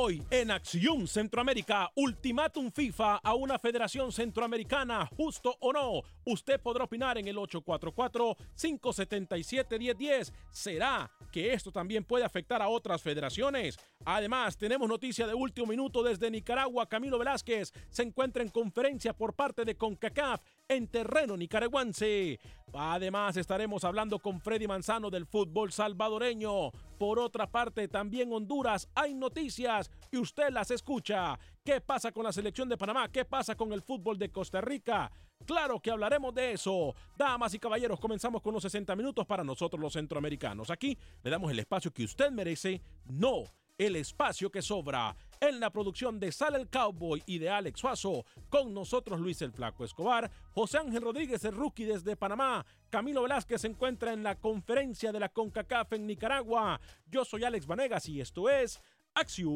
Hoy 0.00 0.22
en 0.30 0.52
Acción 0.52 1.08
Centroamérica, 1.08 1.90
ultimátum 1.96 2.70
FIFA 2.70 3.16
a 3.16 3.34
una 3.34 3.58
federación 3.58 4.12
centroamericana, 4.12 5.10
justo 5.16 5.56
o 5.58 5.72
no. 5.72 6.02
Usted 6.24 6.60
podrá 6.60 6.84
opinar 6.84 7.18
en 7.18 7.26
el 7.26 7.36
844-577-1010. 7.36 10.32
¿Será 10.52 11.10
que 11.32 11.52
esto 11.52 11.72
también 11.72 12.04
puede 12.04 12.24
afectar 12.24 12.62
a 12.62 12.68
otras 12.68 13.02
federaciones? 13.02 13.76
Además, 14.04 14.56
tenemos 14.56 14.88
noticia 14.88 15.26
de 15.26 15.34
último 15.34 15.66
minuto 15.66 16.04
desde 16.04 16.30
Nicaragua. 16.30 16.88
Camilo 16.88 17.18
Velázquez 17.18 17.72
se 17.90 18.04
encuentra 18.04 18.44
en 18.44 18.50
conferencia 18.50 19.12
por 19.12 19.34
parte 19.34 19.64
de 19.64 19.74
CONCACAF 19.74 20.40
en 20.68 20.86
terreno 20.88 21.36
nicaragüense. 21.36 22.38
Además, 22.72 23.36
estaremos 23.36 23.84
hablando 23.84 24.18
con 24.18 24.40
Freddy 24.40 24.66
Manzano 24.66 25.10
del 25.10 25.26
fútbol 25.26 25.72
salvadoreño. 25.72 26.70
Por 26.98 27.18
otra 27.18 27.46
parte, 27.46 27.88
también 27.88 28.32
Honduras 28.32 28.88
hay 28.94 29.14
noticias 29.14 29.90
y 30.12 30.18
usted 30.18 30.50
las 30.50 30.70
escucha. 30.70 31.38
¿Qué 31.64 31.80
pasa 31.80 32.12
con 32.12 32.24
la 32.24 32.32
selección 32.32 32.68
de 32.68 32.76
Panamá? 32.76 33.08
¿Qué 33.10 33.24
pasa 33.24 33.54
con 33.54 33.72
el 33.72 33.82
fútbol 33.82 34.18
de 34.18 34.30
Costa 34.30 34.60
Rica? 34.60 35.10
Claro 35.46 35.80
que 35.80 35.90
hablaremos 35.90 36.34
de 36.34 36.52
eso. 36.52 36.94
Damas 37.16 37.54
y 37.54 37.58
caballeros, 37.58 37.98
comenzamos 38.00 38.42
con 38.42 38.52
los 38.52 38.62
60 38.62 38.94
minutos 38.96 39.26
para 39.26 39.44
nosotros 39.44 39.80
los 39.80 39.94
centroamericanos. 39.94 40.70
Aquí 40.70 40.98
le 41.22 41.30
damos 41.30 41.50
el 41.50 41.58
espacio 41.58 41.92
que 41.92 42.04
usted 42.04 42.30
merece, 42.30 42.82
no 43.06 43.44
el 43.78 43.96
espacio 43.96 44.50
que 44.50 44.60
sobra. 44.60 45.16
En 45.40 45.60
la 45.60 45.70
producción 45.70 46.18
de 46.18 46.32
Sale 46.32 46.58
el 46.58 46.68
Cowboy 46.68 47.22
y 47.24 47.38
de 47.38 47.48
Alex 47.48 47.78
Suazo, 47.78 48.26
con 48.50 48.74
nosotros 48.74 49.20
Luis 49.20 49.40
el 49.40 49.52
Flaco 49.52 49.84
Escobar, 49.84 50.28
José 50.50 50.78
Ángel 50.78 51.02
Rodríguez 51.02 51.44
el 51.44 51.54
rookie 51.54 51.84
desde 51.84 52.16
Panamá, 52.16 52.66
Camilo 52.90 53.22
Velázquez 53.22 53.60
se 53.60 53.68
encuentra 53.68 54.12
en 54.12 54.24
la 54.24 54.34
conferencia 54.34 55.12
de 55.12 55.20
la 55.20 55.28
CONCACAF 55.28 55.92
en 55.92 56.06
Nicaragua. 56.08 56.80
Yo 57.06 57.24
soy 57.24 57.44
Alex 57.44 57.66
Vanegas 57.66 58.08
y 58.08 58.20
esto 58.20 58.50
es 58.50 58.80
Acción 59.14 59.48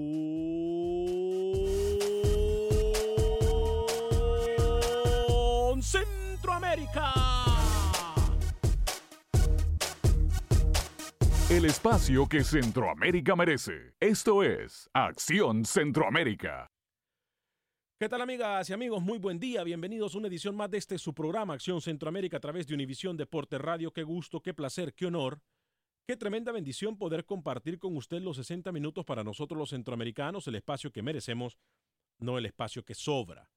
Centroamérica. 5.83 7.32
El 11.53 11.67
espacio 11.67 12.27
que 12.27 12.43
Centroamérica 12.45 13.37
merece. 13.37 13.93
Esto 14.01 14.43
es 14.43 14.89
Acción 14.95 15.67
Centroamérica. 15.67 16.71
¿Qué 18.01 18.09
tal 18.09 18.23
amigas 18.23 18.71
y 18.71 18.73
amigos? 18.73 19.03
Muy 19.03 19.19
buen 19.19 19.39
día. 19.39 19.63
Bienvenidos 19.63 20.15
a 20.15 20.19
una 20.19 20.29
edición 20.29 20.57
más 20.57 20.71
de 20.71 20.79
este 20.79 20.97
su 20.97 21.13
programa 21.13 21.53
Acción 21.53 21.83
Centroamérica 21.83 22.39
a 22.39 22.41
través 22.41 22.67
de 22.67 22.73
Univisión 22.73 23.19
Deporte 23.19 23.59
Radio. 23.59 23.93
Qué 23.93 24.03
gusto, 24.03 24.41
qué 24.41 24.55
placer, 24.55 24.95
qué 24.95 25.05
honor. 25.05 25.43
Qué 26.07 26.17
tremenda 26.17 26.53
bendición 26.53 26.97
poder 26.97 27.27
compartir 27.27 27.79
con 27.79 27.99
usted 27.99 28.23
los 28.23 28.39
60 28.39 28.73
minutos 28.73 29.05
para 29.05 29.23
nosotros 29.23 29.59
los 29.59 29.69
centroamericanos, 29.69 30.49
el 30.49 30.55
espacio 30.55 30.91
que 30.91 31.03
merecemos, 31.03 31.59
no 32.19 32.39
el 32.39 32.47
espacio 32.47 32.83
que 32.83 32.95
sobra. 32.95 33.51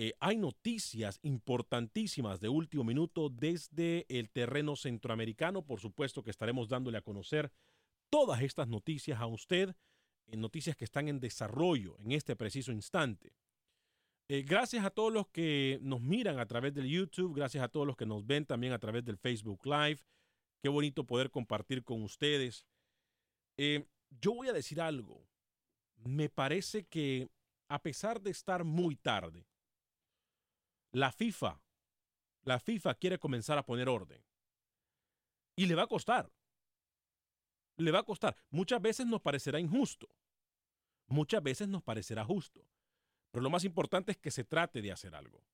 Eh, 0.00 0.14
hay 0.20 0.36
noticias 0.36 1.18
importantísimas 1.22 2.38
de 2.38 2.48
último 2.48 2.84
minuto 2.84 3.28
desde 3.30 4.06
el 4.08 4.30
terreno 4.30 4.76
centroamericano. 4.76 5.66
Por 5.66 5.80
supuesto 5.80 6.22
que 6.22 6.30
estaremos 6.30 6.68
dándole 6.68 6.98
a 6.98 7.02
conocer 7.02 7.50
todas 8.08 8.40
estas 8.42 8.68
noticias 8.68 9.20
a 9.20 9.26
usted, 9.26 9.74
en 10.28 10.40
noticias 10.40 10.76
que 10.76 10.84
están 10.84 11.08
en 11.08 11.18
desarrollo 11.18 11.98
en 11.98 12.12
este 12.12 12.36
preciso 12.36 12.70
instante. 12.70 13.32
Eh, 14.28 14.44
gracias 14.46 14.84
a 14.84 14.90
todos 14.90 15.12
los 15.12 15.26
que 15.28 15.80
nos 15.82 16.00
miran 16.00 16.38
a 16.38 16.46
través 16.46 16.72
del 16.74 16.86
YouTube, 16.86 17.34
gracias 17.34 17.64
a 17.64 17.68
todos 17.68 17.84
los 17.84 17.96
que 17.96 18.06
nos 18.06 18.24
ven 18.24 18.46
también 18.46 18.72
a 18.72 18.78
través 18.78 19.04
del 19.04 19.18
Facebook 19.18 19.66
Live. 19.66 19.98
Qué 20.62 20.68
bonito 20.68 21.04
poder 21.04 21.28
compartir 21.32 21.82
con 21.82 22.04
ustedes. 22.04 22.64
Eh, 23.56 23.84
yo 24.20 24.32
voy 24.32 24.46
a 24.46 24.52
decir 24.52 24.80
algo. 24.80 25.26
Me 25.96 26.28
parece 26.28 26.84
que 26.84 27.28
a 27.68 27.82
pesar 27.82 28.20
de 28.20 28.30
estar 28.30 28.62
muy 28.62 28.94
tarde, 28.94 29.44
la 30.92 31.12
FIFA, 31.12 31.60
la 32.42 32.58
FIFA 32.58 32.94
quiere 32.94 33.18
comenzar 33.18 33.58
a 33.58 33.64
poner 33.64 33.88
orden. 33.88 34.22
Y 35.56 35.66
le 35.66 35.74
va 35.74 35.82
a 35.82 35.86
costar. 35.88 36.32
Le 37.76 37.90
va 37.90 38.00
a 38.00 38.04
costar. 38.04 38.36
Muchas 38.50 38.80
veces 38.80 39.06
nos 39.06 39.20
parecerá 39.20 39.60
injusto. 39.60 40.08
Muchas 41.06 41.42
veces 41.42 41.68
nos 41.68 41.82
parecerá 41.82 42.24
justo. 42.24 42.64
Pero 43.30 43.42
lo 43.42 43.50
más 43.50 43.64
importante 43.64 44.12
es 44.12 44.18
que 44.18 44.30
se 44.30 44.44
trate 44.44 44.80
de 44.82 44.92
hacer 44.92 45.14
algo. 45.14 45.44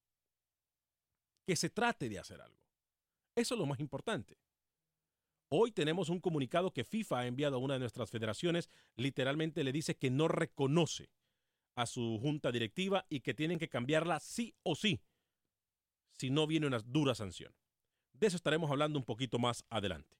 Que 1.46 1.56
se 1.56 1.70
trate 1.70 2.08
de 2.08 2.18
hacer 2.18 2.40
algo. 2.40 2.62
Eso 3.34 3.54
es 3.54 3.58
lo 3.58 3.66
más 3.66 3.80
importante. 3.80 4.38
Hoy 5.48 5.72
tenemos 5.72 6.08
un 6.08 6.20
comunicado 6.20 6.72
que 6.72 6.84
FIFA 6.84 7.20
ha 7.20 7.26
enviado 7.26 7.56
a 7.56 7.60
una 7.60 7.74
de 7.74 7.80
nuestras 7.80 8.10
federaciones. 8.10 8.70
Literalmente 8.96 9.64
le 9.64 9.72
dice 9.72 9.96
que 9.96 10.10
no 10.10 10.28
reconoce 10.28 11.10
a 11.76 11.86
su 11.86 12.18
junta 12.20 12.52
directiva 12.52 13.06
y 13.08 13.20
que 13.20 13.34
tienen 13.34 13.58
que 13.58 13.68
cambiarla 13.68 14.20
sí 14.20 14.54
o 14.62 14.74
sí, 14.74 15.00
si 16.16 16.30
no 16.30 16.46
viene 16.46 16.66
una 16.66 16.78
dura 16.78 17.14
sanción. 17.14 17.52
De 18.12 18.26
eso 18.26 18.36
estaremos 18.36 18.70
hablando 18.70 18.98
un 18.98 19.04
poquito 19.04 19.38
más 19.38 19.64
adelante. 19.70 20.16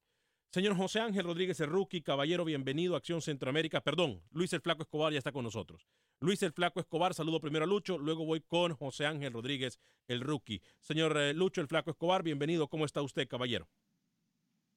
Señor 0.51 0.77
José 0.77 1.01
Ángel 1.01 1.25
Rodríguez 1.25 1.59
Rookie, 1.61 2.03
caballero, 2.03 2.45
bienvenido 2.45 2.95
a 2.95 2.99
Acción 2.99 3.21
Centroamérica. 3.21 3.81
Perdón, 3.81 4.23
Luis 4.31 4.53
el 4.53 4.61
Flaco 4.61 4.83
Escobar 4.83 5.13
ya 5.13 5.19
está 5.19 5.33
con 5.33 5.43
nosotros. 5.43 5.89
Luis 6.21 6.43
el 6.45 6.53
Flaco 6.53 6.79
Escobar, 6.79 7.13
saludo 7.13 7.41
primero 7.41 7.65
a 7.65 7.69
Lucho, 7.69 7.99
luego 7.99 8.25
voy 8.25 8.41
con 8.41 8.73
José 8.75 9.05
Ángel 9.05 9.33
Rodríguez 9.33 9.81
el 10.07 10.21
Rookie. 10.21 10.63
Señor 10.81 11.17
eh, 11.17 11.35
Lucho 11.35 11.61
el 11.61 11.67
Flaco 11.67 11.91
Escobar, 11.91 12.23
bienvenido. 12.23 12.69
¿Cómo 12.69 12.85
está 12.85 13.03
usted, 13.03 13.27
caballero? 13.27 13.69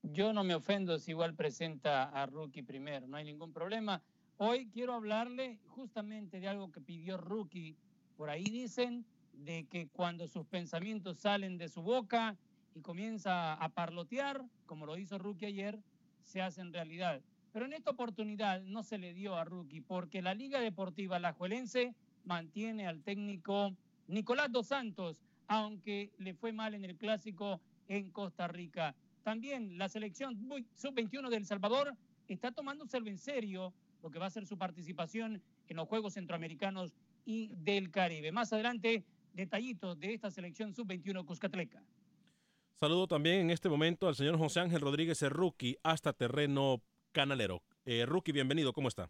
Yo 0.01 0.33
no 0.33 0.43
me 0.43 0.55
ofendo 0.55 0.97
si 0.99 1.11
igual 1.11 1.35
presenta 1.35 2.05
a 2.05 2.25
Rookie 2.25 2.63
primero, 2.63 3.07
no 3.07 3.17
hay 3.17 3.25
ningún 3.25 3.53
problema. 3.53 4.01
Hoy 4.37 4.69
quiero 4.71 4.93
hablarle 4.93 5.59
justamente 5.67 6.39
de 6.39 6.47
algo 6.47 6.71
que 6.71 6.81
pidió 6.81 7.17
Rookie. 7.17 7.75
Por 8.15 8.29
ahí 8.29 8.43
dicen 8.43 9.05
de 9.37 9.65
que 9.65 9.87
cuando 9.87 10.27
sus 10.27 10.45
pensamientos 10.45 11.17
salen 11.19 11.57
de 11.57 11.69
su 11.69 11.81
boca 11.81 12.35
y 12.75 12.81
comienza 12.81 13.53
a 13.53 13.69
parlotear, 13.69 14.43
como 14.65 14.85
lo 14.85 14.97
hizo 14.97 15.17
Rookie 15.17 15.45
ayer, 15.45 15.79
se 16.23 16.41
hacen 16.41 16.73
realidad. 16.73 17.21
Pero 17.53 17.65
en 17.65 17.73
esta 17.73 17.91
oportunidad 17.91 18.61
no 18.61 18.83
se 18.83 18.97
le 18.97 19.13
dio 19.13 19.35
a 19.35 19.45
Rookie 19.45 19.81
porque 19.81 20.21
la 20.21 20.33
Liga 20.33 20.59
Deportiva 20.59 21.19
Lajuelense 21.19 21.95
mantiene 22.25 22.87
al 22.87 23.01
técnico 23.01 23.73
Nicolás 24.07 24.51
Dos 24.51 24.67
Santos, 24.67 25.21
aunque 25.47 26.11
le 26.17 26.33
fue 26.33 26.51
mal 26.51 26.75
en 26.75 26.85
el 26.85 26.97
clásico 26.97 27.61
en 27.87 28.11
Costa 28.11 28.47
Rica. 28.47 28.95
También 29.23 29.77
la 29.77 29.89
selección 29.89 30.37
sub-21 30.75 31.29
de 31.29 31.37
El 31.37 31.45
Salvador 31.45 31.95
está 32.27 32.51
tomándoselo 32.51 33.09
en 33.09 33.17
serio 33.17 33.73
lo 34.03 34.09
que 34.09 34.19
va 34.19 34.27
a 34.27 34.29
ser 34.29 34.45
su 34.45 34.57
participación 34.57 35.41
en 35.67 35.77
los 35.77 35.87
Juegos 35.87 36.13
Centroamericanos 36.13 36.93
y 37.25 37.49
del 37.55 37.91
Caribe. 37.91 38.31
Más 38.31 38.53
adelante, 38.53 39.03
detallitos 39.37 39.97
de 39.99 40.15
esta 40.15 40.29
selección 40.29 40.73
sub-21 40.73 41.23
Cuscatleca. 41.23 41.81
Saludo 42.73 43.07
también 43.07 43.41
en 43.41 43.49
este 43.51 43.69
momento 43.69 44.07
al 44.07 44.15
señor 44.15 44.37
José 44.37 44.59
Ángel 44.59 44.81
Rodríguez, 44.81 45.21
el 45.21 45.29
rookie, 45.29 45.77
hasta 45.83 46.11
terreno 46.11 46.81
canalero. 47.11 47.63
Eh, 47.85 48.05
rookie, 48.05 48.33
bienvenido, 48.33 48.73
¿cómo 48.73 48.87
está? 48.87 49.09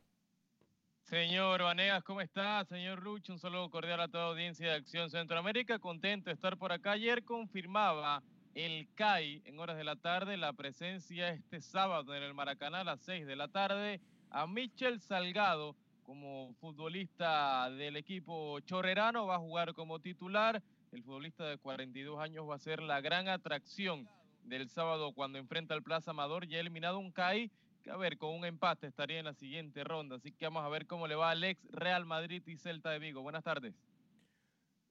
Señor 1.01 1.63
Vanegas, 1.63 2.03
¿cómo 2.03 2.19
está? 2.19 2.63
Señor 2.65 3.01
Lucho, 3.01 3.31
un 3.31 3.39
saludo 3.39 3.69
cordial 3.69 4.01
a 4.01 4.09
toda 4.09 4.27
audiencia 4.27 4.67
de 4.67 4.75
Acción 4.75 5.09
Centroamérica. 5.09 5.79
Contento 5.79 6.29
de 6.29 6.33
estar 6.33 6.57
por 6.57 6.73
acá. 6.73 6.91
Ayer 6.91 7.23
confirmaba 7.23 8.21
el 8.53 8.89
CAI 8.95 9.41
en 9.45 9.57
horas 9.59 9.77
de 9.77 9.85
la 9.85 9.95
tarde 9.95 10.35
la 10.35 10.51
presencia 10.51 11.29
este 11.29 11.61
sábado 11.61 12.13
en 12.13 12.23
el 12.23 12.33
Maracaná 12.33 12.81
a 12.81 12.83
las 12.83 12.99
6 13.01 13.25
de 13.25 13.35
la 13.37 13.47
tarde 13.47 14.01
a 14.29 14.47
Michel 14.47 14.99
Salgado 14.99 15.77
como 16.07 16.53
futbolista 16.61 17.69
del 17.69 17.97
equipo 17.97 18.61
chorrerano, 18.61 19.27
va 19.27 19.35
a 19.35 19.39
jugar 19.39 19.73
como 19.73 19.99
titular. 19.99 20.63
El 20.93 21.03
futbolista 21.03 21.45
de 21.45 21.57
42 21.57 22.17
años 22.17 22.49
va 22.49 22.55
a 22.55 22.59
ser 22.59 22.81
la 22.81 23.01
gran 23.01 23.27
atracción 23.27 24.07
del 24.45 24.69
sábado 24.69 25.11
cuando 25.11 25.37
enfrenta 25.37 25.73
al 25.73 25.83
Plaza 25.83 26.11
Amador. 26.11 26.47
Ya 26.47 26.61
eliminado 26.61 26.97
un 26.97 27.11
CAI 27.11 27.51
que, 27.83 27.91
a 27.91 27.97
ver, 27.97 28.17
con 28.17 28.33
un 28.33 28.45
empate 28.45 28.87
estaría 28.87 29.19
en 29.19 29.25
la 29.25 29.33
siguiente 29.33 29.83
ronda. 29.83 30.15
Así 30.15 30.31
que 30.31 30.45
vamos 30.45 30.63
a 30.63 30.69
ver 30.69 30.87
cómo 30.87 31.07
le 31.07 31.15
va 31.15 31.29
al 31.29 31.43
ex 31.43 31.61
Real 31.71 32.05
Madrid 32.05 32.41
y 32.47 32.55
Celta 32.55 32.89
de 32.91 32.99
Vigo. 32.99 33.21
Buenas 33.21 33.43
tardes. 33.43 33.75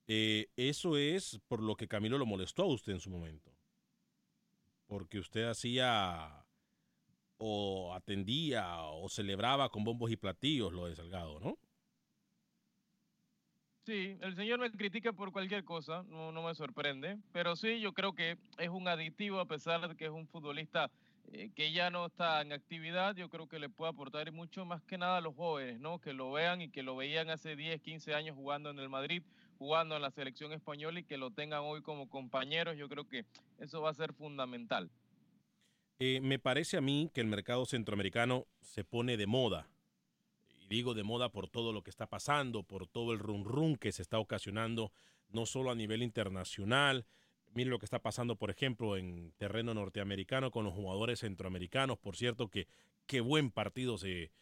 Eh, 0.08 0.48
eso 0.54 0.98
es 0.98 1.40
por 1.48 1.62
lo 1.62 1.76
que 1.76 1.88
Camilo 1.88 2.18
lo 2.18 2.26
molestó 2.26 2.64
a 2.64 2.66
usted 2.66 2.92
en 2.92 3.00
su 3.00 3.08
momento. 3.08 3.50
Porque 4.86 5.18
usted 5.18 5.44
hacía 5.44 6.45
o 7.38 7.92
atendía 7.94 8.82
o 8.82 9.08
celebraba 9.08 9.68
con 9.68 9.84
bombos 9.84 10.10
y 10.10 10.16
platillos 10.16 10.72
lo 10.72 10.86
de 10.86 10.96
Salgado, 10.96 11.40
¿no? 11.40 11.58
Sí, 13.86 14.18
el 14.20 14.34
señor 14.34 14.58
me 14.58 14.72
critica 14.72 15.12
por 15.12 15.30
cualquier 15.30 15.62
cosa, 15.62 16.02
no, 16.08 16.32
me 16.32 16.54
sorprende, 16.56 17.18
pero 17.30 17.54
sí, 17.54 17.78
yo 17.78 17.92
creo 17.92 18.14
que 18.14 18.36
es 18.58 18.68
un 18.68 18.88
aditivo 18.88 19.38
a 19.38 19.46
pesar 19.46 19.88
de 19.88 19.94
que 19.94 20.06
es 20.06 20.10
un 20.10 20.26
futbolista 20.26 20.90
eh, 21.30 21.50
que 21.54 21.70
ya 21.70 21.88
no 21.88 22.06
está 22.06 22.42
en 22.42 22.52
actividad, 22.52 23.14
yo 23.14 23.28
creo 23.28 23.46
que 23.46 23.60
le 23.60 23.68
puede 23.68 23.90
aportar 23.92 24.32
mucho 24.32 24.64
más 24.64 24.82
que 24.82 24.98
nada 24.98 25.18
a 25.18 25.20
los 25.20 25.36
jóvenes, 25.36 25.78
¿no? 25.78 26.00
Que 26.00 26.12
lo 26.12 26.32
vean 26.32 26.62
y 26.62 26.68
que 26.68 26.82
lo 26.82 26.96
veían 26.96 27.30
hace 27.30 27.54
10, 27.54 27.80
15 27.80 28.12
años 28.12 28.34
jugando 28.34 28.70
en 28.70 28.80
el 28.80 28.88
Madrid, 28.88 29.22
jugando 29.56 29.94
en 29.94 30.02
la 30.02 30.10
selección 30.10 30.52
española 30.52 30.98
y 30.98 31.04
que 31.04 31.16
lo 31.16 31.30
tengan 31.30 31.60
hoy 31.62 31.80
como 31.80 32.08
compañeros, 32.08 32.76
yo 32.76 32.88
creo 32.88 33.06
que 33.06 33.24
eso 33.60 33.82
va 33.82 33.90
a 33.90 33.94
ser 33.94 34.12
fundamental. 34.14 34.90
Eh, 35.98 36.20
me 36.20 36.38
parece 36.38 36.76
a 36.76 36.82
mí 36.82 37.10
que 37.14 37.22
el 37.22 37.26
mercado 37.26 37.64
centroamericano 37.64 38.46
se 38.60 38.84
pone 38.84 39.16
de 39.16 39.26
moda. 39.26 39.68
y 40.60 40.66
digo 40.68 40.94
de 40.94 41.04
moda 41.04 41.30
por 41.30 41.48
todo 41.48 41.72
lo 41.72 41.82
que 41.82 41.90
está 41.90 42.06
pasando, 42.06 42.62
por 42.62 42.86
todo 42.86 43.12
el 43.12 43.18
run 43.18 43.44
run 43.44 43.76
que 43.76 43.92
se 43.92 44.02
está 44.02 44.18
ocasionando, 44.18 44.92
no 45.30 45.46
solo 45.46 45.70
a 45.70 45.74
nivel 45.74 46.02
internacional. 46.02 47.06
Miren 47.54 47.70
lo 47.70 47.78
que 47.78 47.86
está 47.86 48.00
pasando, 48.00 48.36
por 48.36 48.50
ejemplo, 48.50 48.96
en 48.96 49.32
terreno 49.38 49.72
norteamericano 49.72 50.50
con 50.50 50.64
los 50.64 50.74
jugadores 50.74 51.20
centroamericanos. 51.20 51.98
Por 51.98 52.16
cierto, 52.16 52.48
que 52.48 52.68
qué 53.06 53.20
buen 53.20 53.50
partido 53.50 53.96
se 53.96 54.32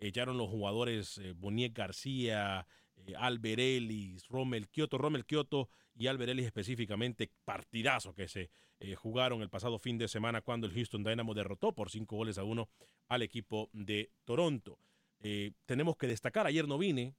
echaron 0.00 0.38
los 0.38 0.48
jugadores 0.48 1.18
eh, 1.18 1.32
Boniek 1.32 1.76
García, 1.76 2.66
eh, 3.06 3.14
Albert 3.16 3.60
Ellis, 3.60 4.26
Rommel 4.28 4.68
Kioto, 4.68 4.98
Rommel 4.98 5.24
Kioto 5.24 5.68
y 5.94 6.06
Albert 6.06 6.30
Ellis 6.30 6.46
específicamente, 6.46 7.30
partidazo 7.44 8.14
que 8.14 8.28
se 8.28 8.50
eh, 8.80 8.94
jugaron 8.94 9.42
el 9.42 9.50
pasado 9.50 9.78
fin 9.78 9.98
de 9.98 10.08
semana 10.08 10.40
cuando 10.40 10.66
el 10.66 10.72
Houston 10.74 11.04
Dynamo 11.04 11.34
derrotó 11.34 11.72
por 11.72 11.90
cinco 11.90 12.16
goles 12.16 12.38
a 12.38 12.44
uno 12.44 12.68
al 13.08 13.22
equipo 13.22 13.68
de 13.72 14.10
Toronto. 14.24 14.78
Eh, 15.20 15.52
tenemos 15.66 15.96
que 15.96 16.06
destacar, 16.06 16.46
ayer 16.46 16.66
no 16.66 16.78
vine, 16.78 17.14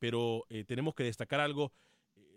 pero 0.00 0.46
tenemos 0.66 0.96
que 0.96 1.04
destacar 1.04 1.38
algo. 1.38 1.72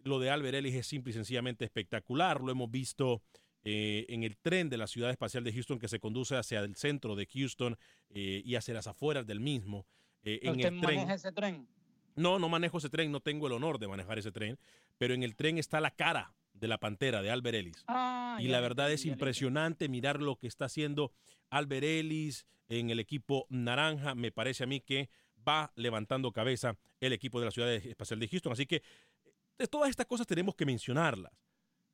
Lo 0.03 0.19
de 0.19 0.29
Albert 0.29 0.53
Ellis 0.53 0.75
es 0.75 0.85
simple 0.85 1.09
y 1.09 1.13
sencillamente 1.15 1.65
espectacular. 1.65 2.41
Lo 2.41 2.51
hemos 2.51 2.69
visto 2.69 3.23
en 3.63 4.21
el 4.21 4.37
tren 4.37 4.69
de 4.69 4.77
la 4.77 4.85
ciudad 4.85 5.09
espacial 5.09 5.43
de 5.43 5.51
Houston 5.51 5.79
que 5.79 5.87
se 5.87 5.99
conduce 5.99 6.35
hacia 6.35 6.59
el 6.59 6.75
centro 6.75 7.15
de 7.15 7.25
Houston 7.25 7.75
y 8.11 8.53
hacia 8.53 8.75
las 8.75 8.85
afueras 8.85 9.25
del 9.25 9.39
mismo. 9.39 9.87
en 10.21 10.59
el 10.59 10.79
tren, 10.79 11.09
ese 11.09 11.31
tren? 11.31 11.67
No, 12.15 12.39
no 12.39 12.49
manejo 12.49 12.77
ese 12.77 12.89
tren, 12.89 13.11
no 13.11 13.19
tengo 13.19 13.47
el 13.47 13.53
honor 13.53 13.79
de 13.79 13.87
manejar 13.87 14.19
ese 14.19 14.31
tren, 14.31 14.59
pero 14.97 15.13
en 15.13 15.23
el 15.23 15.35
tren 15.35 15.57
está 15.57 15.81
la 15.81 15.91
cara 15.91 16.33
de 16.53 16.67
la 16.67 16.77
pantera 16.77 17.21
de 17.21 17.31
Albert 17.31 17.55
Ellis. 17.55 17.83
Ah, 17.87 18.37
y 18.39 18.47
la 18.47 18.59
verdad 18.61 18.91
es 18.91 19.05
impresionante 19.05 19.89
mirar 19.89 20.21
lo 20.21 20.37
que 20.37 20.47
está 20.47 20.65
haciendo 20.65 21.11
Albert 21.49 21.83
Ellis 21.83 22.45
en 22.69 22.89
el 22.89 22.99
equipo 22.99 23.47
naranja. 23.49 24.15
Me 24.15 24.31
parece 24.31 24.63
a 24.63 24.67
mí 24.67 24.79
que 24.79 25.09
va 25.47 25.71
levantando 25.75 26.31
cabeza 26.31 26.77
el 26.99 27.13
equipo 27.13 27.39
de 27.39 27.45
la 27.45 27.51
Ciudad 27.51 27.71
Espacial 27.73 28.19
de 28.19 28.27
Houston. 28.27 28.53
Así 28.53 28.65
que 28.65 28.83
de 29.57 29.67
todas 29.67 29.89
estas 29.89 30.05
cosas 30.05 30.27
tenemos 30.27 30.55
que 30.55 30.65
mencionarlas. 30.65 31.31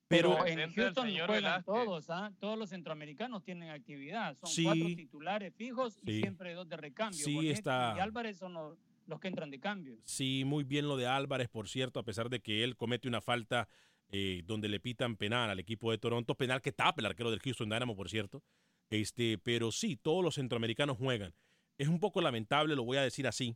Pero, 0.08 0.44
en 0.48 0.74
Houston 0.74 1.08
juegan 1.28 1.64
todos, 1.64 2.10
¿ah? 2.10 2.32
todos 2.40 2.58
los 2.58 2.72
centroamericanos 2.72 3.44
tienen 3.44 3.70
actividad. 3.70 4.36
Son 4.44 4.64
cuatro 4.64 4.88
titulares 4.88 5.54
fijos 5.54 6.00
y 6.04 6.20
siempre 6.20 6.54
dos 6.56 6.68
de 6.68 6.78
recambio. 6.78 7.24
Sí, 7.24 7.50
está... 7.50 7.94
Y 7.96 8.00
Álvarez 8.00 8.40
son 8.40 8.54
los 8.56 8.80
los 9.10 9.20
que 9.20 9.28
entran 9.28 9.52
de 9.52 9.60
cambio. 9.60 9.98
Sí, 10.06 10.44
muy 10.46 10.64
bien 10.64 10.88
lo 10.88 10.98
de 10.98 11.08
Álvarez, 11.08 11.50
por 11.50 11.68
cierto, 11.68 12.00
a 12.00 12.04
pesar 12.04 12.30
de 12.30 12.40
que 12.40 12.64
él 12.64 12.76
comete 12.76 13.08
una 13.08 13.22
falta 13.22 13.68
eh, 14.12 14.44
donde 14.46 14.70
le 14.70 14.80
pitan 14.80 15.18
penal 15.18 15.50
al 15.50 15.60
equipo 15.60 15.92
de 15.92 15.98
Toronto, 15.98 16.36
penal 16.36 16.62
que 16.62 16.72
tapa 16.72 17.02
el 17.02 17.06
arquero 17.06 17.32
del 17.32 17.40
Houston 17.40 17.70
Dynamo, 17.70 17.96
por 17.96 18.10
cierto. 18.10 18.44
Este, 18.90 19.38
pero 19.38 19.72
sí, 19.72 19.96
todos 19.96 20.24
los 20.24 20.36
centroamericanos 20.36 20.98
juegan. 20.98 21.34
Es 21.78 21.88
un 21.88 22.00
poco 22.00 22.22
lamentable, 22.22 22.76
lo 22.76 22.84
voy 22.84 22.98
a 22.98 23.02
decir 23.02 23.28
así. 23.28 23.56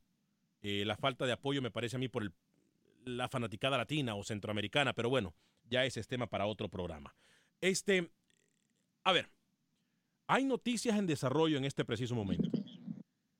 Eh, 0.61 0.83
la 0.85 0.95
falta 0.95 1.25
de 1.25 1.33
apoyo 1.33 1.61
me 1.61 1.71
parece 1.71 1.95
a 1.95 1.99
mí 1.99 2.07
por 2.07 2.31
la 3.05 3.27
fanaticada 3.27 3.77
latina 3.77 4.15
o 4.15 4.23
centroamericana, 4.23 4.93
pero 4.93 5.09
bueno, 5.09 5.33
ya 5.69 5.85
ese 5.85 5.99
es 5.99 6.07
tema 6.07 6.27
para 6.27 6.45
otro 6.45 6.69
programa. 6.69 7.15
Este, 7.59 8.11
a 9.03 9.11
ver, 9.11 9.29
hay 10.27 10.45
noticias 10.45 10.97
en 10.97 11.07
desarrollo 11.07 11.57
en 11.57 11.65
este 11.65 11.83
preciso 11.83 12.15
momento. 12.15 12.49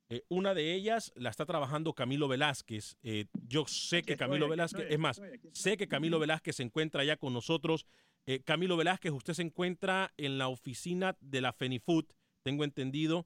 Eh, 0.10 0.24
una 0.30 0.54
de 0.54 0.74
ellas 0.74 1.12
la 1.16 1.30
está 1.30 1.46
trabajando 1.46 1.94
Camilo 1.94 2.28
Velázquez. 2.28 2.98
Eh, 3.04 3.26
yo 3.48 3.66
sé 3.68 4.04
que 4.04 4.18
Camilo 4.18 4.48
Velázquez, 4.48 4.86
es 4.90 5.00
más, 5.00 5.22
sé 5.54 5.78
que 5.78 5.88
Camilo 5.88 6.20
Velázquez 6.20 6.58
se 6.58 6.64
encuentra 6.64 7.04
ya 7.04 7.18
con 7.18 7.34
nosotros. 7.34 7.86
Eh, 8.26 8.42
Camilo 8.42 8.78
Velázquez, 8.78 9.12
usted 9.12 9.34
se 9.34 9.42
encuentra 9.42 10.14
en 10.18 10.38
la 10.38 10.50
oficina 10.50 11.18
de 11.20 11.42
la 11.42 11.54
FENIFUT, 11.54 12.14
tengo 12.44 12.64
entendido, 12.64 13.26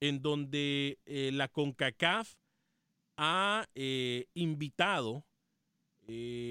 en 0.00 0.22
donde 0.22 0.98
la 1.06 1.48
CONCACAF 1.48 2.34
ha 3.16 3.68
invitado 4.34 5.24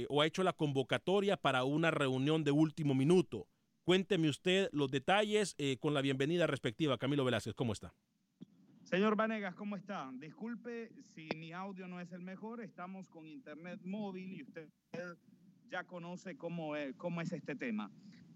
o 0.07 0.21
ha 0.21 0.25
hecho 0.25 0.44
la 0.44 0.53
convocatoria 0.53 1.35
para 1.35 1.65
una 1.65 1.91
reunión 1.91 2.45
de 2.45 2.51
último 2.51 2.94
minuto. 2.94 3.50
Cuénteme 3.83 4.29
usted 4.29 4.69
los 4.71 4.89
detalles 4.89 5.57
con 5.81 5.94
la 5.94 6.01
bienvenida 6.01 6.47
respectiva. 6.47 6.97
Camilo 6.97 7.25
Velázquez, 7.25 7.53
¿cómo 7.53 7.74
está? 7.74 7.94
Señor 8.91 9.15
Vanegas, 9.15 9.55
¿cómo 9.55 9.77
está? 9.77 10.11
Disculpe 10.15 10.91
si 11.15 11.29
mi 11.38 11.53
audio 11.53 11.88
no 11.88 12.01
es 12.01 12.11
el 12.11 12.21
mejor, 12.23 12.59
estamos 12.59 13.07
con 13.07 13.25
internet 13.25 13.79
móvil 13.85 14.33
y 14.33 14.43
usted 14.43 14.67
ya 15.69 15.85
conoce 15.85 16.35
cómo 16.35 16.75
es, 16.75 16.93
cómo 16.97 17.21
es 17.21 17.31
este 17.31 17.55
tema. 17.55 17.89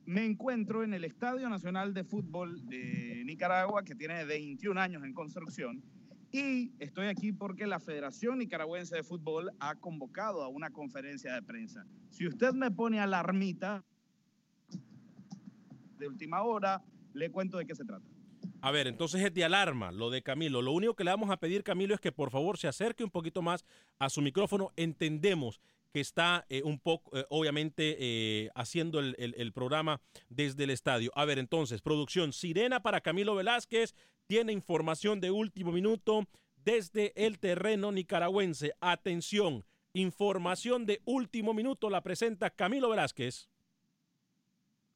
Me 0.05 0.23
encuentro 0.23 0.85
en 0.85 0.93
el 0.93 1.03
Estadio 1.03 1.49
Nacional 1.49 1.93
de 1.93 2.05
Fútbol 2.05 2.65
de 2.69 3.23
Nicaragua, 3.25 3.83
que 3.83 3.95
tiene 3.95 4.23
21 4.23 4.79
años 4.79 5.03
en 5.03 5.13
construcción, 5.13 5.83
y 6.31 6.71
estoy 6.79 7.07
aquí 7.07 7.33
porque 7.33 7.67
la 7.67 7.81
Federación 7.81 8.37
Nicaragüense 8.37 8.95
de 8.95 9.03
Fútbol 9.03 9.51
ha 9.59 9.75
convocado 9.75 10.41
a 10.41 10.47
una 10.47 10.69
conferencia 10.69 11.33
de 11.33 11.41
prensa. 11.41 11.85
Si 12.11 12.25
usted 12.25 12.53
me 12.53 12.71
pone 12.71 13.01
alarmita 13.01 13.83
de 15.97 16.07
última 16.07 16.43
hora, 16.43 16.81
le 17.11 17.29
cuento 17.29 17.57
de 17.57 17.65
qué 17.65 17.75
se 17.75 17.83
trata. 17.83 18.14
A 18.65 18.71
ver, 18.71 18.88
entonces 18.88 19.23
es 19.23 19.31
de 19.31 19.44
alarma 19.44 19.91
lo 19.91 20.09
de 20.09 20.23
Camilo. 20.23 20.59
Lo 20.59 20.71
único 20.71 20.95
que 20.95 21.03
le 21.03 21.12
vamos 21.12 21.29
a 21.29 21.38
pedir, 21.38 21.63
Camilo, 21.63 21.94
es 21.94 22.01
que 22.01 22.12
por 22.12 22.31
favor 22.31 22.57
se 22.57 22.67
acerque 22.67 23.03
un 23.03 23.12
poquito 23.12 23.44
más 23.44 23.63
a 24.00 24.09
su 24.09 24.23
micrófono. 24.23 24.71
Entendemos 24.75 25.62
que 25.94 26.00
está 26.00 26.47
eh, 26.50 26.63
un 26.63 26.79
poco, 26.79 27.15
eh, 27.15 27.27
obviamente, 27.29 27.95
eh, 28.00 28.50
haciendo 28.56 28.97
el, 29.00 29.15
el, 29.19 29.53
programa 29.53 30.01
desde 30.29 30.63
el 30.63 30.71
estadio. 30.71 31.12
A 31.13 31.25
ver, 31.25 31.38
entonces, 31.38 31.83
producción, 31.83 32.33
sirena 32.33 32.81
para 32.81 33.01
Camilo 33.01 33.35
Velázquez, 33.35 33.94
tiene 34.25 34.51
información 34.51 35.21
de 35.21 35.29
último 35.29 35.71
minuto 35.71 36.25
desde 36.63 37.13
el 37.23 37.38
terreno 37.38 37.91
nicaragüense. 37.91 38.73
Atención, 38.81 39.63
información 39.94 40.88
de 40.88 41.03
último 41.06 41.53
minuto 41.53 41.91
la 41.91 42.01
presenta 42.01 42.50
Camilo 42.50 42.89
Velázquez. 42.89 43.47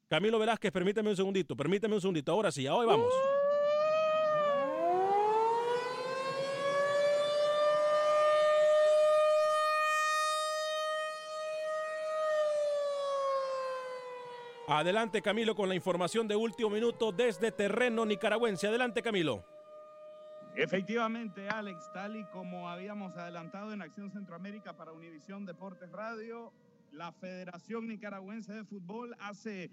Camilo 0.08 0.40
Velázquez, 0.40 0.72
permítame 0.72 1.10
un 1.10 1.16
segundito, 1.16 1.56
permítame 1.56 1.94
un 1.94 2.00
segundito. 2.00 2.32
Ahora 2.32 2.50
sí, 2.50 2.66
hoy 2.66 2.84
vamos. 2.84 3.14
Adelante 14.72 15.20
Camilo 15.20 15.56
con 15.56 15.68
la 15.68 15.74
información 15.74 16.28
de 16.28 16.36
último 16.36 16.70
minuto 16.70 17.10
desde 17.10 17.50
terreno 17.50 18.06
nicaragüense. 18.06 18.68
Adelante 18.68 19.02
Camilo. 19.02 19.44
Efectivamente, 20.54 21.48
Alex, 21.48 21.90
tal 21.92 22.14
y 22.14 22.24
como 22.26 22.68
habíamos 22.68 23.16
adelantado 23.16 23.72
en 23.72 23.82
Acción 23.82 24.12
Centroamérica 24.12 24.76
para 24.76 24.92
Univisión 24.92 25.44
Deportes 25.44 25.90
Radio, 25.90 26.52
la 26.92 27.10
Federación 27.10 27.88
Nicaragüense 27.88 28.52
de 28.52 28.64
Fútbol 28.64 29.16
hace 29.18 29.72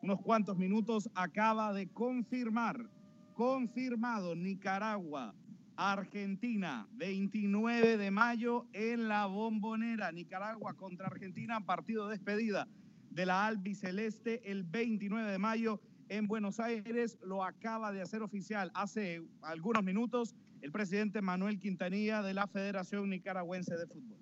unos 0.00 0.20
cuantos 0.20 0.56
minutos 0.56 1.10
acaba 1.16 1.72
de 1.72 1.88
confirmar, 1.88 2.88
confirmado 3.34 4.36
Nicaragua, 4.36 5.34
Argentina, 5.74 6.86
29 6.92 7.96
de 7.96 8.10
mayo 8.12 8.66
en 8.72 9.08
la 9.08 9.26
bombonera, 9.26 10.12
Nicaragua 10.12 10.74
contra 10.74 11.08
Argentina, 11.08 11.66
partido 11.66 12.06
de 12.06 12.14
despedida 12.14 12.68
de 13.16 13.24
la 13.24 13.46
albiceleste 13.46 14.52
el 14.52 14.62
29 14.62 15.32
de 15.32 15.38
mayo 15.38 15.80
en 16.10 16.28
Buenos 16.28 16.60
Aires. 16.60 17.18
Lo 17.22 17.42
acaba 17.42 17.90
de 17.90 18.02
hacer 18.02 18.22
oficial 18.22 18.70
hace 18.74 19.22
algunos 19.40 19.82
minutos 19.82 20.34
el 20.60 20.70
presidente 20.70 21.22
Manuel 21.22 21.58
Quintanilla 21.58 22.22
de 22.22 22.34
la 22.34 22.46
Federación 22.46 23.08
Nicaragüense 23.08 23.74
de 23.74 23.86
Fútbol. 23.86 24.18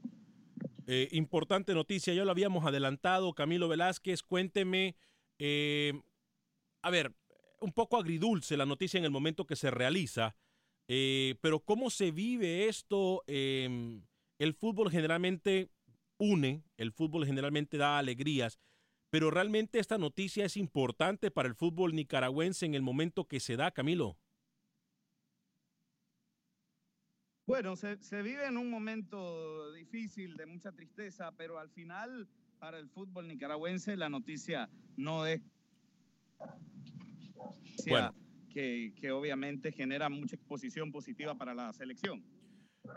Eh, 0.87 1.09
importante 1.11 1.75
noticia, 1.75 2.15
ya 2.15 2.25
lo 2.25 2.31
habíamos 2.31 2.65
adelantado. 2.65 3.35
Camilo 3.35 3.67
Velázquez, 3.67 4.23
cuénteme. 4.23 4.95
Eh, 5.41 6.01
a 6.83 6.91
ver, 6.91 7.13
un 7.61 7.73
poco 7.73 7.97
agridulce 7.97 8.57
la 8.57 8.65
noticia 8.65 8.99
en 8.99 9.05
el 9.05 9.11
momento 9.11 9.45
que 9.45 9.57
se 9.57 9.73
realiza, 9.73 10.37
eh, 10.87 11.35
pero 11.41 11.59
¿cómo 11.59 11.91
se 11.91 12.13
vive 12.13 12.69
esto? 12.69 13.25
el 13.27 14.53
fútbol 14.53 14.91
generalmente 14.91 15.71
une, 16.19 16.63
el 16.77 16.93
fútbol 16.93 17.25
generalmente 17.25 17.77
da 17.77 17.99
alegrías 17.99 18.61
pero 19.15 19.31
realmente 19.31 19.79
esta 19.79 19.97
noticia 19.97 20.45
es 20.45 20.57
importante 20.57 21.31
para 21.31 21.47
el 21.47 21.55
fútbol 21.55 21.95
nicaragüense 21.95 22.67
en 22.67 22.75
el 22.75 22.83
momento 22.83 23.29
que 23.29 23.39
se 23.39 23.55
da, 23.55 23.71
Camilo. 23.71 24.19
Bueno, 27.47 27.77
se, 27.77 28.23
vive 28.23 28.45
en 28.45 28.57
un 28.57 28.69
momento 28.69 29.73
difícil, 29.73 30.37
de 30.37 30.47
mucha 30.47 30.73
tristeza, 30.73 31.31
pero 31.37 31.61
al 31.61 31.71
final 31.71 32.29
para 32.59 32.81
el 32.81 32.89
fútbol 32.89 33.29
nicaragüense 33.29 33.97
la 33.97 34.09
noticia 34.09 34.69
no 34.97 35.27
es 35.27 35.41
bueno. 37.87 38.13
que, 38.53 38.95
que 38.97 39.13
obviamente 39.13 39.71
genera 39.71 40.09
mucha 40.09 40.35
exposición 40.35 40.91
positiva 40.91 41.37
para 41.37 41.55
la 41.55 41.73
selección. 41.73 42.25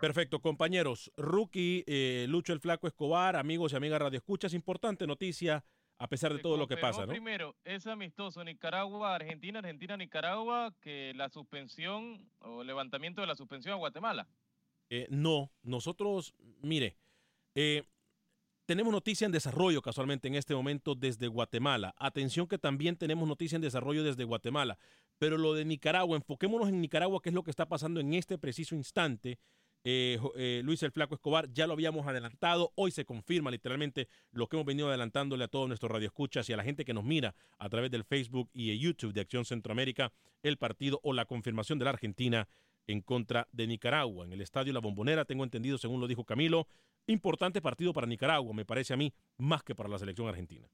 Perfecto, 0.01 0.41
compañeros. 0.41 1.12
Rookie, 1.15 1.83
eh, 1.86 2.25
Lucho 2.27 2.53
el 2.53 2.59
Flaco 2.59 2.88
Escobar, 2.88 3.36
amigos 3.36 3.74
y 3.74 3.75
amigas 3.75 4.01
Radio 4.01 4.17
Escuchas, 4.17 4.55
importante 4.55 5.05
noticia 5.05 5.63
a 6.00 6.08
pesar 6.08 6.34
de 6.34 6.39
todo 6.39 6.58
lo 6.58 6.68
que 6.68 6.77
pasa, 6.77 7.06
¿no? 7.06 7.12
Primero, 7.12 7.56
es 7.63 7.88
amistoso 7.88 8.44
Nicaragua, 8.44 9.16
Argentina, 9.16 9.60
Argentina, 9.60 9.98
Nicaragua, 9.98 10.74
que 10.82 11.13
la 11.16 11.30
suspensión 11.30 12.30
o 12.39 12.63
levantamiento 12.63 13.22
de 13.22 13.27
la 13.27 13.36
suspensión 13.36 13.74
a 13.74 13.77
Guatemala. 13.77 14.27
Eh, 14.89 15.08
no, 15.10 15.51
nosotros, 15.63 16.34
mire, 16.62 16.96
eh, 17.56 17.84
tenemos 18.68 18.92
noticia 18.92 19.25
en 19.25 19.32
desarrollo 19.32 19.82
casualmente 19.82 20.27
en 20.27 20.36
este 20.36 20.54
momento 20.54 20.94
desde 20.94 21.27
Guatemala. 21.27 21.96
Atención 21.98 22.48
que 22.48 22.58
también 22.58 22.98
tenemos 22.98 23.27
noticia 23.27 23.56
en 23.56 23.62
desarrollo 23.62 24.04
desde 24.04 24.25
Guatemala. 24.25 24.77
Pero 25.18 25.38
lo 25.38 25.54
de 25.54 25.66
Nicaragua, 25.66 26.18
enfoquémonos 26.18 26.70
en 26.70 26.82
Nicaragua, 26.82 27.22
qué 27.24 27.30
es 27.30 27.36
lo 27.36 27.44
que 27.44 27.50
está 27.50 27.68
pasando 27.68 28.00
en 28.00 28.13
este 28.13 28.38
preciso 28.38 28.75
instante. 28.75 29.39
Eh, 29.89 30.20
eh, 30.36 30.60
Luis 30.65 30.84
el 30.84 30.91
Flaco 30.91 31.15
Escobar, 31.15 31.50
ya 31.53 31.65
lo 31.65 31.72
habíamos 31.72 32.06
adelantado, 32.06 32.74
hoy 32.75 32.91
se 32.91 33.06
confirma 33.06 33.51
literalmente 33.51 34.10
lo 34.34 34.48
que 34.48 34.58
hemos 34.58 34.65
venido 34.65 34.89
adelantándole 34.89 35.46
a 35.46 35.48
todos 35.48 35.70
nuestros 35.70 35.89
radioescuchas 35.89 36.50
y 36.50 36.51
a 36.51 36.58
la 36.58 36.65
gente 36.65 36.84
que 36.84 36.94
nos 36.94 37.06
mira 37.06 37.36
a 37.58 37.70
través 37.70 37.89
del 37.89 38.03
Facebook 38.03 38.50
y 38.51 38.77
YouTube 38.77 39.13
de 39.13 39.22
Acción 39.22 39.46
Centroamérica, 39.46 40.12
el 40.44 40.58
partido 40.58 41.00
o 41.03 41.13
la 41.13 41.24
confirmación 41.24 41.79
de 41.79 41.86
la 41.86 41.91
Argentina 41.91 42.50
en 42.86 43.00
contra 43.00 43.48
de 43.53 43.65
Nicaragua. 43.65 44.25
En 44.25 44.34
el 44.34 44.41
estadio 44.41 44.74
La 44.74 44.82
Bombonera, 44.82 45.24
tengo 45.24 45.46
entendido, 45.46 45.77
según 45.77 46.01
lo 46.01 46.08
dijo 46.08 46.25
Camilo, 46.25 46.67
importante 47.06 47.62
partido 47.62 47.94
para 47.94 48.08
Nicaragua, 48.08 48.53
me 48.53 48.65
parece 48.65 48.94
a 48.94 48.98
mí, 48.98 49.13
más 49.38 49.63
que 49.63 49.74
para 49.74 49.88
la 49.88 50.00
selección 50.00 50.27
argentina. 50.27 50.67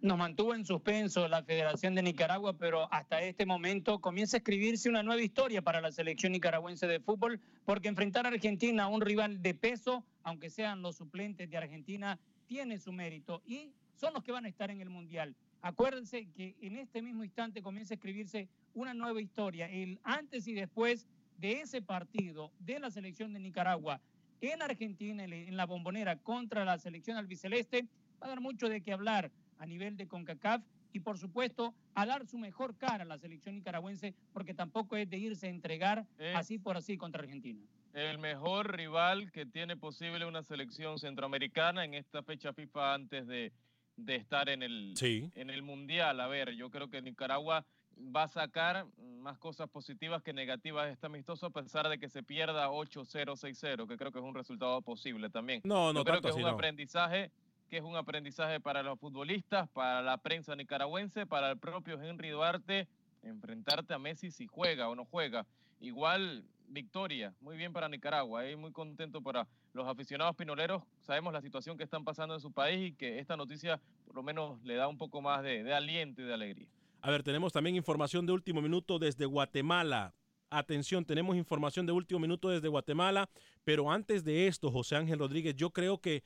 Nos 0.00 0.16
mantuvo 0.16 0.54
en 0.54 0.64
suspenso 0.64 1.26
la 1.26 1.42
Federación 1.42 1.96
de 1.96 2.04
Nicaragua, 2.04 2.52
pero 2.52 2.86
hasta 2.92 3.20
este 3.20 3.44
momento 3.46 3.98
comienza 3.98 4.36
a 4.36 4.38
escribirse 4.38 4.88
una 4.88 5.02
nueva 5.02 5.20
historia 5.22 5.60
para 5.60 5.80
la 5.80 5.90
selección 5.90 6.30
nicaragüense 6.30 6.86
de 6.86 7.00
fútbol, 7.00 7.40
porque 7.64 7.88
enfrentar 7.88 8.24
a 8.24 8.28
Argentina, 8.28 8.84
a 8.84 8.86
un 8.88 9.00
rival 9.00 9.42
de 9.42 9.54
peso, 9.54 10.04
aunque 10.22 10.50
sean 10.50 10.82
los 10.82 10.94
suplentes 10.94 11.50
de 11.50 11.56
Argentina, 11.56 12.16
tiene 12.46 12.78
su 12.78 12.92
mérito 12.92 13.42
y 13.44 13.72
son 13.96 14.14
los 14.14 14.22
que 14.22 14.30
van 14.30 14.44
a 14.44 14.48
estar 14.48 14.70
en 14.70 14.80
el 14.80 14.88
Mundial. 14.88 15.34
Acuérdense 15.62 16.28
que 16.30 16.54
en 16.60 16.76
este 16.76 17.02
mismo 17.02 17.24
instante 17.24 17.60
comienza 17.60 17.94
a 17.94 17.96
escribirse 17.96 18.48
una 18.74 18.94
nueva 18.94 19.20
historia, 19.20 19.68
el 19.68 19.98
antes 20.04 20.46
y 20.46 20.52
después 20.52 21.08
de 21.38 21.62
ese 21.62 21.82
partido 21.82 22.52
de 22.60 22.78
la 22.78 22.92
selección 22.92 23.32
de 23.32 23.40
Nicaragua 23.40 24.00
en 24.42 24.62
Argentina, 24.62 25.24
en 25.24 25.56
la 25.56 25.66
bombonera 25.66 26.14
contra 26.14 26.64
la 26.64 26.78
selección 26.78 27.16
albiceleste, 27.16 27.88
va 28.22 28.26
a 28.26 28.30
dar 28.30 28.40
mucho 28.40 28.68
de 28.68 28.80
qué 28.80 28.92
hablar 28.92 29.32
a 29.58 29.66
nivel 29.66 29.96
de 29.96 30.06
CONCACAF 30.06 30.62
y 30.92 31.00
por 31.00 31.18
supuesto 31.18 31.74
a 31.94 32.06
dar 32.06 32.26
su 32.26 32.38
mejor 32.38 32.76
cara 32.76 33.02
a 33.02 33.06
la 33.06 33.18
selección 33.18 33.54
nicaragüense 33.54 34.14
porque 34.32 34.54
tampoco 34.54 34.96
es 34.96 35.08
de 35.08 35.18
irse 35.18 35.46
a 35.46 35.50
entregar 35.50 36.06
así 36.34 36.58
por 36.58 36.76
así 36.76 36.96
contra 36.96 37.22
Argentina. 37.22 37.60
El 37.92 38.18
mejor 38.18 38.76
rival 38.76 39.32
que 39.32 39.46
tiene 39.46 39.76
posible 39.76 40.24
una 40.24 40.42
selección 40.42 40.98
centroamericana 40.98 41.84
en 41.84 41.94
esta 41.94 42.22
fecha 42.22 42.52
FIFA 42.52 42.94
antes 42.94 43.26
de, 43.26 43.52
de 43.96 44.16
estar 44.16 44.48
en 44.48 44.62
el, 44.62 44.94
en 45.00 45.50
el 45.50 45.62
Mundial. 45.62 46.20
A 46.20 46.28
ver, 46.28 46.52
yo 46.52 46.70
creo 46.70 46.88
que 46.88 47.02
Nicaragua 47.02 47.66
va 47.98 48.24
a 48.24 48.28
sacar 48.28 48.86
más 48.98 49.38
cosas 49.38 49.68
positivas 49.68 50.22
que 50.22 50.32
negativas 50.32 50.86
de 50.86 50.92
este 50.92 51.06
amistoso 51.06 51.46
a 51.46 51.50
pesar 51.50 51.88
de 51.88 51.98
que 51.98 52.08
se 52.08 52.22
pierda 52.22 52.68
8-0-6-0, 52.68 53.88
que 53.88 53.96
creo 53.96 54.12
que 54.12 54.18
es 54.18 54.24
un 54.24 54.34
resultado 54.34 54.80
posible 54.82 55.30
también. 55.30 55.62
No, 55.64 55.92
no, 55.92 56.04
creo 56.04 56.20
que 56.20 56.28
es 56.28 56.36
un 56.36 56.46
aprendizaje 56.46 57.32
que 57.68 57.78
es 57.78 57.82
un 57.84 57.96
aprendizaje 57.96 58.60
para 58.60 58.82
los 58.82 58.98
futbolistas, 58.98 59.68
para 59.70 60.02
la 60.02 60.16
prensa 60.18 60.56
nicaragüense, 60.56 61.26
para 61.26 61.50
el 61.50 61.58
propio 61.58 62.00
Henry 62.00 62.30
Duarte, 62.30 62.88
enfrentarte 63.22 63.94
a 63.94 63.98
Messi 63.98 64.30
si 64.30 64.46
juega 64.46 64.88
o 64.88 64.94
no 64.94 65.04
juega. 65.04 65.46
Igual 65.80 66.44
victoria, 66.68 67.34
muy 67.40 67.56
bien 67.56 67.72
para 67.72 67.88
Nicaragua, 67.88 68.48
y 68.48 68.56
muy 68.56 68.72
contento 68.72 69.22
para 69.22 69.46
los 69.72 69.86
aficionados 69.86 70.36
pinoleros. 70.36 70.82
Sabemos 71.00 71.32
la 71.32 71.40
situación 71.40 71.76
que 71.76 71.84
están 71.84 72.04
pasando 72.04 72.34
en 72.34 72.40
su 72.40 72.52
país 72.52 72.90
y 72.90 72.92
que 72.92 73.18
esta 73.18 73.36
noticia 73.36 73.80
por 74.06 74.16
lo 74.16 74.22
menos 74.22 74.62
le 74.64 74.74
da 74.74 74.88
un 74.88 74.98
poco 74.98 75.20
más 75.20 75.42
de, 75.42 75.62
de 75.62 75.74
aliento 75.74 76.22
y 76.22 76.24
de 76.24 76.34
alegría. 76.34 76.68
A 77.00 77.10
ver, 77.10 77.22
tenemos 77.22 77.52
también 77.52 77.76
información 77.76 78.26
de 78.26 78.32
último 78.32 78.60
minuto 78.60 78.98
desde 78.98 79.24
Guatemala. 79.24 80.14
Atención, 80.50 81.04
tenemos 81.04 81.36
información 81.36 81.86
de 81.86 81.92
último 81.92 82.18
minuto 82.18 82.48
desde 82.48 82.68
Guatemala, 82.68 83.28
pero 83.64 83.90
antes 83.90 84.24
de 84.24 84.46
esto, 84.46 84.70
José 84.70 84.96
Ángel 84.96 85.18
Rodríguez, 85.18 85.54
yo 85.54 85.70
creo 85.70 85.98
que, 86.00 86.24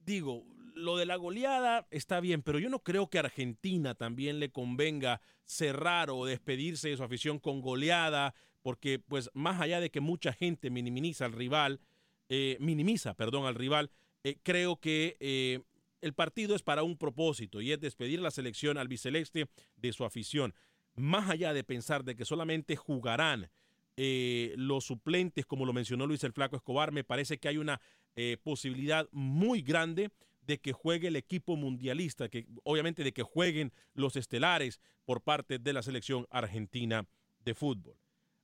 digo, 0.00 0.44
lo 0.74 0.96
de 0.96 1.06
la 1.06 1.16
goleada 1.16 1.86
está 1.90 2.20
bien, 2.20 2.42
pero 2.42 2.58
yo 2.58 2.68
no 2.68 2.80
creo 2.80 3.08
que 3.08 3.18
a 3.18 3.22
Argentina 3.22 3.94
también 3.94 4.40
le 4.40 4.50
convenga 4.50 5.20
cerrar 5.44 6.10
o 6.10 6.24
despedirse 6.24 6.88
de 6.88 6.96
su 6.96 7.04
afición 7.04 7.38
con 7.38 7.60
goleada, 7.60 8.34
porque 8.62 8.98
pues 8.98 9.30
más 9.34 9.60
allá 9.60 9.80
de 9.80 9.90
que 9.90 10.00
mucha 10.00 10.32
gente 10.32 10.70
minimiza 10.70 11.24
al 11.24 11.32
rival, 11.32 11.80
eh, 12.28 12.56
minimiza, 12.60 13.14
perdón, 13.14 13.46
al 13.46 13.54
rival, 13.54 13.90
eh, 14.24 14.38
creo 14.42 14.76
que 14.80 15.16
eh, 15.20 15.60
el 16.00 16.14
partido 16.14 16.54
es 16.54 16.62
para 16.62 16.82
un 16.82 16.96
propósito 16.96 17.60
y 17.60 17.72
es 17.72 17.80
despedir 17.80 18.20
la 18.20 18.30
selección 18.30 18.78
albiceleste 18.78 19.48
de 19.76 19.92
su 19.92 20.04
afición. 20.04 20.54
Más 20.94 21.30
allá 21.30 21.52
de 21.52 21.64
pensar 21.64 22.04
de 22.04 22.16
que 22.16 22.24
solamente 22.24 22.76
jugarán 22.76 23.50
los 23.94 24.84
suplentes, 24.84 25.46
como 25.46 25.64
lo 25.64 25.72
mencionó 25.72 26.06
Luis 26.06 26.24
el 26.24 26.32
Flaco 26.32 26.56
Escobar, 26.56 26.92
me 26.92 27.04
parece 27.04 27.38
que 27.38 27.48
hay 27.48 27.58
una 27.58 27.80
posibilidad 28.42 29.06
muy 29.12 29.62
grande 29.62 30.10
de 30.46 30.58
que 30.58 30.72
juegue 30.72 31.08
el 31.08 31.16
equipo 31.16 31.56
mundialista, 31.56 32.28
que 32.28 32.46
obviamente 32.64 33.04
de 33.04 33.12
que 33.12 33.22
jueguen 33.22 33.72
los 33.94 34.16
estelares 34.16 34.80
por 35.04 35.22
parte 35.22 35.58
de 35.58 35.72
la 35.72 35.82
selección 35.82 36.26
argentina 36.30 37.06
de 37.44 37.54
fútbol. 37.54 37.96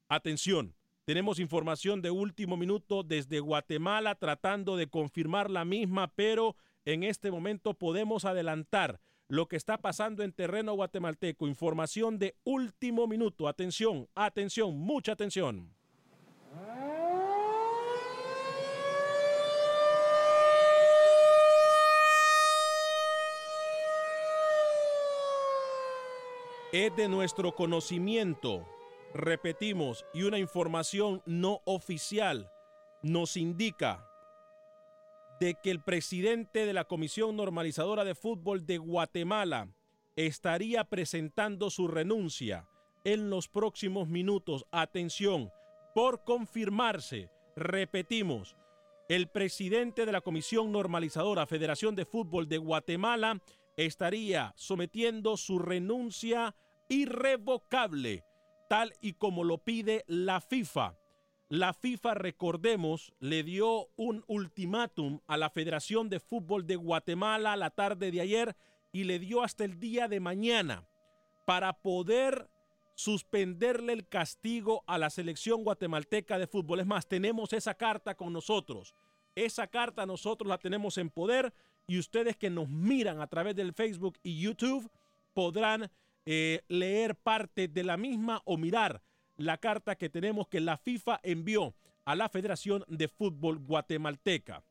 Atención, 0.08 0.74
tenemos 1.04 1.38
información 1.38 2.02
de 2.02 2.10
último 2.10 2.56
minuto 2.56 3.02
desde 3.02 3.40
Guatemala 3.40 4.14
tratando 4.14 4.76
de 4.76 4.88
confirmar 4.88 5.50
la 5.50 5.64
misma, 5.64 6.12
pero 6.14 6.56
en 6.84 7.02
este 7.02 7.30
momento 7.30 7.74
podemos 7.74 8.24
adelantar 8.24 9.00
lo 9.28 9.46
que 9.46 9.56
está 9.56 9.78
pasando 9.78 10.22
en 10.22 10.32
terreno 10.32 10.74
guatemalteco. 10.74 11.46
Información 11.46 12.18
de 12.18 12.34
último 12.44 13.06
minuto. 13.06 13.46
Atención, 13.46 14.08
atención, 14.14 14.76
mucha 14.76 15.12
atención. 15.12 15.70
Es 26.70 26.94
de 26.96 27.08
nuestro 27.08 27.54
conocimiento, 27.54 28.68
repetimos, 29.14 30.04
y 30.12 30.24
una 30.24 30.38
información 30.38 31.22
no 31.24 31.62
oficial 31.64 32.50
nos 33.02 33.38
indica 33.38 34.06
de 35.40 35.54
que 35.62 35.70
el 35.70 35.82
presidente 35.82 36.66
de 36.66 36.74
la 36.74 36.84
Comisión 36.84 37.36
Normalizadora 37.36 38.04
de 38.04 38.14
Fútbol 38.14 38.66
de 38.66 38.76
Guatemala 38.76 39.72
estaría 40.14 40.84
presentando 40.84 41.70
su 41.70 41.88
renuncia 41.88 42.68
en 43.02 43.30
los 43.30 43.48
próximos 43.48 44.08
minutos. 44.08 44.66
Atención, 44.70 45.50
por 45.94 46.22
confirmarse, 46.22 47.30
repetimos, 47.56 48.56
el 49.08 49.28
presidente 49.28 50.04
de 50.04 50.12
la 50.12 50.20
Comisión 50.20 50.70
Normalizadora 50.70 51.46
Federación 51.46 51.94
de 51.94 52.04
Fútbol 52.04 52.46
de 52.46 52.58
Guatemala 52.58 53.40
estaría 53.86 54.52
sometiendo 54.56 55.38
su 55.38 55.58
renuncia 55.58 56.54
irrevocable, 56.90 58.24
tal 58.68 58.92
y 59.00 59.14
como 59.14 59.44
lo 59.44 59.64
pide 59.64 60.04
la 60.06 60.42
FIFA 60.42 60.98
la 61.50 61.72
FIFA, 61.72 62.12
recordemos, 62.12 63.14
le 63.20 63.42
dio 63.42 63.88
un 63.96 64.22
ultimátum 64.26 65.20
a 65.26 65.38
la 65.38 65.48
Federación 65.48 66.10
de 66.10 66.20
Fútbol 66.20 66.66
de 66.66 66.76
Guatemala 66.76 67.56
la 67.56 67.70
tarde 67.70 68.10
de 68.10 68.20
ayer 68.20 68.54
y 68.92 69.04
le 69.04 69.18
dio 69.18 69.42
hasta 69.42 69.64
el 69.64 69.80
día 69.80 70.08
de 70.08 70.20
mañana 70.20 70.86
para 71.46 71.72
poder 71.72 72.50
suspenderle 72.96 73.94
el 73.94 74.06
castigo 74.06 74.84
a 74.86 74.98
la 74.98 75.08
selección 75.08 75.64
guatemalteca 75.64 76.38
de 76.38 76.46
fútbol. 76.46 76.80
Es 76.80 76.86
más, 76.86 77.08
tenemos 77.08 77.54
esa 77.54 77.72
carta 77.72 78.14
con 78.14 78.34
nosotros. 78.34 78.94
Esa 79.34 79.68
carta 79.68 80.04
nosotros 80.04 80.50
la 80.50 80.58
tenemos 80.58 80.98
en 80.98 81.08
poder 81.08 81.54
y 81.88 81.98
ustedes 81.98 82.36
que 82.36 82.50
nos 82.50 82.68
miran 82.68 83.20
a 83.20 83.26
través 83.26 83.56
del 83.56 83.72
Facebook 83.72 84.18
y 84.22 84.40
YouTube 84.40 84.88
podrán 85.34 85.90
eh, 86.26 86.62
leer 86.68 87.16
parte 87.16 87.66
de 87.66 87.82
la 87.82 87.96
misma 87.96 88.42
o 88.44 88.56
mirar 88.56 89.02
la 89.38 89.56
carta 89.56 89.96
que 89.96 90.10
tenemos 90.10 90.46
que 90.48 90.60
la 90.60 90.76
FIFA 90.76 91.18
envió 91.22 91.74
a 92.04 92.14
la 92.14 92.28
Federación 92.28 92.84
de 92.88 93.08
Fútbol 93.08 93.58
Guatemalteca. 93.58 94.62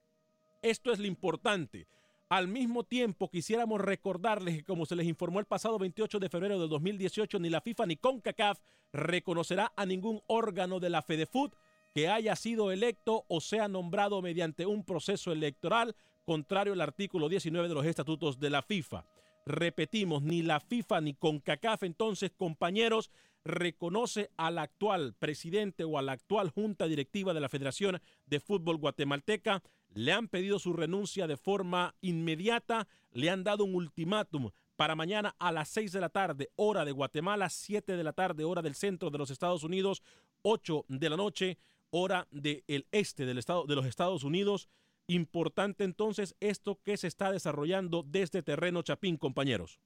Esto 0.61 0.91
es 0.91 0.99
lo 0.99 1.07
importante. 1.07 1.87
Al 2.29 2.47
mismo 2.47 2.83
tiempo, 2.83 3.29
quisiéramos 3.29 3.81
recordarles 3.81 4.57
que, 4.57 4.63
como 4.63 4.85
se 4.85 4.95
les 4.95 5.07
informó 5.07 5.39
el 5.39 5.45
pasado 5.45 5.79
28 5.79 6.19
de 6.19 6.29
febrero 6.29 6.59
de 6.59 6.67
2018, 6.67 7.39
ni 7.39 7.49
la 7.49 7.61
FIFA 7.61 7.85
ni 7.87 7.95
CONCACAF 7.95 8.59
reconocerá 8.91 9.71
a 9.75 9.85
ningún 9.85 10.21
órgano 10.27 10.79
de 10.79 10.89
la 10.89 11.01
FEDEFUT 11.01 11.53
que 11.95 12.09
haya 12.09 12.35
sido 12.35 12.71
electo 12.71 13.25
o 13.27 13.41
sea 13.41 13.67
nombrado 13.67 14.21
mediante 14.21 14.65
un 14.65 14.83
proceso 14.83 15.31
electoral 15.31 15.95
contrario 16.27 16.73
al 16.73 16.81
artículo 16.81 17.29
19 17.29 17.69
de 17.69 17.73
los 17.73 17.85
estatutos 17.85 18.37
de 18.37 18.49
la 18.49 18.61
FIFA. 18.61 19.05
Repetimos, 19.45 20.21
ni 20.23 20.41
la 20.41 20.59
FIFA 20.59 20.99
ni 20.99 21.13
CONCACAF, 21.13 21.83
entonces, 21.83 22.31
compañeros, 22.35 23.11
reconoce 23.45 24.29
al 24.35 24.57
actual 24.57 25.15
presidente 25.17 25.85
o 25.85 25.97
a 25.97 26.01
la 26.01 26.11
actual 26.11 26.49
junta 26.49 26.85
directiva 26.85 27.33
de 27.33 27.39
la 27.39 27.47
Federación 27.47 28.01
de 28.25 28.41
Fútbol 28.41 28.75
Guatemalteca. 28.75 29.63
Le 29.93 30.11
han 30.11 30.27
pedido 30.27 30.59
su 30.59 30.73
renuncia 30.73 31.27
de 31.27 31.37
forma 31.37 31.95
inmediata, 32.01 32.89
le 33.13 33.29
han 33.29 33.45
dado 33.45 33.63
un 33.63 33.75
ultimátum 33.75 34.49
para 34.75 34.97
mañana 34.97 35.33
a 35.39 35.53
las 35.53 35.69
6 35.69 35.93
de 35.93 36.01
la 36.01 36.09
tarde, 36.09 36.49
hora 36.57 36.83
de 36.83 36.91
Guatemala, 36.91 37.47
7 37.47 37.95
de 37.95 38.03
la 38.03 38.11
tarde, 38.11 38.43
hora 38.43 38.61
del 38.61 38.75
centro 38.75 39.09
de 39.11 39.17
los 39.17 39.31
Estados 39.31 39.63
Unidos, 39.63 40.03
8 40.41 40.83
de 40.89 41.09
la 41.09 41.15
noche, 41.15 41.57
hora 41.89 42.27
del 42.31 42.85
este 42.91 43.25
del 43.25 43.37
estado, 43.37 43.65
de 43.65 43.75
los 43.75 43.85
Estados 43.85 44.25
Unidos. 44.25 44.67
Importante 45.07 45.85
entonces 45.85 46.35
esto 46.41 46.81
que 46.83 46.97
se 46.97 47.07
está 47.07 47.31
desarrollando 47.31 48.03
desde 48.03 48.43
terreno 48.43 48.81
Chapín, 48.81 49.15
compañeros. 49.15 49.79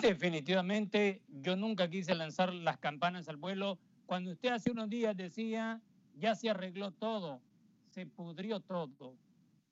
Definitivamente, 0.00 1.22
yo 1.28 1.54
nunca 1.54 1.90
quise 1.90 2.14
lanzar 2.14 2.54
las 2.54 2.78
campanas 2.78 3.28
al 3.28 3.36
vuelo. 3.36 3.78
Cuando 4.06 4.32
usted 4.32 4.50
hace 4.50 4.70
unos 4.70 4.88
días 4.88 5.14
decía, 5.14 5.82
ya 6.14 6.34
se 6.34 6.48
arregló 6.48 6.90
todo, 6.92 7.42
se 7.90 8.06
pudrió 8.06 8.60
todo, 8.60 9.14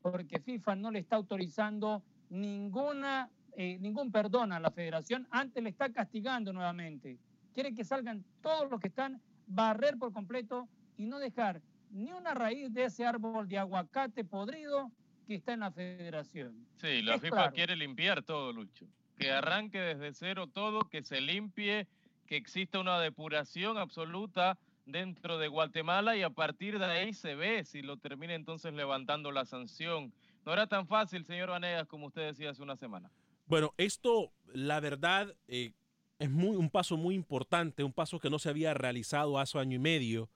porque 0.03 0.39
FIFA 0.39 0.77
no 0.77 0.91
le 0.91 0.99
está 0.99 1.17
autorizando 1.17 2.03
ninguna, 2.29 3.31
eh, 3.57 3.79
ningún 3.81 4.13
perdón 4.13 4.53
a 4.53 4.61
la 4.61 4.71
federación, 4.71 5.27
antes 5.31 5.63
le 5.63 5.71
está 5.71 5.91
castigando 5.91 6.53
nuevamente. 6.53 7.19
Quiere 7.55 7.75
que 7.75 7.85
salgan 7.85 8.23
todos 8.43 8.71
los 8.71 8.81
que 8.81 8.89
están, 8.89 9.23
barrer 9.47 9.97
por 9.97 10.13
completo 10.13 10.69
y 10.99 11.07
no 11.07 11.19
dejar 11.19 11.63
ni 11.91 12.13
una 12.13 12.35
raíz 12.35 12.73
de 12.73 12.85
ese 12.85 13.05
árbol 13.05 13.49
de 13.49 13.59
aguacate 13.59 14.25
podrido 14.25 14.91
que 15.27 15.35
está 15.35 15.53
en 15.53 15.61
la 15.61 15.73
federación. 15.73 16.67
Sí, 16.77 17.03
la 17.03 17.19
FIFA 17.19 17.51
quiere 17.53 17.77
limpiar 17.77 18.23
todo, 18.23 18.53
Lucho. 18.53 18.87
Que 19.19 19.31
arranque 19.31 19.79
desde 19.79 20.13
cero 20.13 20.47
todo, 20.47 20.81
que 20.89 21.03
se 21.03 21.21
limpie, 21.21 21.87
que 22.27 22.37
exista 22.37 22.79
una 22.79 23.01
depuración 23.01 23.79
absoluta 23.79 24.59
dentro 24.85 25.39
de 25.39 25.49
Guatemala 25.49 26.17
y 26.17 26.23
a 26.23 26.31
partir 26.31 26.79
de 26.79 26.85
ahí 26.85 27.13
se 27.13 27.35
ve 27.35 27.65
si 27.65 27.83
lo 27.83 27.97
termina 27.97 28.35
entonces 28.35 28.73
levantando 28.73 29.33
la 29.33 29.45
sanción. 29.45 30.13
No 30.45 30.53
era 30.53 30.69
tan 30.69 30.87
fácil, 30.87 31.25
señor 31.25 31.51
Vanegas, 31.51 31.89
como 31.89 32.07
usted 32.07 32.23
decía 32.23 32.51
hace 32.51 32.63
una 32.63 32.77
semana. 32.77 33.11
Bueno, 33.47 33.75
esto, 33.79 34.33
la 34.53 34.81
verdad, 34.81 35.35
eh, 35.49 35.73
es 36.19 36.31
muy, 36.31 36.57
un 36.57 36.71
paso 36.71 36.97
muy 36.97 37.15
importante, 37.15 37.85
un 37.85 37.93
paso 37.93 38.19
que 38.21 38.31
no 38.31 38.39
se 38.39 38.49
había 38.49 38.75
realizado 38.75 39.39
hace 39.39 39.59
año 39.59 39.77
y 39.77 39.81
medio 39.81 40.29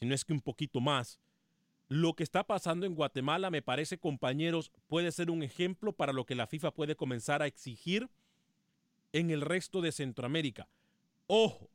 si 0.00 0.06
no 0.06 0.14
es 0.14 0.24
que 0.24 0.32
un 0.32 0.40
poquito 0.40 0.80
más. 0.80 1.20
Lo 1.88 2.14
que 2.14 2.22
está 2.22 2.44
pasando 2.44 2.86
en 2.86 2.94
Guatemala, 2.94 3.50
me 3.50 3.62
parece, 3.62 3.98
compañeros, 3.98 4.72
puede 4.86 5.12
ser 5.12 5.30
un 5.30 5.42
ejemplo 5.42 5.92
para 5.92 6.12
lo 6.12 6.24
que 6.24 6.34
la 6.34 6.46
FIFA 6.46 6.72
puede 6.72 6.96
comenzar 6.96 7.42
a 7.42 7.46
exigir 7.46 8.08
en 9.12 9.30
el 9.30 9.42
resto 9.42 9.82
de 9.82 9.92
Centroamérica. 9.92 10.68
Ojo, 11.26 11.68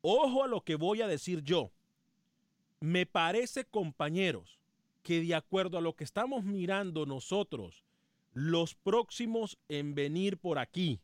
ojo 0.00 0.44
a 0.44 0.48
lo 0.48 0.64
que 0.64 0.74
voy 0.74 1.02
a 1.02 1.06
decir 1.06 1.42
yo. 1.42 1.70
Me 2.80 3.06
parece, 3.06 3.64
compañeros, 3.64 4.58
que 5.02 5.20
de 5.20 5.34
acuerdo 5.34 5.78
a 5.78 5.82
lo 5.82 5.94
que 5.94 6.04
estamos 6.04 6.42
mirando 6.42 7.06
nosotros, 7.06 7.84
los 8.32 8.74
próximos 8.74 9.56
en 9.68 9.94
venir 9.94 10.38
por 10.38 10.58
aquí, 10.58 11.00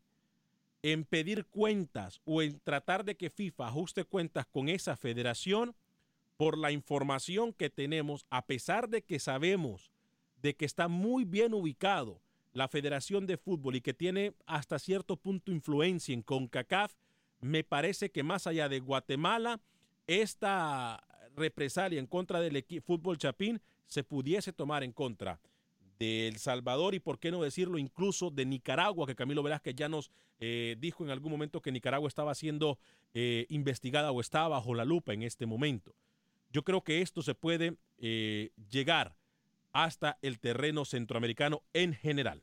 en 0.82 1.04
pedir 1.04 1.46
cuentas 1.46 2.20
o 2.24 2.42
en 2.42 2.58
tratar 2.60 3.04
de 3.04 3.16
que 3.16 3.30
FIFA 3.30 3.68
ajuste 3.68 4.04
cuentas 4.04 4.46
con 4.46 4.68
esa 4.68 4.96
federación, 4.96 5.76
por 6.40 6.56
la 6.56 6.72
información 6.72 7.52
que 7.52 7.68
tenemos, 7.68 8.24
a 8.30 8.46
pesar 8.46 8.88
de 8.88 9.02
que 9.02 9.18
sabemos 9.18 9.92
de 10.40 10.56
que 10.56 10.64
está 10.64 10.88
muy 10.88 11.26
bien 11.26 11.52
ubicado 11.52 12.22
la 12.54 12.66
Federación 12.66 13.26
de 13.26 13.36
Fútbol 13.36 13.76
y 13.76 13.82
que 13.82 13.92
tiene 13.92 14.32
hasta 14.46 14.78
cierto 14.78 15.18
punto 15.18 15.52
influencia 15.52 16.14
en 16.14 16.22
CONCACAF, 16.22 16.94
me 17.42 17.62
parece 17.62 18.10
que 18.10 18.22
más 18.22 18.46
allá 18.46 18.70
de 18.70 18.80
Guatemala, 18.80 19.60
esta 20.06 21.04
represalia 21.36 22.00
en 22.00 22.06
contra 22.06 22.40
del 22.40 22.64
fútbol 22.86 23.18
chapín 23.18 23.60
se 23.86 24.02
pudiese 24.02 24.54
tomar 24.54 24.82
en 24.82 24.92
contra 24.92 25.42
de 25.98 26.26
El 26.26 26.38
Salvador 26.38 26.94
y, 26.94 27.00
por 27.00 27.18
qué 27.18 27.30
no 27.30 27.42
decirlo, 27.42 27.76
incluso 27.76 28.30
de 28.30 28.46
Nicaragua, 28.46 29.06
que 29.06 29.14
Camilo 29.14 29.42
Velázquez 29.42 29.74
ya 29.74 29.90
nos 29.90 30.10
eh, 30.38 30.74
dijo 30.78 31.04
en 31.04 31.10
algún 31.10 31.32
momento 31.32 31.60
que 31.60 31.70
Nicaragua 31.70 32.08
estaba 32.08 32.34
siendo 32.34 32.78
eh, 33.12 33.44
investigada 33.50 34.10
o 34.10 34.22
está 34.22 34.48
bajo 34.48 34.74
la 34.74 34.86
lupa 34.86 35.12
en 35.12 35.22
este 35.22 35.44
momento. 35.44 35.94
Yo 36.50 36.64
creo 36.64 36.82
que 36.82 37.00
esto 37.00 37.22
se 37.22 37.34
puede 37.34 37.76
eh, 37.98 38.50
llegar 38.70 39.16
hasta 39.72 40.18
el 40.22 40.38
terreno 40.40 40.84
centroamericano 40.84 41.62
en 41.72 41.94
general. 41.94 42.42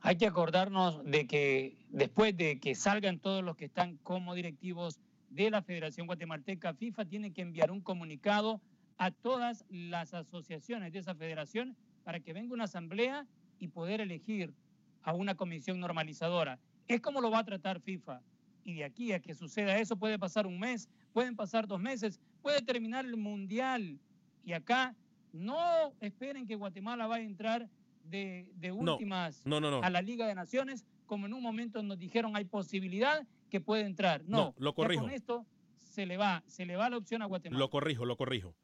Hay 0.00 0.16
que 0.16 0.26
acordarnos 0.26 1.04
de 1.04 1.26
que 1.26 1.76
después 1.88 2.36
de 2.36 2.60
que 2.60 2.74
salgan 2.74 3.18
todos 3.18 3.42
los 3.42 3.56
que 3.56 3.64
están 3.64 3.96
como 3.98 4.34
directivos 4.34 5.00
de 5.30 5.50
la 5.50 5.62
Federación 5.62 6.06
Guatemalteca, 6.06 6.74
FIFA 6.74 7.04
tiene 7.06 7.32
que 7.32 7.42
enviar 7.42 7.70
un 7.70 7.80
comunicado 7.80 8.60
a 8.98 9.10
todas 9.10 9.64
las 9.68 10.14
asociaciones 10.14 10.92
de 10.92 11.00
esa 11.00 11.14
federación 11.14 11.76
para 12.04 12.20
que 12.20 12.32
venga 12.32 12.54
una 12.54 12.64
asamblea 12.64 13.26
y 13.58 13.68
poder 13.68 14.00
elegir 14.00 14.54
a 15.02 15.12
una 15.12 15.34
comisión 15.34 15.80
normalizadora. 15.80 16.58
Es 16.88 17.00
como 17.00 17.20
lo 17.20 17.30
va 17.30 17.40
a 17.40 17.44
tratar 17.44 17.80
FIFA. 17.80 18.22
Y 18.64 18.74
de 18.74 18.84
aquí 18.84 19.12
a 19.12 19.20
que 19.20 19.34
suceda 19.34 19.78
eso 19.78 19.96
puede 19.96 20.18
pasar 20.18 20.46
un 20.46 20.58
mes, 20.58 20.88
pueden 21.16 21.34
pasar 21.34 21.66
dos 21.66 21.80
meses, 21.80 22.20
puede 22.42 22.60
terminar 22.60 23.06
el 23.06 23.16
mundial. 23.16 23.98
Y 24.44 24.52
acá 24.52 24.94
no 25.32 25.94
esperen 25.98 26.46
que 26.46 26.56
Guatemala 26.56 27.06
vaya 27.06 27.24
a 27.24 27.26
entrar 27.26 27.70
de, 28.04 28.46
últimas 28.70 29.42
a 29.82 29.88
la 29.88 30.02
Liga 30.02 30.26
de 30.26 30.34
Naciones, 30.34 30.84
como 31.06 31.24
en 31.24 31.32
un 31.32 31.42
momento 31.42 31.82
nos 31.82 31.98
dijeron 31.98 32.36
hay 32.36 32.44
posibilidad 32.44 33.26
que 33.48 33.62
puede 33.62 33.86
entrar. 33.86 34.24
No, 34.26 34.54
lo 34.58 34.74
corrijo. 34.74 35.04
con 35.04 35.10
esto 35.10 35.46
se 35.78 36.04
le 36.04 36.18
va, 36.18 36.44
se 36.48 36.66
le 36.66 36.76
va 36.76 36.90
la 36.90 36.98
opción 36.98 37.22
a 37.22 37.24
Guatemala. 37.24 37.60
Lo 37.60 37.70
corrijo, 37.70 38.04
lo 38.04 38.18
corrijo. 38.18 38.54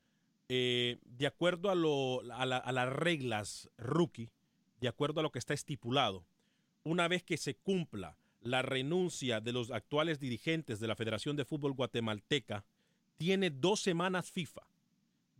Eh, 0.50 0.98
de 1.06 1.26
acuerdo 1.26 1.70
a, 1.70 1.74
lo, 1.74 2.20
a, 2.34 2.42
a 2.42 2.72
las 2.72 2.92
reglas 2.92 3.70
rookie, 3.78 4.28
de 4.78 4.88
acuerdo 4.88 5.20
a 5.20 5.22
lo 5.22 5.32
que 5.32 5.38
está 5.38 5.54
estipulado, 5.54 6.26
una 6.84 7.08
vez 7.08 7.22
que 7.22 7.38
se 7.38 7.54
cumpla 7.54 8.18
la 8.42 8.62
renuncia 8.62 9.40
de 9.40 9.52
los 9.52 9.70
actuales 9.70 10.20
dirigentes 10.20 10.80
de 10.80 10.88
la 10.88 10.96
Federación 10.96 11.36
de 11.36 11.44
Fútbol 11.44 11.72
Guatemalteca, 11.72 12.64
tiene 13.16 13.50
dos 13.50 13.80
semanas 13.80 14.30
FIFA, 14.30 14.62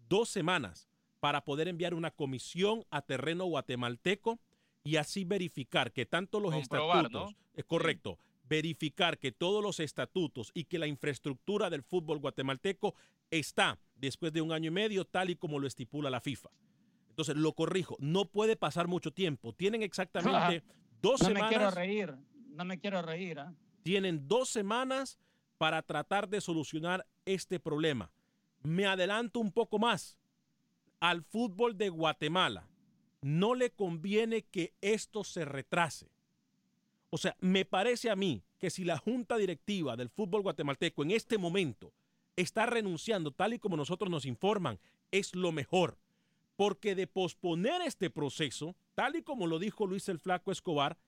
dos 0.09 0.29
semanas 0.29 0.89
para 1.21 1.45
poder 1.45 1.69
enviar 1.69 1.95
una 1.95 2.11
comisión 2.11 2.85
a 2.91 3.03
terreno 3.03 3.45
guatemalteco 3.47 4.41
y 4.85 4.97
así 4.97 5.25
verificar 5.25 5.93
que 5.93 6.07
tanto 6.07 6.41
los 6.41 6.55
estatutos, 6.55 7.35
es 7.55 7.65
correcto, 7.65 8.19
verificar 8.49 9.19
que 9.19 9.33
todos 9.33 9.63
los 9.63 9.81
estatutos 9.81 10.51
y 10.55 10.65
que 10.65 10.79
la 10.79 10.87
infraestructura 10.87 11.71
del 11.71 11.83
fútbol 11.83 12.19
guatemalteco 12.19 12.95
está 13.31 13.79
después 13.97 14.33
de 14.33 14.43
un 14.43 14.53
año 14.53 14.69
y 14.69 14.75
medio 14.75 15.05
tal 15.05 15.31
y 15.31 15.37
como 15.37 15.59
lo 15.59 15.67
estipula 15.67 16.11
la 16.11 16.21
FIFA. 16.21 16.51
Entonces, 17.09 17.37
lo 17.37 17.53
corrijo, 17.53 17.97
no 18.01 18.25
puede 18.25 18.57
pasar 18.57 18.89
mucho 18.89 19.13
tiempo. 19.13 19.53
Tienen 19.53 19.83
exactamente 19.83 20.63
dos 21.01 21.21
no 21.21 21.29
semanas. 21.29 21.51
Me 21.51 21.57
quiero 21.57 21.71
reír 21.71 22.17
no 22.53 22.65
me 22.65 22.79
quiero 22.79 23.03
reír. 23.03 23.41
¿ah? 23.41 23.55
Tienen 23.83 24.29
dos 24.29 24.49
semanas 24.49 25.19
para 25.59 25.83
tratar 25.83 26.29
de 26.29 26.41
solucionar 26.41 27.07
este 27.25 27.61
problema. 27.61 28.11
Me 28.63 28.87
adelanto 28.87 29.41
un 29.41 29.53
poco 29.53 29.79
más. 29.79 30.19
Al 31.01 31.23
fútbol 31.23 31.77
de 31.77 31.89
Guatemala 31.89 32.69
no 33.23 33.55
le 33.55 33.71
conviene 33.71 34.43
que 34.43 34.75
esto 34.81 35.25
se 35.25 35.45
retrase. 35.45 36.11
O 37.11 37.19
sea, 37.19 37.37
me 37.41 37.65
parece 37.65 38.11
a 38.11 38.17
mí 38.17 38.43
que 38.59 38.71
si 38.71 38.85
la 38.85 38.99
junta 38.99 39.37
directiva 39.37 39.97
del 39.97 40.09
fútbol 40.09 40.43
guatemalteco 40.43 41.03
en 41.03 41.11
este 41.11 41.39
momento 41.39 41.93
está 42.37 42.67
renunciando 42.67 43.33
tal 43.33 43.55
y 43.55 43.59
como 43.59 43.77
nosotros 43.77 44.11
nos 44.11 44.25
informan, 44.25 44.79
es 45.11 45.35
lo 45.35 45.53
mejor. 45.53 45.99
Porque 46.57 46.95
de 46.95 47.07
posponer 47.07 47.83
este 47.83 48.11
proceso, 48.11 48.77
tal 48.95 49.17
y 49.17 49.23
como 49.23 49.47
lo 49.47 49.59
dijo 49.59 49.87
Luis 49.87 50.09
el 50.09 50.19
Flaco 50.19 50.53
Escobar, 50.53 50.99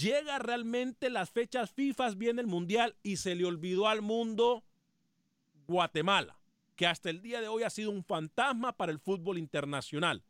llega 0.00 0.38
realmente 0.38 1.10
las 1.10 1.30
fechas 1.30 1.70
FIFA, 1.70 2.10
viene 2.10 2.40
el 2.40 2.46
Mundial 2.46 2.96
y 3.02 3.16
se 3.16 3.34
le 3.34 3.44
olvidó 3.44 3.88
al 3.88 4.02
mundo 4.02 4.64
Guatemala, 5.66 6.38
que 6.76 6.86
hasta 6.86 7.10
el 7.10 7.20
día 7.20 7.40
de 7.40 7.48
hoy 7.48 7.62
ha 7.62 7.70
sido 7.70 7.90
un 7.90 8.04
fantasma 8.04 8.76
para 8.76 8.92
el 8.92 8.98
fútbol 8.98 9.38
internacional. 9.38 10.24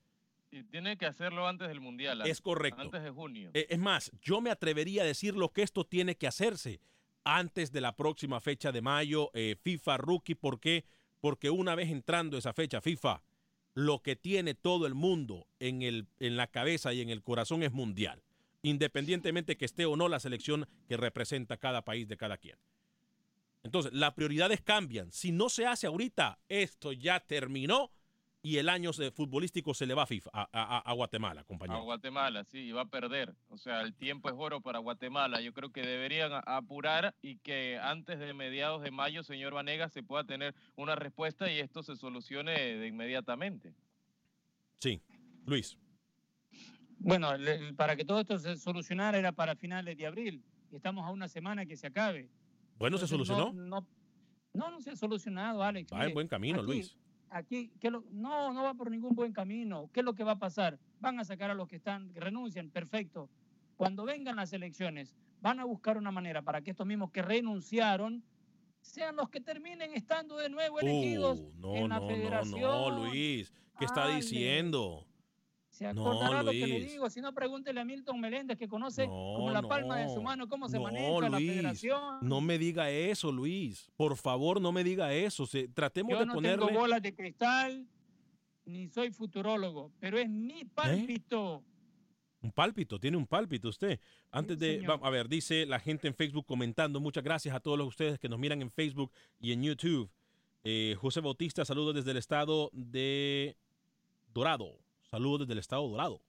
Y 0.51 0.65
tiene 0.65 0.99
que 0.99 1.07
hacerlo 1.07 1.47
antes 1.47 1.69
del 1.69 1.81
Mundial. 1.81 2.23
Es 2.27 2.41
correcto. 2.41 2.83
Antes 2.83 3.03
de 3.03 3.11
junio. 3.11 3.51
Eh, 3.55 3.67
es 3.71 3.79
más, 3.79 4.11
yo 4.21 4.41
me 4.41 4.51
atrevería 4.51 5.03
a 5.03 5.07
decir 5.07 5.37
lo 5.37 5.53
que 5.53 5.63
esto 5.63 5.85
tiene 5.85 6.17
que 6.17 6.27
hacerse 6.27 6.81
antes 7.23 7.71
de 7.71 7.81
la 7.81 7.95
próxima 7.95 8.41
fecha 8.41 8.73
de 8.73 8.83
mayo, 8.83 9.31
eh, 9.35 9.57
FIFA 9.63 9.99
Rookie. 9.99 10.35
¿Por 10.35 10.59
qué? 10.59 10.85
Porque 11.21 11.51
una 11.51 11.77
vez 11.77 11.91
entrando 11.91 12.37
esa 12.37 12.53
fecha 12.53 12.81
FIFA, 12.81 13.23
lo 13.75 14.03
que 14.03 14.17
tiene 14.17 14.55
todo 14.55 14.87
el 14.87 14.95
mundo 14.95 15.47
en, 15.61 15.83
el, 15.83 16.09
en 16.19 16.37
la 16.37 16.49
cabeza 16.49 16.93
y 16.93 17.01
en 17.03 17.11
el 17.11 17.23
corazón 17.23 17.63
es 17.63 17.73
mundial 17.73 18.21
independientemente 18.63 19.57
que 19.57 19.65
esté 19.65 19.87
o 19.87 19.97
no 19.97 20.09
la 20.09 20.21
selección 20.21 20.69
que 20.89 20.97
representa 20.97 21.57
cada 21.57 21.83
país 21.83 22.09
de 22.09 22.17
cada 22.17 22.39
quien. 22.39 22.57
Entonces, 23.63 23.93
las 23.93 24.15
prioridades 24.15 24.61
cambian. 24.63 25.13
Si 25.13 25.33
no 25.33 25.49
se 25.49 25.67
hace 25.67 25.87
ahorita, 25.87 26.39
esto 26.49 26.93
ya 26.93 27.21
terminó 27.21 27.91
y 28.43 28.57
el 28.57 28.71
año 28.71 28.91
futbolístico 28.93 29.75
se 29.75 29.85
le 29.85 29.93
va 29.93 30.05
a, 30.05 30.07
FIFA, 30.07 30.31
a, 30.33 30.93
Guatemala, 30.95 31.45
compañero. 31.45 31.79
A 31.79 31.83
Guatemala, 31.83 32.45
sí, 32.45 32.59
y 32.59 32.73
va 32.73 32.83
a 32.83 32.87
perder. 32.87 33.35
O 33.51 33.59
sea, 33.59 33.83
el 33.83 33.95
tiempo 33.95 34.31
es 34.31 34.35
oro 34.39 34.63
para 34.63 34.79
Guatemala. 34.79 35.43
Yo 35.43 35.53
creo 35.53 35.71
que 35.73 35.83
deberían 35.83 36.33
apurar 36.47 37.15
y 37.21 37.37
que 37.37 37.79
antes 37.79 38.19
de 38.19 38.33
mediados 38.33 38.83
de 38.83 38.91
mayo, 38.91 39.23
señor 39.23 39.53
Vanega, 39.53 39.91
se 39.91 40.03
pueda 40.03 40.25
tener 40.25 40.55
una 40.77 40.95
respuesta 40.95 41.53
y 41.53 41.59
esto 41.59 41.83
se 41.83 41.97
solucione 41.97 42.53
de 42.53 42.87
inmediatamente. 42.87 43.75
Sí, 44.79 45.03
Luis. 45.45 45.77
Bueno, 47.01 47.31
para 47.77 47.97
que 47.97 48.05
todo 48.05 48.21
esto 48.21 48.39
se 48.39 48.57
solucionara 48.57 49.19
era 49.19 49.33
para 49.33 49.57
finales 49.57 49.97
de 49.97 50.07
abril 50.07 50.43
y 50.71 50.77
estamos 50.77 51.05
a 51.07 51.11
una 51.11 51.29
semana 51.29 51.65
que 51.67 51.77
se 51.77 51.87
acabe. 51.87 52.29
Bueno, 52.79 52.99
¿se 52.99 53.07
solucionó? 53.07 53.53
No, 53.53 53.87
No, 54.53 54.69
no 54.69 54.81
se 54.81 54.91
ha 54.91 54.97
solucionado, 54.97 55.63
Alex. 55.63 55.93
Va 55.93 56.07
en 56.07 56.13
buen 56.15 56.27
camino, 56.27 56.59
aquí- 56.61 56.67
Luis. 56.67 56.97
Aquí, 57.31 57.71
¿qué 57.79 57.89
lo- 57.91 58.05
no, 58.11 58.53
no 58.53 58.65
va 58.65 58.75
por 58.75 58.91
ningún 58.91 59.15
buen 59.15 59.33
camino. 59.33 59.89
¿Qué 59.93 60.01
es 60.01 60.05
lo 60.05 60.15
que 60.15 60.25
va 60.25 60.33
a 60.33 60.39
pasar? 60.41 60.77
Van 60.99 61.21
a 61.21 61.25
sacar 61.25 61.51
a 61.51 61.55
los 61.55 61.69
que 61.69 61.77
están, 61.77 62.13
que 62.13 62.19
renuncian, 62.19 62.69
perfecto. 62.71 63.31
Cuando 63.77 64.05
vengan 64.05 64.35
las 64.35 64.53
elecciones, 64.53 65.15
van 65.41 65.61
a 65.61 65.65
buscar 65.65 65.97
una 65.97 66.11
manera 66.11 66.43
para 66.43 66.61
que 66.63 66.73
estos 66.73 66.85
mismos 66.87 67.13
que 67.13 67.23
renunciaron 67.23 68.25
sean 68.81 69.15
los 69.15 69.29
que 69.31 69.41
terminen 69.41 69.93
estando 69.95 70.37
de 70.37 70.49
nuevo 70.51 70.81
elegidos 70.81 71.39
Uh, 71.39 71.53
no, 71.61 71.75
en 71.77 71.89
la 71.91 72.01
no, 72.01 72.01
no, 72.03 72.09
federación. 72.09 72.61
no, 72.61 72.91
Luis. 73.07 73.53
¿Qué 73.79 73.85
está 73.85 74.05
Alex. 74.07 74.29
diciendo? 74.29 75.07
Se 75.81 75.95
No, 75.95 76.43
lo 76.43 76.51
que 76.51 76.67
le 76.67 76.81
digo. 76.81 77.09
Si 77.09 77.23
no, 77.23 77.33
pregúntele 77.33 77.81
a 77.81 77.85
Milton 77.87 78.21
Meléndez, 78.21 78.59
que 78.59 78.69
conoce 78.69 79.07
No, 79.07 79.13
como 79.37 79.51
la 79.51 79.63
palma 79.63 79.97
de 79.99 80.09
su 80.09 80.17
no. 80.17 80.23
mano 80.23 80.47
cómo 80.47 80.69
se 80.69 80.77
No, 80.77 80.83
maneja 80.83 81.29
la 81.31 81.39
federación. 81.39 82.19
No 82.21 82.43
me 82.43 82.59
diga 82.59 82.91
eso, 82.91 83.33
Luis. 83.33 83.91
Por 83.97 84.15
favor, 84.19 84.61
no 84.61 84.73
me 84.73 84.85
diga 84.85 85.15
eso. 85.15 85.47
Se- 85.47 85.69
tratemos 85.69 86.13
Yo 86.13 86.19
de 86.21 86.27
no 86.27 86.35
ponerle. 86.35 86.67
tengo 86.67 86.79
bolas 86.81 87.01
de 87.01 87.15
cristal, 87.15 87.89
ni 88.67 88.91
soy 88.91 89.11
futurólogo, 89.11 89.91
pero 89.99 90.19
es 90.19 90.29
mi 90.29 90.61
¿Eh? 90.61 90.67
pálpito. 90.75 91.65
Un 92.43 92.53
pálpito, 92.53 92.99
tiene 93.01 93.17
un 93.17 93.27
pálpito 93.27 93.69
usted. 93.71 93.99
Antes 94.31 94.59
Sí, 94.59 94.65
de, 94.67 94.87
a 95.03 95.09
ver, 95.11 95.29
dice 95.31 95.65
la 95.65 95.81
gente 95.81 96.09
en 96.09 96.15
Facebook 96.15 96.45
comentando, 96.45 97.01
muchas 97.01 97.25
gracias 97.25 97.55
a 97.55 97.61
todos 97.61 97.79
los 97.79 97.89
ustedes 97.89 98.19
que 98.19 98.29
nos 98.29 98.39
miran 98.39 98.61
en 98.61 98.71
Facebook 98.71 99.11
y 99.39 99.53
en 99.53 99.63
YouTube. 99.63 100.11
Eh, 100.63 100.95
José 101.01 101.21
Bautista, 101.21 101.65
saludos 101.65 101.95
desde 101.95 102.11
el 102.11 102.19
estado 102.19 102.69
de 102.75 103.57
Dorado. 104.35 104.77
Saludos 105.11 105.41
desde 105.41 105.55
el 105.55 105.59
estado 105.59 105.89
Dorado, 105.89 106.21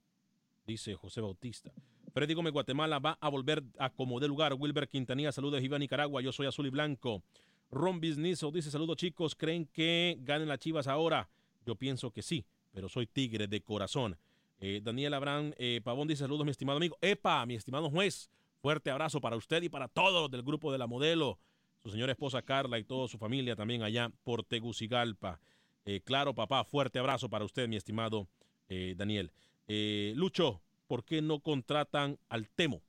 dice 0.66 0.96
José 0.96 1.22
Bautista. 1.22 1.72
Freddy 2.14 2.34
Gómez, 2.34 2.52
Guatemala 2.52 2.98
va 2.98 3.16
a 3.22 3.30
volver 3.30 3.64
a 3.78 3.92
como 3.92 4.20
de 4.20 4.28
lugar. 4.28 4.56
Wilber 4.56 4.90
Quintanilla, 4.90 5.32
saludos 5.32 5.62
Iván 5.62 5.82
Nicaragua, 5.82 6.20
yo 6.24 6.32
soy 6.32 6.48
azul 6.48 6.66
y 6.66 6.72
blanco. 6.72 7.22
Ron 7.70 8.02
Business 8.02 8.44
dice, 8.52 8.72
saludos 8.72 8.98
chicos, 8.98 9.36
¿creen 9.36 9.68
que 9.68 10.18
ganen 10.22 10.48
las 10.48 10.58
chivas 10.58 10.88
ahora? 10.88 11.30
Yo 11.64 11.76
pienso 11.76 12.10
que 12.10 12.24
sí, 12.24 12.44
pero 12.72 12.90
soy 12.90 13.06
tigre 13.06 13.48
de 13.48 13.62
corazón. 13.62 14.18
Eh, 14.60 14.82
Daniel 14.84 15.14
Abraham 15.14 15.54
eh, 15.60 15.80
Pavón 15.84 16.08
dice 16.08 16.24
saludos, 16.24 16.44
mi 16.44 16.50
estimado 16.50 16.78
amigo. 16.78 16.98
Epa, 17.02 17.46
mi 17.46 17.54
estimado 17.54 17.88
juez, 17.92 18.32
fuerte 18.64 18.90
abrazo 18.90 19.22
para 19.22 19.36
usted 19.36 19.62
y 19.62 19.70
para 19.70 19.90
todos 19.90 20.32
del 20.32 20.42
grupo 20.42 20.72
de 20.72 20.80
la 20.80 20.88
modelo, 20.88 21.38
su 21.84 21.92
señora 21.92 22.14
esposa 22.14 22.42
Carla 22.42 22.80
y 22.80 22.84
toda 22.84 23.08
su 23.08 23.20
familia 23.20 23.56
también 23.56 23.84
allá 23.84 24.12
por 24.24 24.44
Tegucigalpa. 24.44 25.40
Eh, 25.86 26.02
claro, 26.04 26.34
papá, 26.34 26.64
fuerte 26.64 26.98
abrazo 26.98 27.30
para 27.30 27.46
usted, 27.46 27.68
mi 27.68 27.76
estimado 27.76 28.28
eh, 28.74 28.96
Daniel. 28.98 29.32
Eh, 29.68 30.14
Lucho, 30.16 30.62
¿por 30.88 31.04
qué 31.04 31.22
no 31.22 31.42
contratan 31.42 32.18
al 32.30 32.48
Temo? 32.48 32.82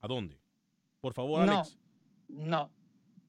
¿A 0.00 0.08
dónde? 0.08 0.38
Por 1.02 1.12
favor, 1.12 1.44
No. 1.46 1.52
Alex. 1.60 1.78
No, 2.28 2.70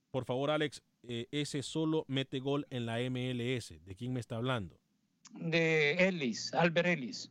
Por 0.10 0.24
favor, 0.26 0.50
Alex, 0.50 0.82
eh, 1.04 1.28
ese 1.32 1.62
solo 1.62 2.06
mete 2.08 2.40
gol 2.40 2.66
en 2.70 2.86
la 2.86 3.00
MLS. 3.10 3.74
¿De 3.86 3.96
quién 3.96 4.14
me 4.14 4.20
está 4.22 4.38
hablando? 4.38 4.80
de 5.34 6.08
Ellis, 6.08 6.54
Albert 6.54 6.88
Ellis. 6.88 7.30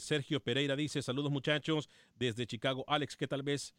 Sergio 0.00 0.38
Pereira 0.40 0.76
dice, 0.76 1.02
saludos 1.02 1.32
muchachos 1.32 1.88
desde 2.16 2.46
Chicago. 2.46 2.84
Alex, 2.86 3.16
que 3.16 3.26
tal 3.26 3.42
vez 3.42 3.74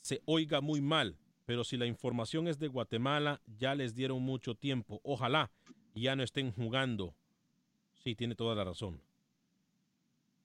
se 0.00 0.22
oiga 0.24 0.62
muy 0.62 0.80
mal, 0.80 1.18
pero 1.44 1.62
si 1.64 1.76
la 1.76 1.84
información 1.86 2.48
es 2.48 2.58
de 2.58 2.68
Guatemala, 2.68 3.42
ya 3.58 3.74
les 3.74 3.94
dieron 3.94 4.22
mucho 4.22 4.54
tiempo. 4.54 5.00
Ojalá 5.04 5.50
ya 5.94 6.16
no 6.16 6.22
estén 6.22 6.50
jugando. 6.52 7.14
Sí, 8.04 8.14
tiene 8.14 8.34
toda 8.34 8.54
la 8.54 8.64
razón. 8.64 9.00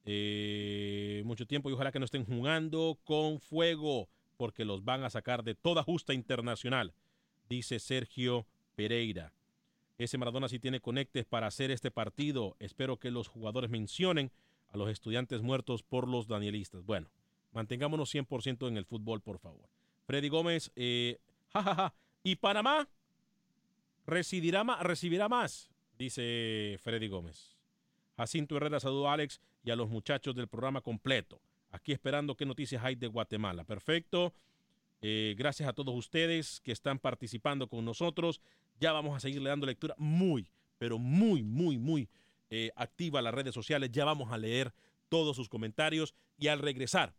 Eh, 0.06 1.22
mucho 1.26 1.46
tiempo 1.46 1.70
y 1.70 1.74
ojalá 1.74 1.92
que 1.92 2.00
no 2.00 2.06
estén 2.06 2.24
jugando 2.24 2.98
con 3.04 3.42
fuego, 3.42 4.08
porque 4.38 4.64
los 4.64 4.86
van 4.86 5.04
a 5.04 5.10
sacar 5.10 5.44
de 5.44 5.56
toda 5.56 5.84
justa 5.84 6.14
internacional, 6.14 6.94
dice 7.50 7.80
Sergio 7.80 8.48
Pereira. 8.76 9.34
Ese 9.98 10.18
Maradona 10.18 10.48
sí 10.48 10.58
tiene 10.60 10.80
conectes 10.80 11.26
para 11.26 11.48
hacer 11.48 11.70
este 11.70 11.92
partido. 11.92 12.56
Espero 12.60 12.96
que 12.98 13.12
los 13.12 13.28
jugadores 13.28 13.70
mencionen 13.70 14.32
a 14.70 14.78
los 14.78 14.90
estudiantes 14.90 15.42
muertos 15.42 15.84
por 15.84 16.08
los 16.08 16.28
danielistas. 16.28 16.86
Bueno, 16.86 17.12
mantengámonos 17.52 18.16
100% 18.16 18.70
en 18.70 18.78
el 18.78 18.86
fútbol, 18.86 19.20
por 19.20 19.38
favor. 19.38 19.68
Freddy 20.06 20.30
Gómez, 20.30 20.72
eh, 20.78 21.20
jajaja. 21.50 21.94
¿Y 22.24 22.38
Panamá? 22.38 22.88
Recibirá 24.06 24.64
más, 24.64 25.70
dice 26.00 26.80
Freddy 26.82 27.08
Gómez. 27.08 27.58
Jacinto 28.18 28.58
Herrera, 28.58 28.80
saludo 28.80 29.10
a 29.10 29.14
Alex 29.14 29.40
y 29.64 29.70
a 29.70 29.76
los 29.76 29.90
muchachos 29.90 30.34
del 30.34 30.48
programa 30.48 30.82
completo. 30.82 31.40
Aquí 31.72 31.92
esperando 31.92 32.36
qué 32.36 32.46
noticias 32.46 32.84
hay 32.84 32.96
de 32.96 33.08
Guatemala. 33.08 33.64
Perfecto. 33.66 34.34
Eh, 35.02 35.36
gracias 35.38 35.70
a 35.70 35.74
todos 35.74 35.96
ustedes 35.96 36.62
que 36.62 36.72
están 36.72 37.00
participando 37.00 37.68
con 37.68 37.86
nosotros. 37.86 38.42
Ya 38.80 38.92
vamos 38.92 39.16
a 39.16 39.20
seguirle 39.20 39.50
dando 39.50 39.68
lectura 39.68 39.94
muy, 39.98 40.50
pero 40.78 40.98
muy, 40.98 41.44
muy, 41.44 41.78
muy 41.78 42.10
eh, 42.50 42.72
activa 42.76 43.22
las 43.22 43.34
redes 43.34 43.54
sociales. 43.54 43.92
Ya 43.92 44.06
vamos 44.06 44.32
a 44.32 44.38
leer 44.38 44.74
todos 45.10 45.36
sus 45.36 45.50
comentarios 45.50 46.16
y 46.38 46.48
al 46.48 46.60
regresar 46.60 47.14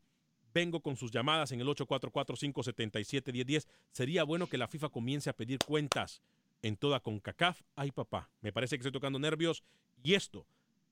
vengo 0.52 0.80
con 0.80 0.96
sus 0.96 1.12
llamadas 1.12 1.52
en 1.52 1.60
el 1.60 1.66
844-577-1010. 1.68 3.66
Sería 3.92 4.24
bueno 4.24 4.48
que 4.48 4.58
la 4.58 4.68
FIFA 4.68 4.88
comience 4.88 5.30
a 5.30 5.36
pedir 5.36 5.58
cuentas 5.64 6.22
en 6.62 6.76
toda 6.76 7.00
CONCACAF. 7.00 7.62
Ay, 7.76 7.90
papá, 7.90 8.30
me 8.40 8.52
parece 8.52 8.76
que 8.76 8.80
estoy 8.80 8.92
tocando 8.92 9.18
nervios 9.18 9.64
y 10.02 10.14
esto 10.14 10.46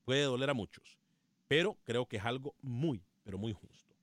puede 0.04 0.22
doler 0.22 0.50
a 0.50 0.54
muchos, 0.54 0.98
pero 1.46 1.78
creo 1.84 2.06
que 2.06 2.16
es 2.16 2.24
algo 2.24 2.54
muy, 2.62 3.02
pero 3.24 3.38
muy 3.38 3.52
justo. 3.52 3.94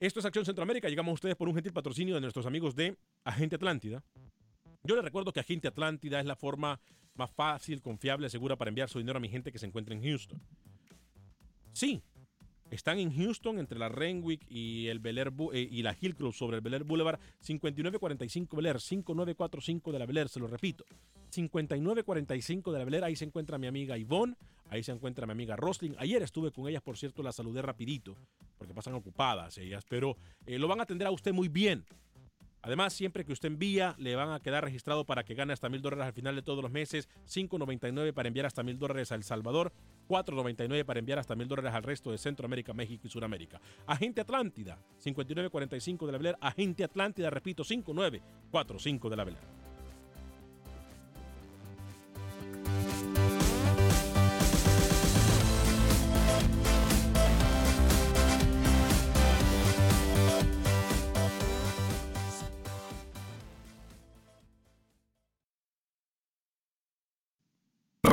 Esto 0.00 0.18
es 0.18 0.26
Acción 0.26 0.44
Centroamérica. 0.44 0.88
Llegamos 0.88 1.12
a 1.12 1.14
ustedes 1.14 1.36
por 1.36 1.48
un 1.48 1.54
gentil 1.54 1.72
patrocinio 1.72 2.16
de 2.16 2.20
nuestros 2.20 2.44
amigos 2.44 2.74
de 2.74 2.96
Agente 3.22 3.54
Atlántida. 3.54 4.02
Yo 4.82 4.96
les 4.96 5.04
recuerdo 5.04 5.32
que 5.32 5.38
Agente 5.38 5.68
Atlántida 5.68 6.18
es 6.18 6.26
la 6.26 6.34
forma 6.34 6.80
más 7.14 7.30
fácil, 7.30 7.80
confiable, 7.80 8.28
segura 8.28 8.56
para 8.56 8.68
enviar 8.70 8.88
su 8.88 8.98
dinero 8.98 9.18
a 9.18 9.20
mi 9.20 9.28
gente 9.28 9.52
que 9.52 9.58
se 9.58 9.66
encuentra 9.66 9.94
en 9.94 10.02
Houston. 10.02 10.40
Sí, 11.72 12.02
están 12.72 12.98
en 12.98 13.14
Houston 13.14 13.58
entre 13.58 13.78
la 13.78 13.88
Renwick 13.88 14.44
y 14.48 14.88
el 14.88 14.98
Bel 14.98 15.18
eh, 15.18 15.68
y 15.70 15.82
la 15.82 15.96
Hillcrest 16.00 16.38
sobre 16.38 16.56
el 16.56 16.62
Bel 16.62 16.74
Air 16.74 16.84
Boulevard 16.84 17.20
5945 17.40 18.56
Bel 18.56 18.66
Air 18.66 18.80
5945 18.80 19.92
de 19.92 19.98
la 19.98 20.06
Bel 20.06 20.16
Air, 20.16 20.28
se 20.28 20.40
lo 20.40 20.46
repito. 20.46 20.84
5945 21.28 22.72
de 22.72 22.78
la 22.78 22.84
Bel 22.84 22.94
Air, 22.94 23.04
ahí 23.04 23.16
se 23.16 23.26
encuentra 23.26 23.58
mi 23.58 23.66
amiga 23.66 23.98
Ivonne, 23.98 24.36
ahí 24.70 24.82
se 24.82 24.92
encuentra 24.92 25.26
mi 25.26 25.32
amiga 25.32 25.54
Roslyn. 25.54 25.94
Ayer 25.98 26.22
estuve 26.22 26.50
con 26.50 26.66
ellas, 26.66 26.82
por 26.82 26.96
cierto, 26.96 27.22
las 27.22 27.36
saludé 27.36 27.60
rapidito, 27.60 28.16
porque 28.56 28.72
pasan 28.72 28.94
ocupadas 28.94 29.58
ellas, 29.58 29.84
pero 29.88 30.16
eh, 30.46 30.58
lo 30.58 30.66
van 30.66 30.80
a 30.80 30.84
atender 30.84 31.06
a 31.06 31.10
usted 31.10 31.32
muy 31.32 31.48
bien. 31.48 31.84
Además, 32.62 32.92
siempre 32.92 33.24
que 33.24 33.32
usted 33.32 33.48
envía, 33.48 33.96
le 33.98 34.14
van 34.14 34.30
a 34.30 34.40
quedar 34.40 34.62
registrado 34.62 35.04
para 35.04 35.24
que 35.24 35.34
gane 35.34 35.52
hasta 35.52 35.68
mil 35.68 35.82
dólares 35.82 36.06
al 36.06 36.12
final 36.12 36.36
de 36.36 36.42
todos 36.42 36.62
los 36.62 36.70
meses, 36.70 37.08
5.99 37.26 38.12
para 38.12 38.28
enviar 38.28 38.46
hasta 38.46 38.62
mil 38.62 38.78
dólares 38.78 39.10
a 39.10 39.16
El 39.16 39.24
Salvador, 39.24 39.72
4.99 40.08 40.84
para 40.84 40.98
enviar 40.98 41.18
hasta 41.18 41.34
mil 41.34 41.48
dólares 41.48 41.72
al 41.72 41.82
resto 41.82 42.10
de 42.10 42.18
Centroamérica, 42.18 42.72
México 42.72 43.06
y 43.06 43.10
Sudamérica. 43.10 43.60
Agente 43.86 44.20
Atlántida, 44.20 44.78
5945 44.98 46.06
de 46.06 46.12
la 46.12 46.28
Air. 46.28 46.36
Agente 46.40 46.84
Atlántida, 46.84 47.30
repito, 47.30 47.64
5945 47.64 49.10
de 49.10 49.16
la 49.16 49.24
Bel 49.24 49.61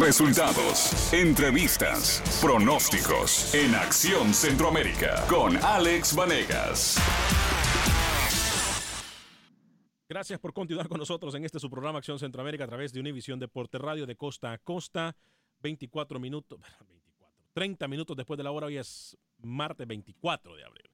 Resultados, 0.10 1.14
entrevistas, 1.14 2.40
pronósticos 2.42 3.54
en 3.54 3.76
Acción 3.76 4.34
Centroamérica 4.34 5.24
con 5.30 5.56
Alex 5.58 6.16
Vanegas. 6.16 6.98
Gracias 10.10 10.40
por 10.40 10.52
continuar 10.52 10.90
con 10.90 10.98
nosotros 10.98 11.36
en 11.36 11.46
este 11.46 11.60
su 11.60 11.70
programa 11.70 12.00
Acción 12.00 12.18
Centroamérica 12.18 12.64
a 12.64 12.68
través 12.68 12.92
de 12.92 13.00
Univisión 13.00 13.38
Deporte 13.38 13.78
Radio 13.78 14.08
de 14.08 14.16
costa 14.16 14.52
a 14.52 14.58
costa. 14.58 15.16
24 15.62 16.20
minutos, 16.20 16.60
24, 16.88 17.38
30 17.54 17.88
minutos 17.88 18.18
después 18.18 18.40
de 18.40 18.46
la 18.46 18.50
hora, 18.50 18.66
hoy 18.66 18.78
es 18.78 19.16
martes 19.44 19.86
24 19.86 20.56
de 20.56 20.64
abril. 20.66 20.90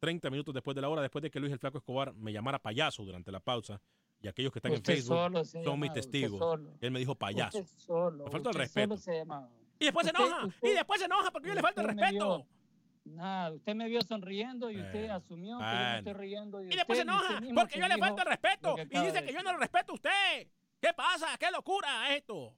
30 0.00 0.28
minutos 0.28 0.52
después 0.52 0.74
de 0.74 0.82
la 0.82 0.90
hora, 0.90 1.00
después 1.00 1.22
de 1.22 1.30
que 1.30 1.40
Luis 1.40 1.50
el 1.50 1.58
Flaco 1.58 1.78
Escobar 1.78 2.12
me 2.12 2.30
llamara 2.30 2.58
payaso 2.58 3.06
durante 3.06 3.32
la 3.32 3.40
pausa 3.40 3.80
y 4.22 4.28
aquellos 4.28 4.52
que 4.52 4.58
están 4.58 4.72
Usted 4.72 4.92
en 4.92 4.96
Facebook 4.98 5.16
son 5.16 5.32
mis 5.32 5.64
llamado, 5.64 5.92
testigos. 5.94 6.60
Él 6.80 6.90
me 6.90 6.98
dijo 6.98 7.14
payaso. 7.14 7.64
Solo, 7.76 8.24
Me 8.24 8.30
falta 8.30 8.50
el 8.50 8.54
respeto. 8.54 8.96
se. 8.96 9.24
Y 9.78 9.84
después 9.86 10.04
se 10.06 10.10
enoja, 10.10 10.44
usted- 10.46 10.68
y 10.68 10.72
después 10.74 11.00
se 11.00 11.06
enoja 11.06 11.30
porque 11.30 11.48
yo 11.48 11.54
le 11.54 11.62
falta 11.62 11.80
el 11.82 11.88
respeto. 11.88 12.46
Nada, 13.04 13.50
usted 13.52 13.74
me 13.74 13.88
vio 13.88 14.02
sonriendo 14.02 14.70
y 14.70 14.78
usted 14.80 15.08
asumió 15.08 15.58
que 15.58 15.64
yo 15.64 15.70
me 15.70 15.98
estoy 15.98 16.12
riendo. 16.12 16.62
Y 16.62 16.76
después 16.76 16.98
se 16.98 17.02
enoja 17.02 17.40
porque 17.54 17.74
que 17.74 17.80
yo 17.80 17.88
le 17.88 17.96
falta 17.98 18.22
el 18.22 18.28
respeto 18.28 18.76
y 18.78 18.98
dice 19.00 19.24
que 19.24 19.32
yo 19.32 19.42
no 19.42 19.52
lo 19.52 19.58
respeto 19.58 19.92
a 19.92 19.94
usted. 19.94 20.48
¿Qué 20.80 20.92
pasa? 20.94 21.28
¿Qué 21.38 21.50
locura 21.50 22.10
es 22.10 22.18
esto? 22.18 22.54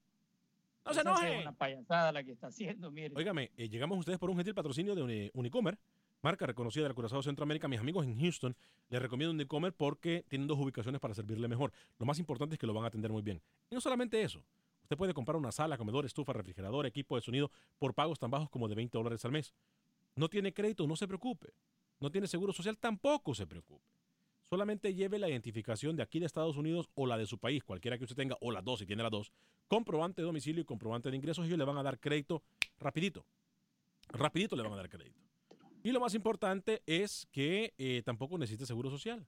No 0.84 0.92
se 0.92 1.00
sí 1.00 1.00
Es 1.00 1.06
enoje. 1.06 1.40
una 1.42 1.52
payasada 1.52 2.10
la 2.10 2.24
que 2.24 2.32
está 2.32 2.48
haciendo, 2.48 2.90
mire. 2.90 3.14
Óigame, 3.16 3.52
eh, 3.56 3.68
llegamos 3.68 3.96
ustedes 3.98 4.18
por 4.18 4.30
un 4.30 4.36
gentil 4.36 4.52
patrocinio 4.54 4.96
de 4.96 5.02
Uni- 5.02 5.30
Unicomer. 5.32 5.78
Marca 6.22 6.46
reconocida 6.46 6.84
del 6.84 6.94
Curazao 6.94 7.22
Centroamérica. 7.22 7.68
Mis 7.68 7.80
amigos 7.80 8.06
en 8.06 8.18
Houston 8.18 8.56
les 8.88 9.02
recomiendo 9.02 9.32
Unicomer 9.32 9.72
porque 9.72 10.24
tienen 10.28 10.46
dos 10.46 10.58
ubicaciones 10.58 11.00
para 11.00 11.14
servirle 11.14 11.48
mejor. 11.48 11.72
Lo 11.98 12.06
más 12.06 12.18
importante 12.18 12.54
es 12.54 12.58
que 12.58 12.66
lo 12.66 12.72
van 12.72 12.84
a 12.84 12.88
atender 12.88 13.10
muy 13.12 13.22
bien. 13.22 13.42
Y 13.70 13.74
no 13.74 13.80
solamente 13.80 14.22
eso. 14.22 14.42
Usted 14.82 14.96
puede 14.96 15.14
comprar 15.14 15.36
una 15.36 15.52
sala, 15.52 15.76
comedor, 15.76 16.06
estufa, 16.06 16.32
refrigerador, 16.32 16.86
equipo 16.86 17.16
de 17.16 17.22
sonido 17.22 17.50
por 17.78 17.94
pagos 17.94 18.18
tan 18.18 18.30
bajos 18.30 18.48
como 18.50 18.68
de 18.68 18.74
20 18.74 18.96
dólares 18.96 19.24
al 19.24 19.32
mes. 19.32 19.54
No 20.16 20.28
tiene 20.28 20.52
crédito, 20.52 20.86
no 20.86 20.96
se 20.96 21.06
preocupe. 21.06 21.54
No 22.00 22.10
tiene 22.10 22.26
seguro 22.26 22.52
social, 22.52 22.78
tampoco 22.78 23.34
se 23.34 23.46
preocupe. 23.46 23.86
Solamente 24.42 24.92
lleve 24.94 25.18
la 25.18 25.30
identificación 25.30 25.96
de 25.96 26.02
aquí 26.02 26.18
de 26.18 26.26
Estados 26.26 26.56
Unidos 26.56 26.90
o 26.94 27.06
la 27.06 27.16
de 27.16 27.26
su 27.26 27.38
país, 27.38 27.64
cualquiera 27.64 27.96
que 27.96 28.04
usted 28.04 28.16
tenga, 28.16 28.36
o 28.40 28.50
las 28.50 28.62
dos 28.62 28.80
si 28.80 28.86
tiene 28.86 29.02
las 29.02 29.10
dos, 29.10 29.32
comprobante 29.66 30.20
de 30.20 30.26
domicilio 30.26 30.60
y 30.60 30.64
comprobante 30.64 31.10
de 31.10 31.16
ingresos, 31.16 31.46
ellos 31.46 31.56
le 31.56 31.64
van 31.64 31.78
a 31.78 31.82
dar 31.82 31.98
crédito 31.98 32.42
rapidito. 32.78 33.24
Rapidito 34.08 34.54
le 34.56 34.62
van 34.62 34.74
a 34.74 34.76
dar 34.76 34.90
crédito. 34.90 35.22
Y 35.82 35.90
lo 35.90 36.00
más 36.00 36.14
importante 36.14 36.82
es 36.86 37.26
que 37.32 37.74
eh, 37.78 38.02
tampoco 38.04 38.38
necesita 38.38 38.66
seguro 38.66 38.90
social. 38.90 39.26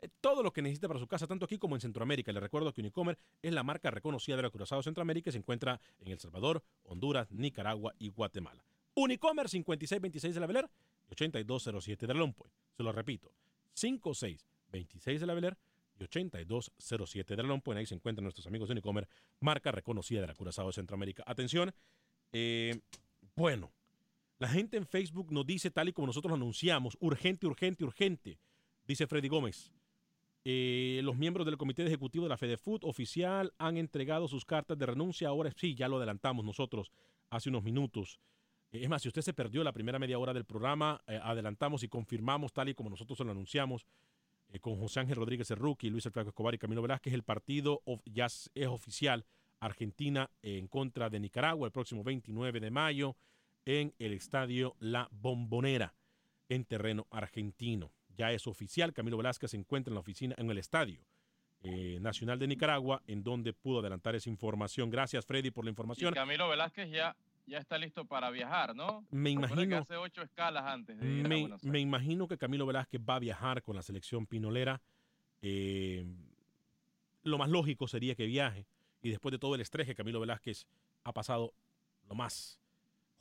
Eh, 0.00 0.08
todo 0.20 0.42
lo 0.42 0.52
que 0.52 0.62
necesita 0.62 0.88
para 0.88 0.98
su 0.98 1.06
casa, 1.06 1.26
tanto 1.26 1.44
aquí 1.44 1.58
como 1.58 1.76
en 1.76 1.80
Centroamérica. 1.80 2.32
Le 2.32 2.40
recuerdo 2.40 2.72
que 2.72 2.80
Unicomer 2.80 3.18
es 3.42 3.52
la 3.52 3.62
marca 3.62 3.90
reconocida 3.90 4.36
de 4.36 4.42
la 4.42 4.50
Curazao 4.50 4.82
Centroamérica 4.82 5.30
y 5.30 5.32
se 5.32 5.38
encuentra 5.38 5.80
en 6.00 6.12
El 6.12 6.18
Salvador, 6.18 6.62
Honduras, 6.84 7.30
Nicaragua 7.30 7.94
y 7.98 8.08
Guatemala. 8.08 8.64
Unicomer 8.94 9.48
5626 9.48 10.34
de 10.34 10.40
la 10.40 10.46
Beler 10.46 10.70
8207 11.10 12.06
de 12.06 12.14
Lompoy. 12.14 12.50
Se 12.76 12.82
lo 12.82 12.92
repito, 12.92 13.30
5626 13.74 15.20
de 15.20 15.26
la 15.26 15.34
Beler 15.34 15.56
y 15.98 16.04
8207 16.04 17.36
de 17.36 17.42
Lompoy. 17.42 17.76
Ahí 17.76 17.86
se 17.86 17.94
encuentran 17.94 18.24
nuestros 18.24 18.46
amigos 18.46 18.68
de 18.68 18.72
Unicomer, 18.72 19.08
marca 19.40 19.72
reconocida 19.72 20.22
de 20.22 20.26
la 20.26 20.34
Curazao 20.34 20.72
Centroamérica. 20.72 21.22
Atención, 21.26 21.72
eh, 22.32 22.80
bueno, 23.36 23.70
la 24.42 24.48
gente 24.48 24.76
en 24.76 24.86
Facebook 24.86 25.30
nos 25.30 25.46
dice, 25.46 25.70
tal 25.70 25.88
y 25.88 25.92
como 25.92 26.08
nosotros 26.08 26.34
anunciamos, 26.34 26.96
urgente, 26.98 27.46
urgente, 27.46 27.84
urgente, 27.84 28.38
dice 28.84 29.06
Freddy 29.06 29.28
Gómez. 29.28 29.72
Eh, 30.44 31.00
los 31.04 31.14
miembros 31.14 31.46
del 31.46 31.56
comité 31.56 31.86
ejecutivo 31.86 32.24
de 32.24 32.30
la 32.30 32.36
FedeFood 32.36 32.82
oficial 32.82 33.54
han 33.58 33.76
entregado 33.76 34.26
sus 34.26 34.44
cartas 34.44 34.76
de 34.76 34.84
renuncia. 34.84 35.28
Ahora 35.28 35.52
sí, 35.56 35.76
ya 35.76 35.86
lo 35.86 35.98
adelantamos 35.98 36.44
nosotros 36.44 36.90
hace 37.30 37.50
unos 37.50 37.62
minutos. 37.62 38.18
Es 38.72 38.88
más, 38.88 39.02
si 39.02 39.08
usted 39.08 39.22
se 39.22 39.32
perdió 39.32 39.62
la 39.62 39.70
primera 39.70 40.00
media 40.00 40.18
hora 40.18 40.34
del 40.34 40.44
programa, 40.44 41.00
eh, 41.06 41.20
adelantamos 41.22 41.84
y 41.84 41.88
confirmamos, 41.88 42.52
tal 42.52 42.68
y 42.68 42.74
como 42.74 42.90
nosotros 42.90 43.20
lo 43.20 43.30
anunciamos, 43.30 43.86
eh, 44.48 44.58
con 44.58 44.76
José 44.76 44.98
Ángel 44.98 45.18
Rodríguez 45.18 45.46
Cerruqui, 45.46 45.88
Luis 45.88 46.08
Flaco 46.12 46.30
Escobar 46.30 46.52
y 46.52 46.58
Camilo 46.58 46.82
Velázquez, 46.82 47.14
el 47.14 47.22
partido 47.22 47.80
ya 48.06 48.26
es 48.26 48.66
oficial 48.66 49.24
Argentina 49.60 50.28
en 50.42 50.66
contra 50.66 51.08
de 51.08 51.20
Nicaragua 51.20 51.66
el 51.66 51.72
próximo 51.72 52.02
29 52.02 52.58
de 52.58 52.70
mayo 52.72 53.14
en 53.64 53.94
el 53.98 54.12
estadio 54.12 54.76
La 54.80 55.08
Bombonera, 55.10 55.94
en 56.48 56.64
terreno 56.64 57.06
argentino. 57.10 57.92
Ya 58.16 58.32
es 58.32 58.46
oficial, 58.46 58.92
Camilo 58.92 59.16
Velázquez 59.16 59.50
se 59.52 59.56
encuentra 59.56 59.90
en 59.90 59.94
la 59.94 60.00
oficina, 60.00 60.34
en 60.38 60.50
el 60.50 60.58
estadio 60.58 61.00
eh, 61.62 61.98
nacional 62.00 62.38
de 62.38 62.48
Nicaragua, 62.48 63.02
en 63.06 63.22
donde 63.22 63.52
pudo 63.52 63.80
adelantar 63.80 64.14
esa 64.14 64.28
información. 64.28 64.90
Gracias, 64.90 65.24
Freddy, 65.24 65.50
por 65.50 65.64
la 65.64 65.70
información. 65.70 66.12
Y 66.12 66.14
Camilo 66.14 66.48
Velázquez 66.48 66.90
ya, 66.90 67.16
ya 67.46 67.58
está 67.58 67.78
listo 67.78 68.04
para 68.04 68.30
viajar, 68.30 68.74
¿no? 68.74 69.06
Me 69.10 69.30
imagino. 69.30 69.68
Que 69.68 69.74
hace 69.76 69.96
ocho 69.96 70.22
escalas 70.22 70.64
antes 70.64 70.98
de 70.98 71.08
ir 71.08 71.28
me, 71.28 71.48
me, 71.62 71.78
imagino 71.78 72.26
que 72.26 72.36
Camilo 72.36 72.66
Velázquez 72.66 73.00
va 73.00 73.16
a 73.16 73.18
viajar 73.20 73.62
con 73.62 73.76
la 73.76 73.82
selección 73.82 74.26
pinolera. 74.26 74.82
Eh, 75.40 76.04
lo 77.22 77.38
más 77.38 77.48
lógico 77.48 77.86
sería 77.86 78.14
que 78.14 78.26
viaje. 78.26 78.66
Y 79.00 79.10
después 79.10 79.32
de 79.32 79.38
todo 79.38 79.54
el 79.54 79.60
estrés 79.60 79.86
que 79.86 79.94
Camilo 79.94 80.20
Velázquez 80.20 80.66
ha 81.04 81.12
pasado, 81.12 81.54
lo 82.08 82.14
más 82.14 82.60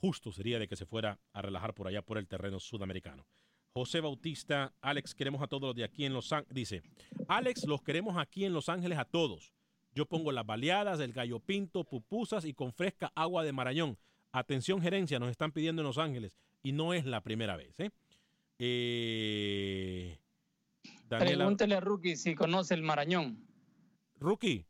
justo 0.02 0.32
sería 0.32 0.58
de 0.58 0.68
que 0.68 0.76
se 0.76 0.88
fuera 0.88 1.20
a 1.32 1.42
relajar 1.42 1.76
por 1.76 1.88
allá 1.88 2.02
por 2.02 2.18
el 2.18 2.28
terreno 2.28 2.60
sudamericano. 2.60 3.28
José 3.74 4.02
Bautista, 4.02 4.74
Alex, 4.82 5.14
queremos 5.14 5.42
a 5.42 5.48
todos 5.48 5.62
los 5.62 5.76
de 5.76 5.84
aquí 5.84 6.04
en 6.06 6.14
Los 6.14 6.34
Ángeles. 6.34 6.54
Dice, 6.54 6.82
Alex, 7.28 7.66
los 7.66 7.82
queremos 7.82 8.18
aquí 8.18 8.44
en 8.44 8.54
Los 8.54 8.68
Ángeles 8.68 8.98
a 8.98 9.06
todos. 9.06 9.54
Yo 9.94 10.06
pongo 10.06 10.32
las 10.32 10.46
baleadas, 10.46 11.00
el 11.00 11.14
gallo 11.14 11.40
pinto, 11.40 11.84
pupusas 11.84 12.44
y 12.46 12.54
con 12.54 12.74
fresca 12.74 13.12
agua 13.16 13.44
de 13.44 13.54
Marañón. 13.54 13.98
Atención, 14.32 14.82
gerencia, 14.82 15.20
nos 15.20 15.30
están 15.30 15.52
pidiendo 15.52 15.82
en 15.82 15.88
Los 15.88 15.98
Ángeles 15.98 16.38
y 16.64 16.72
no 16.72 16.94
es 16.94 17.06
la 17.06 17.22
primera 17.22 17.56
vez. 17.56 17.80
¿eh? 17.80 17.92
Eh, 18.60 20.18
Pregúntele 21.08 21.76
a 21.76 21.80
Rookie 21.80 22.16
si 22.16 22.36
conoce 22.36 22.74
el 22.74 22.82
Marañón. 22.82 23.46
Rookie, 24.20 24.66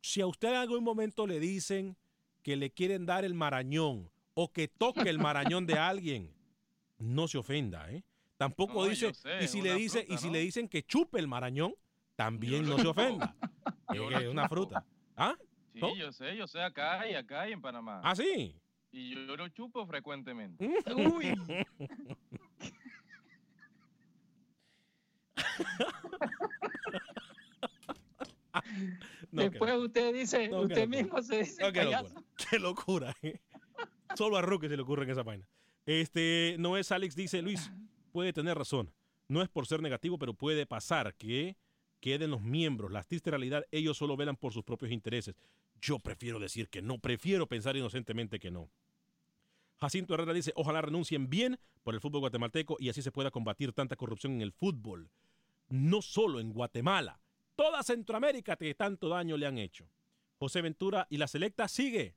si 0.00 0.20
a 0.20 0.26
usted 0.26 0.48
en 0.48 0.56
algún 0.56 0.82
momento 0.82 1.26
le 1.26 1.38
dicen 1.40 1.96
que 2.42 2.56
le 2.56 2.70
quieren 2.70 3.06
dar 3.06 3.24
el 3.24 3.34
Marañón 3.34 4.10
o 4.42 4.50
que 4.50 4.68
toque 4.68 5.10
el 5.10 5.18
Marañón 5.18 5.66
de 5.66 5.78
alguien, 5.78 6.32
no 6.98 7.28
se 7.28 7.36
ofenda, 7.36 7.90
¿eh? 7.92 8.02
Tampoco 8.38 8.86
dice, 8.86 9.12
y 9.42 9.48
si 9.48 9.60
le 9.60 9.74
dice, 9.74 10.06
y 10.08 10.16
si 10.16 10.30
le 10.30 10.38
dicen 10.38 10.66
que 10.66 10.82
chupe 10.82 11.18
el 11.18 11.28
marañón, 11.28 11.74
también 12.16 12.66
no 12.66 12.78
se 12.78 12.86
ofenda. 12.86 13.36
es 13.92 14.28
una 14.28 14.48
fruta. 14.48 14.82
¿Ah? 15.14 15.36
Sí, 15.74 15.80
yo 15.98 16.10
sé, 16.10 16.34
yo 16.38 16.48
sé 16.48 16.62
acá 16.62 17.06
y 17.06 17.14
acá 17.14 17.46
y 17.50 17.52
en 17.52 17.60
Panamá. 17.60 18.00
¿Ah, 18.02 18.16
sí? 18.16 18.58
Y 18.92 19.10
yo 19.10 19.36
lo 19.36 19.46
chupo 19.50 19.86
frecuentemente. 19.86 20.70
Uy. 20.96 21.34
Después 29.30 29.74
usted 29.76 30.14
dice, 30.14 30.48
usted 30.54 30.88
mismo 30.88 31.22
se 31.22 31.40
dice. 31.40 31.72
qué 31.72 31.84
locura. 31.84 32.22
Qué 32.50 32.58
locura. 32.58 33.14
¿eh? 33.20 33.38
Solo 34.14 34.36
a 34.36 34.42
Roque 34.42 34.68
se 34.68 34.76
le 34.76 34.82
ocurre 34.82 35.04
en 35.04 35.10
esa 35.10 35.22
vaina. 35.22 35.46
Este, 35.86 36.56
no 36.58 36.76
es 36.76 36.92
Alex, 36.92 37.14
dice 37.14 37.42
Luis, 37.42 37.70
puede 38.12 38.32
tener 38.32 38.56
razón. 38.56 38.92
No 39.28 39.42
es 39.42 39.48
por 39.48 39.66
ser 39.66 39.80
negativo, 39.82 40.18
pero 40.18 40.34
puede 40.34 40.66
pasar 40.66 41.14
que 41.14 41.56
queden 42.00 42.30
los 42.30 42.42
miembros. 42.42 42.90
La 42.90 43.02
triste 43.02 43.30
realidad, 43.30 43.64
ellos 43.70 43.96
solo 43.96 44.16
velan 44.16 44.36
por 44.36 44.52
sus 44.52 44.64
propios 44.64 44.90
intereses. 44.90 45.36
Yo 45.80 45.98
prefiero 45.98 46.38
decir 46.38 46.68
que 46.68 46.82
no, 46.82 46.98
prefiero 46.98 47.46
pensar 47.46 47.76
inocentemente 47.76 48.38
que 48.38 48.50
no. 48.50 48.68
Jacinto 49.80 50.12
Herrera 50.12 50.34
dice, 50.34 50.52
ojalá 50.56 50.82
renuncien 50.82 51.30
bien 51.30 51.58
por 51.82 51.94
el 51.94 52.00
fútbol 52.00 52.20
guatemalteco 52.20 52.76
y 52.78 52.90
así 52.90 53.00
se 53.00 53.12
pueda 53.12 53.30
combatir 53.30 53.72
tanta 53.72 53.96
corrupción 53.96 54.34
en 54.34 54.42
el 54.42 54.52
fútbol. 54.52 55.08
No 55.70 56.02
solo 56.02 56.40
en 56.40 56.52
Guatemala, 56.52 57.20
toda 57.56 57.82
Centroamérica 57.82 58.56
que 58.56 58.74
tanto 58.74 59.08
daño 59.08 59.36
le 59.36 59.46
han 59.46 59.56
hecho. 59.56 59.88
José 60.38 60.60
Ventura 60.60 61.06
y 61.08 61.16
la 61.16 61.28
selecta 61.28 61.68
sigue 61.68 62.14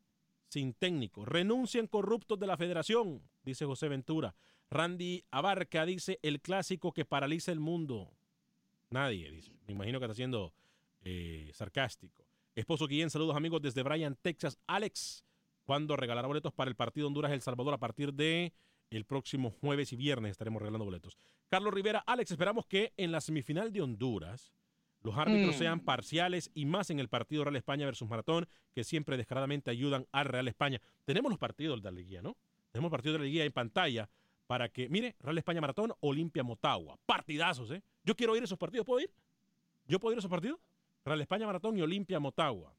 sin 0.54 0.74
técnico. 0.74 1.26
Renuncian 1.26 1.88
corruptos 1.88 2.39
de 2.39 2.46
la 2.46 2.58
federación, 2.58 3.24
dice 3.44 3.66
José 3.66 3.88
Ventura. 3.88 4.36
Randy 4.70 5.24
Abarca 5.32 5.84
dice 5.84 6.20
el 6.22 6.42
clásico 6.42 6.94
que 6.94 7.06
paraliza 7.06 7.52
el 7.52 7.60
mundo. 7.60 8.12
Nadie, 8.92 9.32
dice. 9.32 9.52
Me 9.66 9.74
imagino 9.74 10.00
que 10.00 10.06
está 10.06 10.13
siendo 10.13 10.54
eh, 11.04 11.50
sarcástico. 11.54 12.24
Esposo 12.54 12.88
Guillén, 12.88 13.10
saludos 13.10 13.36
amigos 13.36 13.63
desde 13.63 13.82
Bryan, 13.82 14.16
Texas. 14.22 14.60
Alex, 14.68 15.26
¿cuándo 15.66 15.96
regalará 15.96 16.28
boletos 16.28 16.54
para 16.54 16.70
el 16.70 16.76
partido 16.76 17.08
Honduras-El 17.08 17.42
Salvador 17.42 17.74
a 17.74 17.80
partir 17.80 18.13
de 18.13 18.54
el 18.92 19.06
próximo 19.06 19.50
jueves 19.50 19.92
y 19.92 19.96
viernes 19.96 20.32
estaremos 20.32 20.62
regalando 20.62 20.86
boletos. 20.86 21.18
Carlos 21.50 21.74
Rivera, 21.74 22.04
Alex, 22.06 22.30
esperamos 22.30 22.68
que 22.68 22.94
en 22.96 23.12
la 23.12 23.22
semifinal 23.22 23.74
de 23.74 23.82
Honduras 23.82 24.54
los 25.04 25.18
árbitros 25.18 25.56
sean 25.56 25.80
mm. 25.80 25.86
parciales 25.86 26.50
y 26.54 26.66
más 26.66 26.89
en 26.89 27.00
el 27.00 27.10
partido 27.10 27.44
Real 27.44 27.58
España 27.58 27.86
versus 27.86 28.08
Maratón, 28.08 28.48
que 28.74 28.84
siempre 28.84 29.18
descaradamente 29.18 29.70
ayudan 29.70 30.08
al 30.12 30.26
Real 30.26 30.48
España. 30.48 30.82
Tenemos 31.06 31.30
los 31.30 31.39
partidos 31.39 31.82
de 31.82 31.92
la 31.92 31.98
Liguilla, 31.98 32.22
¿no? 32.22 32.38
Tenemos 32.72 32.89
partidos 32.89 33.16
de 33.16 33.20
la 33.20 33.26
Liguilla 33.26 33.44
en 33.44 33.52
pantalla 33.52 34.10
para 34.48 34.70
que, 34.70 34.88
mire, 34.89 35.16
Real 35.20 35.38
España 35.38 35.62
Maratón, 35.62 35.94
Olimpia 36.00 36.44
Motagua. 36.44 36.98
Partidazos, 37.06 37.70
¿eh? 37.72 37.84
Yo 38.04 38.16
quiero 38.16 38.36
ir 38.36 38.44
a 38.44 38.46
esos 38.46 38.58
partidos, 38.58 38.86
¿puedo 38.86 39.02
ir? 39.02 39.12
¿Yo 39.88 40.00
puedo 40.00 40.13
ir 40.13 40.18
a 40.18 40.20
esos 40.20 40.32
partidos? 40.32 40.60
Real 41.04 41.20
España 41.20 41.46
Maratón 41.46 41.78
y 41.78 41.82
Olimpia 41.82 42.20
Motagua. 42.20 42.74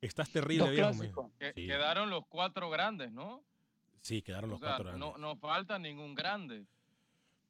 Estás 0.00 0.30
terrible, 0.30 0.70
viejo. 0.70 1.30
Quedaron 1.54 2.10
los 2.10 2.26
cuatro 2.26 2.68
grandes, 2.68 3.12
¿no? 3.12 3.42
Sí, 4.02 4.20
quedaron 4.20 4.50
los 4.50 4.60
cuatro 4.60 4.84
grandes. 4.84 5.00
No, 5.00 5.16
no 5.16 5.36
falta 5.36 5.78
ningún 5.78 6.14
grande. 6.14 6.66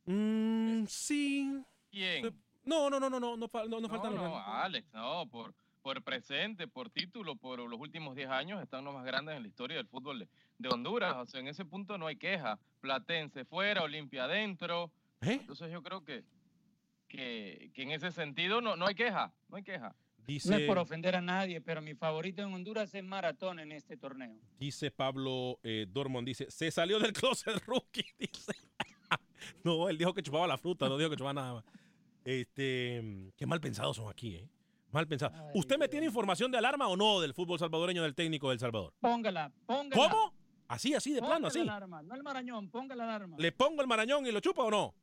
Mm, 0.04 0.84
sí. 0.86 1.62
¿Quién? 1.90 2.34
No, 2.64 2.88
no, 2.88 3.00
no, 3.00 3.10
no, 3.10 3.18
no, 3.18 3.36
no, 3.36 3.36
no, 3.36 3.80
no 3.80 3.88
falta 3.88 4.10
No, 4.10 4.38
Alex, 4.38 4.92
no, 4.92 5.26
por, 5.26 5.54
por 5.82 6.02
presente, 6.02 6.68
por 6.68 6.90
título, 6.90 7.36
por 7.36 7.58
los 7.58 7.80
últimos 7.80 8.14
10 8.14 8.30
años 8.30 8.62
están 8.62 8.84
los 8.84 8.94
más 8.94 9.04
grandes 9.04 9.36
en 9.36 9.42
la 9.42 9.48
historia 9.48 9.76
del 9.76 9.86
fútbol 9.86 10.28
de, 10.58 10.68
Honduras. 10.68 11.16
O 11.16 11.26
sea, 11.26 11.40
en 11.40 11.48
ese 11.48 11.64
punto 11.64 11.98
no 11.98 12.06
hay 12.06 12.16
queja. 12.16 12.58
Platense 12.80 13.44
fuera, 13.44 13.82
Olimpia 13.82 14.24
adentro. 14.24 14.92
¿Eh? 15.20 15.38
Entonces 15.40 15.70
yo 15.72 15.82
creo 15.82 16.04
que, 16.04 16.24
que, 17.08 17.70
en 17.74 17.90
ese 17.90 18.12
sentido 18.12 18.60
no, 18.60 18.76
no 18.76 18.86
hay 18.86 18.94
queja, 18.94 19.32
no 19.48 19.56
hay 19.56 19.64
queja. 19.64 19.94
Dice, 20.24 20.50
no 20.50 20.56
es 20.56 20.66
por 20.68 20.78
ofender 20.78 21.16
a 21.16 21.20
nadie, 21.20 21.60
pero 21.60 21.82
mi 21.82 21.94
favorito 21.94 22.42
en 22.42 22.54
Honduras 22.54 22.94
es 22.94 23.02
Maratón 23.02 23.58
en 23.58 23.72
este 23.72 23.96
torneo. 23.96 24.38
Dice 24.56 24.92
Pablo 24.92 25.58
eh, 25.64 25.86
Dormond, 25.88 26.26
dice, 26.26 26.48
se 26.48 26.70
salió 26.70 27.00
del 27.00 27.12
closet 27.12 27.60
rookie, 27.66 28.04
dice. 28.18 28.52
no, 29.64 29.88
él 29.88 29.98
dijo 29.98 30.14
que 30.14 30.22
chupaba 30.22 30.46
la 30.46 30.58
fruta, 30.58 30.88
no 30.88 30.96
dijo 30.96 31.10
que 31.10 31.16
chupaba 31.16 31.34
nada 31.34 31.54
más. 31.54 31.64
Este, 32.24 33.32
qué 33.36 33.46
mal 33.46 33.60
pensados 33.60 33.96
son 33.96 34.08
aquí, 34.08 34.36
¿eh? 34.36 34.48
Mal 34.90 35.06
pensados. 35.08 35.36
¿Usted 35.54 35.78
me 35.78 35.88
tiene 35.88 36.06
información 36.06 36.50
de 36.52 36.58
alarma 36.58 36.86
o 36.88 36.96
no 36.96 37.20
del 37.20 37.32
fútbol 37.34 37.58
salvadoreño 37.58 38.02
del 38.02 38.14
técnico 38.14 38.50
del 38.50 38.58
Salvador? 38.58 38.92
Póngala, 39.00 39.50
póngala. 39.66 39.94
¿Cómo? 40.10 40.34
Así, 40.68 40.94
así, 40.94 41.12
de 41.12 41.20
plano, 41.20 41.48
así. 41.48 41.64
la 41.64 41.76
alarma, 41.76 42.02
no 42.02 42.14
el 42.14 42.22
marañón, 42.22 42.68
ponga 42.70 42.94
la 42.94 43.04
alarma. 43.04 43.36
¿Le 43.38 43.52
pongo 43.52 43.80
el 43.82 43.88
marañón 43.88 44.26
y 44.26 44.32
lo 44.32 44.40
chupa 44.40 44.62
o 44.62 44.70
no? 44.70 44.94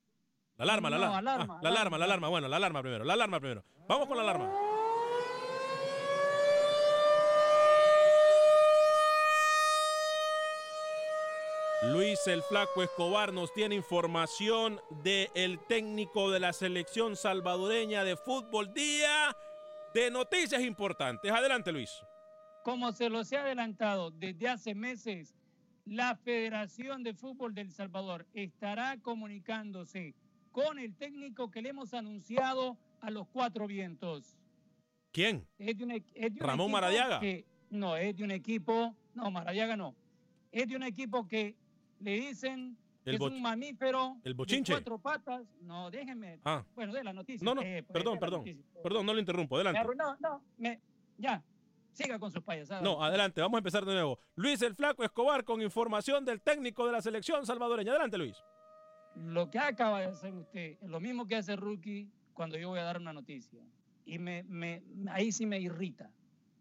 La 0.58 0.63
alarma, 0.63 0.89
la 0.89 0.97
No, 0.97 1.03
alarma. 1.15 1.17
alarma, 1.34 1.53
Ah, 1.55 1.60
la 1.63 1.69
alarma, 1.69 1.97
la 1.97 2.05
alarma. 2.05 2.05
alarma. 2.05 2.29
Bueno, 2.29 2.47
la 2.47 2.55
alarma 2.58 2.82
primero, 2.82 3.03
la 3.03 3.13
alarma 3.13 3.39
primero. 3.39 3.63
Vamos 3.88 4.08
con 4.08 4.17
la 4.17 4.23
alarma. 4.23 4.51
Luis 11.83 12.19
el 12.27 12.41
Flaco 12.43 12.83
Escobar 12.83 13.31
nos 13.31 13.53
tiene 13.53 13.75
información 13.75 14.79
del 15.03 15.59
técnico 15.67 16.29
de 16.29 16.39
la 16.41 16.51
selección 16.51 17.15
salvadoreña 17.15 18.03
de 18.03 18.17
fútbol 18.17 18.73
día 18.73 19.35
de 19.93 20.11
noticias 20.11 20.61
importantes. 20.61 21.31
Adelante, 21.31 21.71
Luis. 21.71 21.89
Como 22.63 22.91
se 22.91 23.09
los 23.09 23.31
he 23.31 23.37
adelantado 23.37 24.11
desde 24.11 24.49
hace 24.49 24.75
meses, 24.75 25.33
la 25.85 26.15
Federación 26.17 27.01
de 27.03 27.13
Fútbol 27.13 27.53
del 27.55 27.71
Salvador 27.71 28.27
estará 28.33 28.97
comunicándose 29.01 30.13
con 30.51 30.79
el 30.79 30.93
técnico 30.95 31.49
que 31.49 31.61
le 31.61 31.69
hemos 31.69 31.93
anunciado 31.93 32.77
a 32.99 33.09
los 33.09 33.25
cuatro 33.29 33.67
vientos. 33.67 34.37
¿Quién? 35.13 35.47
Es 35.57 35.77
de 35.77 35.83
un, 35.85 35.91
es 35.91 36.03
de 36.13 36.27
un 36.31 36.39
Ramón 36.47 36.71
Maradiaga. 36.71 37.21
que- 37.21 37.45
no, 37.69 37.95
es 37.95 38.15
de 38.17 38.23
un 38.23 38.31
equipo, 38.31 38.93
no, 39.13 39.31
Maradiaga 39.31 39.77
no. 39.77 39.95
Es 40.51 40.67
de 40.67 40.75
un 40.75 40.83
equipo 40.83 41.27
que 41.27 41.55
le 41.99 42.12
dicen 42.19 42.77
El 43.05 43.15
es 43.15 43.21
un 43.21 43.41
mamífero 43.41 44.17
el 44.23 44.35
de 44.35 44.63
cuatro 44.67 44.97
patas. 44.99 45.43
No, 45.62 45.89
déjenme. 45.89 46.39
Ah, 46.43 46.63
Bueno, 46.75 46.93
de 46.93 47.03
la 47.03 47.13
noticia. 47.13 47.43
No, 47.45 47.55
no, 47.55 47.62
eh, 47.62 47.83
pues, 47.83 47.93
perdón, 47.93 48.19
perdón. 48.19 48.39
noticia. 48.41 48.63
perdón, 48.83 49.05
no 49.05 49.13
lo 49.13 49.19
interrumpo. 49.19 49.55
Me 49.55 49.62
Adelante. 49.62 49.79
arruinó, 49.79 50.17
no, 50.19 50.43
me, 50.57 50.79
ya, 51.17 51.43
siga 51.91 52.19
con 52.19 52.31
sus 52.31 52.43
payasadas. 52.43 52.83
No, 52.83 53.03
adelante, 53.03 53.41
vamos 53.41 53.57
a 53.57 53.59
empezar 53.59 53.85
de 53.85 53.93
nuevo. 53.93 54.19
Luis 54.35 54.62
el 54.62 54.75
Flaco 54.75 55.03
Escobar 55.03 55.43
con 55.43 55.62
información 55.62 56.23
del 56.25 56.41
técnico 56.41 56.85
de 56.85 56.91
la 56.93 57.01
selección 57.01 57.45
salvadoreña. 57.45 57.91
Adelante, 57.91 58.17
Luis. 58.17 58.38
Lo 59.15 59.49
que 59.49 59.59
acaba 59.59 59.99
de 60.01 60.07
hacer 60.07 60.33
usted 60.33 60.77
es 60.81 60.89
lo 60.89 60.99
mismo 60.99 61.27
que 61.27 61.35
hace 61.35 61.55
Rookie 61.55 62.09
cuando 62.33 62.57
yo 62.57 62.69
voy 62.69 62.79
a 62.79 62.83
dar 62.83 62.99
una 62.99 63.12
noticia. 63.12 63.59
Y 64.05 64.17
me, 64.17 64.43
me, 64.43 64.81
ahí 65.12 65.31
sí 65.31 65.45
me 65.45 65.59
irrita. 65.59 66.09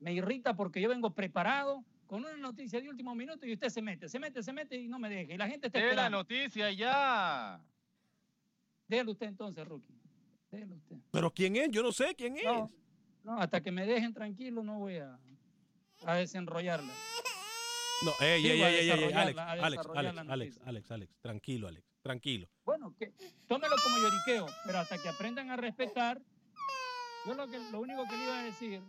Me 0.00 0.12
irrita 0.12 0.54
porque 0.54 0.80
yo 0.80 0.88
vengo 0.88 1.10
preparado 1.14 1.84
con 2.08 2.24
una 2.24 2.36
noticia 2.38 2.80
de 2.80 2.88
último 2.88 3.14
minuto 3.14 3.46
y 3.46 3.52
usted 3.52 3.68
se 3.68 3.82
mete, 3.82 4.08
se 4.08 4.18
mete, 4.18 4.42
se 4.42 4.52
mete 4.52 4.76
y 4.76 4.88
no 4.88 4.98
me 4.98 5.08
deja. 5.10 5.34
Y 5.34 5.36
la 5.36 5.46
gente 5.46 5.66
está 5.68 5.78
De 5.78 5.84
la 5.84 5.90
esperando. 5.90 6.18
noticia 6.18 6.72
ya. 6.72 7.62
Déjelo 8.88 9.12
usted 9.12 9.26
entonces, 9.26 9.68
Rookie. 9.68 9.94
Déjelo 10.50 10.74
usted. 10.76 10.96
¿Pero 11.12 11.30
quién 11.30 11.54
es? 11.56 11.68
Yo 11.70 11.82
no 11.82 11.92
sé 11.92 12.14
quién 12.16 12.36
es. 12.38 12.44
No, 12.44 12.72
no, 13.22 13.38
hasta 13.38 13.60
que 13.62 13.70
me 13.70 13.84
dejen 13.86 14.14
tranquilo 14.14 14.62
no 14.64 14.78
voy 14.78 14.96
a, 14.96 15.18
a 16.06 16.14
desenrollarla. 16.14 16.92
No, 18.04 18.12
ey, 18.20 18.46
ey, 18.46 18.62
ey, 18.62 18.74
ey, 18.74 18.90
ey, 18.90 19.12
Alex, 19.12 19.38
Alex, 19.38 19.38
Alex, 19.94 20.18
Alex. 20.28 20.60
Alex, 20.64 20.90
Alex, 20.90 21.14
tranquilo, 21.20 21.68
Alex, 21.68 21.84
tranquilo. 22.00 22.48
Bueno, 22.64 22.94
que 22.96 23.12
tómelo 23.46 23.76
como 23.82 23.98
lloriqueo, 23.98 24.46
pero 24.64 24.78
hasta 24.78 24.96
que 24.96 25.08
aprendan 25.10 25.50
a 25.50 25.56
respetar, 25.56 26.22
yo 27.26 27.34
lo 27.34 27.46
que 27.48 27.58
lo 27.70 27.80
único 27.80 28.04
que 28.08 28.16
le 28.16 28.24
iba 28.24 28.38
a 28.38 28.42
decir, 28.44 28.80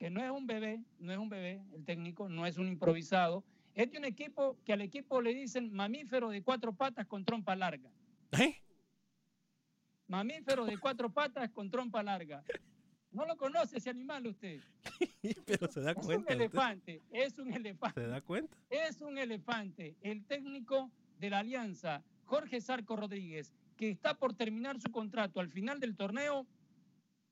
que 0.00 0.08
no 0.08 0.24
es 0.24 0.30
un 0.30 0.46
bebé, 0.46 0.82
no 0.98 1.12
es 1.12 1.18
un 1.18 1.28
bebé, 1.28 1.62
el 1.74 1.84
técnico, 1.84 2.26
no 2.30 2.46
es 2.46 2.56
un 2.56 2.66
improvisado, 2.66 3.44
es 3.74 3.90
de 3.92 3.98
un 3.98 4.06
equipo 4.06 4.56
que 4.64 4.72
al 4.72 4.80
equipo 4.80 5.20
le 5.20 5.34
dicen 5.34 5.70
mamífero 5.74 6.30
de 6.30 6.42
cuatro 6.42 6.72
patas 6.72 7.06
con 7.06 7.22
trompa 7.22 7.54
larga. 7.54 7.90
¿Eh? 8.32 8.56
Mamífero 10.08 10.64
de 10.64 10.78
cuatro 10.78 11.10
patas 11.12 11.50
con 11.50 11.70
trompa 11.70 12.02
larga. 12.02 12.42
No 13.12 13.26
lo 13.26 13.36
conoce 13.36 13.76
ese 13.76 13.90
animal 13.90 14.26
usted. 14.26 14.60
Pero 15.46 15.68
se 15.70 15.80
da 15.82 15.90
Es 15.90 15.96
un 15.98 16.02
cuenta. 16.04 16.22
usted? 16.22 16.34
elefante, 16.34 17.02
es 17.12 17.38
un 17.38 17.52
elefante. 17.52 18.00
¿Se 18.00 18.06
da 18.06 18.20
cuenta? 18.22 18.56
es 18.70 19.00
un 19.02 19.18
elefante. 19.18 19.96
El 20.00 20.24
técnico 20.24 20.90
de 21.18 21.28
la 21.28 21.40
Alianza, 21.40 22.02
Jorge 22.24 22.60
Sarco 22.62 22.96
Rodríguez, 22.96 23.52
que 23.76 23.90
está 23.90 24.14
por 24.14 24.32
terminar 24.34 24.80
su 24.80 24.90
contrato 24.90 25.40
al 25.40 25.50
final 25.50 25.78
del 25.78 25.94
torneo, 25.96 26.46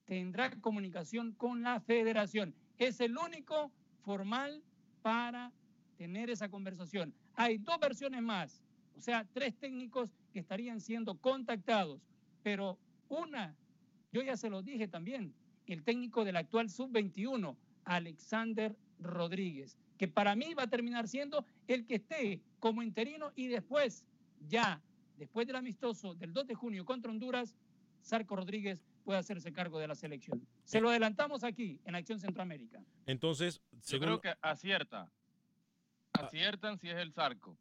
tendrá 0.08 0.50
comunicación 0.62 1.32
con 1.32 1.62
la 1.62 1.80
federación. 1.80 2.54
Es 2.78 2.98
el 3.00 3.16
único 3.16 3.70
formal 4.00 4.62
para 5.02 5.52
tener 5.98 6.30
esa 6.30 6.48
conversación. 6.48 7.14
Hay 7.34 7.58
dos 7.58 7.78
versiones 7.78 8.22
más, 8.22 8.64
o 8.96 9.00
sea, 9.00 9.26
tres 9.34 9.54
técnicos 9.56 10.10
que 10.32 10.40
estarían 10.40 10.80
siendo 10.80 11.14
contactados, 11.18 12.00
pero 12.42 12.78
una, 13.08 13.54
yo 14.10 14.22
ya 14.22 14.36
se 14.36 14.48
lo 14.48 14.62
dije 14.62 14.88
también, 14.88 15.34
el 15.66 15.84
técnico 15.84 16.24
del 16.24 16.36
actual 16.36 16.70
sub-21, 16.70 17.54
Alexander 17.84 18.74
Rodríguez, 18.98 19.76
que 19.98 20.08
para 20.08 20.34
mí 20.34 20.54
va 20.54 20.62
a 20.62 20.70
terminar 20.70 21.06
siendo 21.06 21.44
el 21.66 21.86
que 21.86 21.96
esté 21.96 22.40
como 22.60 22.82
interino 22.82 23.32
y 23.36 23.48
después, 23.48 24.06
ya, 24.48 24.80
después 25.18 25.46
del 25.46 25.56
amistoso 25.56 26.14
del 26.14 26.32
2 26.32 26.46
de 26.46 26.54
junio 26.54 26.86
contra 26.86 27.10
Honduras, 27.10 27.54
Sarco 28.00 28.36
Rodríguez 28.36 28.82
puede 29.08 29.20
hacerse 29.20 29.54
cargo 29.54 29.78
de 29.78 29.88
la 29.88 29.94
selección. 29.94 30.46
Se 30.64 30.82
lo 30.82 30.90
adelantamos 30.90 31.42
aquí, 31.42 31.80
en 31.86 31.94
Acción 31.94 32.20
Centroamérica. 32.20 32.78
Entonces, 33.06 33.62
Yo 33.72 33.78
según... 33.80 34.04
creo 34.04 34.20
que 34.20 34.34
acierta. 34.42 35.10
Aciertan 36.12 36.76
si 36.76 36.90
es 36.90 36.96
el 36.98 37.10
Zarco. 37.14 37.56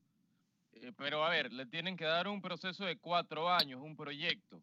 Eh, 0.73 0.91
pero 0.97 1.23
a 1.23 1.29
ver, 1.29 1.53
le 1.53 1.65
tienen 1.65 1.95
que 1.95 2.03
dar 2.03 2.27
un 2.27 2.41
proceso 2.41 2.83
de 2.83 2.97
cuatro 2.97 3.49
años, 3.49 3.79
un 3.81 3.95
proyecto. 3.95 4.61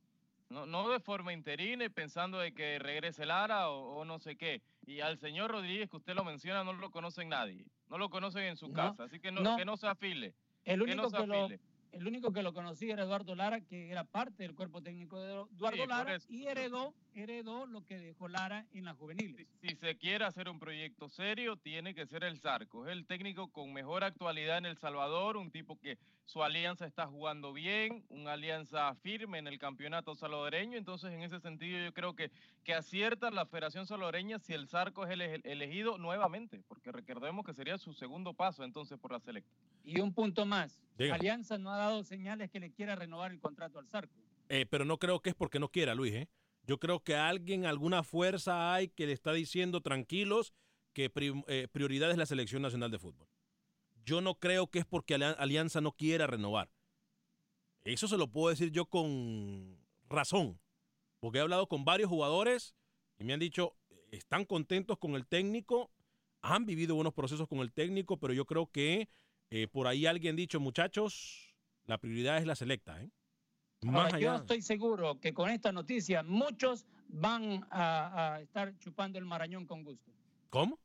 No, 0.50 0.66
no 0.66 0.90
de 0.90 1.00
forma 1.00 1.32
interina 1.32 1.86
y 1.86 1.88
pensando 1.88 2.38
de 2.38 2.52
que 2.52 2.78
regrese 2.78 3.24
Lara 3.24 3.70
o, 3.70 4.00
o 4.00 4.04
no 4.04 4.18
sé 4.18 4.36
qué. 4.36 4.60
Y 4.84 5.00
al 5.00 5.16
señor 5.16 5.52
Rodríguez, 5.52 5.88
que 5.88 5.96
usted 5.96 6.14
lo 6.14 6.22
menciona, 6.22 6.64
no 6.64 6.74
lo 6.74 6.90
conocen 6.90 7.30
nadie. 7.30 7.64
No 7.88 7.96
lo 7.96 8.10
conocen 8.10 8.42
en 8.42 8.56
su 8.58 8.68
No, 8.68 8.74
casa. 8.74 9.04
Así 9.04 9.20
que 9.20 9.32
no, 9.32 9.40
no. 9.40 9.56
que 9.56 9.64
no 9.64 9.78
se 9.78 9.86
afile. 9.86 10.34
El 10.64 10.80
Que 10.80 10.84
único 10.84 11.02
no 11.04 11.08
se 11.08 11.16
que, 11.16 11.26
lo, 11.26 11.44
afile. 11.44 11.60
El 11.94 12.06
único 12.06 12.32
que 12.32 12.42
lo 12.42 12.52
conocía 12.52 12.94
era 12.94 13.04
Eduardo 13.04 13.34
Lara, 13.34 13.60
que 13.60 13.90
era 13.90 14.04
parte 14.04 14.42
del 14.42 14.54
cuerpo 14.54 14.82
técnico 14.82 15.20
de 15.20 15.32
Eduardo 15.32 15.82
Sí, 15.82 15.88
Lara 15.88 16.18
y 16.28 16.46
heredó, 16.46 16.94
heredó 17.14 17.66
lo 17.66 17.84
que 17.84 17.98
dejó 17.98 18.28
Lara 18.28 18.66
en 18.72 18.84
las 18.84 18.96
juveniles. 18.96 19.46
Si, 19.60 19.68
si 19.68 19.76
se 19.76 19.96
quiere 19.96 20.24
hacer 20.24 20.48
un 20.48 20.58
proyecto 20.58 21.08
serio, 21.08 21.56
tiene 21.56 21.94
que 21.94 22.06
ser 22.06 22.24
el 22.24 22.38
Zarco. 22.38 22.86
Es 22.86 22.92
el 22.92 23.06
técnico 23.06 23.48
con 23.48 23.72
mejor 23.72 24.04
actualidad 24.04 24.58
en 24.58 24.66
El 24.66 24.76
Salvador, 24.78 25.36
un 25.36 25.50
tipo 25.50 25.78
que 25.78 25.98
su 26.26 26.42
alianza 26.42 26.86
está 26.86 27.06
jugando 27.06 27.52
bien, 27.52 28.04
una 28.08 28.32
alianza 28.32 28.94
firme 28.96 29.38
en 29.38 29.46
el 29.46 29.58
campeonato 29.58 30.14
salvadoreño. 30.14 30.78
Entonces, 30.78 31.12
en 31.12 31.20
ese 31.22 31.38
sentido, 31.40 31.78
yo 31.84 31.92
creo 31.92 32.14
que, 32.14 32.30
que 32.64 32.74
acierta 32.74 33.30
la 33.30 33.44
Federación 33.46 33.86
Salvadoreña 33.86 34.38
si 34.38 34.54
el 34.54 34.66
Zarco 34.68 35.04
es 35.04 35.10
el 35.10 35.20
ele- 35.20 35.40
elegido 35.44 35.98
nuevamente, 35.98 36.62
porque 36.66 36.92
recordemos 36.92 37.44
que 37.44 37.52
sería 37.52 37.76
su 37.78 37.92
segundo 37.92 38.32
paso 38.32 38.64
entonces 38.64 38.98
por 38.98 39.12
la 39.12 39.20
selecta. 39.20 39.50
Y 39.84 40.00
un 40.00 40.14
punto 40.14 40.46
más, 40.46 40.80
Diga. 40.96 41.14
Alianza 41.16 41.58
no 41.58 41.70
ha 41.70 41.76
dado 41.76 42.02
señales 42.04 42.50
que 42.50 42.58
le 42.60 42.70
quiera 42.70 42.94
renovar 42.96 43.30
el 43.32 43.40
contrato 43.40 43.78
al 43.78 43.86
Zarco. 43.88 44.14
Eh, 44.48 44.66
pero 44.66 44.84
no 44.84 44.98
creo 44.98 45.20
que 45.20 45.30
es 45.30 45.34
porque 45.34 45.58
no 45.58 45.68
quiera, 45.68 45.94
Luis. 45.94 46.14
¿eh? 46.14 46.28
Yo 46.66 46.78
creo 46.78 47.00
que 47.02 47.14
alguien, 47.14 47.66
alguna 47.66 48.02
fuerza 48.02 48.72
hay 48.72 48.88
que 48.88 49.06
le 49.06 49.12
está 49.12 49.32
diciendo 49.32 49.80
tranquilos 49.82 50.54
que 50.92 51.10
eh, 51.48 51.68
prioridad 51.70 52.10
es 52.10 52.16
la 52.16 52.26
selección 52.26 52.62
nacional 52.62 52.90
de 52.90 52.98
fútbol. 52.98 53.28
Yo 54.04 54.20
no 54.20 54.36
creo 54.36 54.68
que 54.68 54.78
es 54.78 54.86
porque 54.86 55.14
Alia- 55.14 55.32
Alianza 55.32 55.80
no 55.80 55.92
quiera 55.92 56.26
renovar. 56.26 56.70
Eso 57.84 58.08
se 58.08 58.16
lo 58.16 58.28
puedo 58.30 58.48
decir 58.48 58.70
yo 58.70 58.86
con 58.86 59.78
razón, 60.08 60.58
porque 61.20 61.38
he 61.38 61.42
hablado 61.42 61.68
con 61.68 61.84
varios 61.84 62.08
jugadores 62.08 62.74
y 63.18 63.24
me 63.24 63.34
han 63.34 63.40
dicho, 63.40 63.76
están 64.10 64.44
contentos 64.44 64.98
con 64.98 65.16
el 65.16 65.26
técnico, 65.26 65.90
han 66.40 66.64
vivido 66.64 66.94
buenos 66.94 67.12
procesos 67.12 67.46
con 67.48 67.58
el 67.58 67.72
técnico, 67.72 68.18
pero 68.18 68.32
yo 68.32 68.46
creo 68.46 68.70
que 68.70 69.08
eh, 69.50 69.68
por 69.68 69.86
ahí 69.86 70.06
alguien 70.06 70.34
ha 70.34 70.36
dicho, 70.36 70.60
muchachos, 70.60 71.54
la 71.86 71.98
prioridad 71.98 72.38
es 72.38 72.46
la 72.46 72.54
selecta. 72.54 73.02
¿eh? 73.02 73.10
Más 73.84 74.06
Ahora, 74.06 74.18
yo 74.18 74.34
estoy 74.34 74.62
seguro 74.62 75.20
que 75.20 75.34
con 75.34 75.50
esta 75.50 75.70
noticia 75.72 76.22
muchos 76.22 76.86
van 77.08 77.66
a, 77.70 78.34
a 78.34 78.40
estar 78.40 78.76
chupando 78.78 79.18
el 79.18 79.24
marañón 79.24 79.66
con 79.66 79.84
gusto. 79.84 80.10
¿Cómo? 80.48 80.78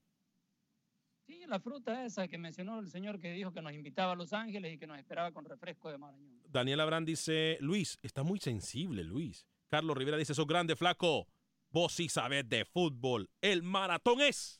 Sí, 1.25 1.43
la 1.47 1.59
fruta 1.59 2.05
esa 2.05 2.27
que 2.27 2.37
mencionó 2.37 2.79
el 2.79 2.89
señor 2.89 3.19
que 3.19 3.31
dijo 3.31 3.53
que 3.53 3.61
nos 3.61 3.71
invitaba 3.71 4.13
a 4.13 4.15
Los 4.15 4.33
Ángeles 4.33 4.73
y 4.73 4.77
que 4.77 4.87
nos 4.87 4.97
esperaba 4.97 5.31
con 5.31 5.45
refresco 5.45 5.89
de 5.89 5.97
marañón. 5.97 6.41
Daniel 6.49 6.79
Abrán 6.79 7.05
dice, 7.05 7.57
Luis, 7.61 7.99
está 8.01 8.23
muy 8.23 8.39
sensible, 8.39 9.03
Luis. 9.03 9.45
Carlos 9.69 9.95
Rivera 9.95 10.17
dice, 10.17 10.33
sos 10.33 10.47
grande, 10.47 10.75
flaco. 10.75 11.27
Vos 11.69 11.93
sí 11.93 12.09
sabés 12.09 12.49
de 12.49 12.65
fútbol. 12.65 13.29
El 13.41 13.61
maratón 13.61 14.21
es 14.21 14.59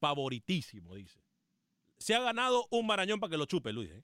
favoritísimo, 0.00 0.94
dice. 0.94 1.20
Se 1.98 2.14
ha 2.14 2.20
ganado 2.20 2.66
un 2.70 2.86
marañón 2.86 3.20
para 3.20 3.30
que 3.30 3.36
lo 3.36 3.44
chupe, 3.44 3.72
Luis. 3.72 3.90
¿eh? 3.90 4.02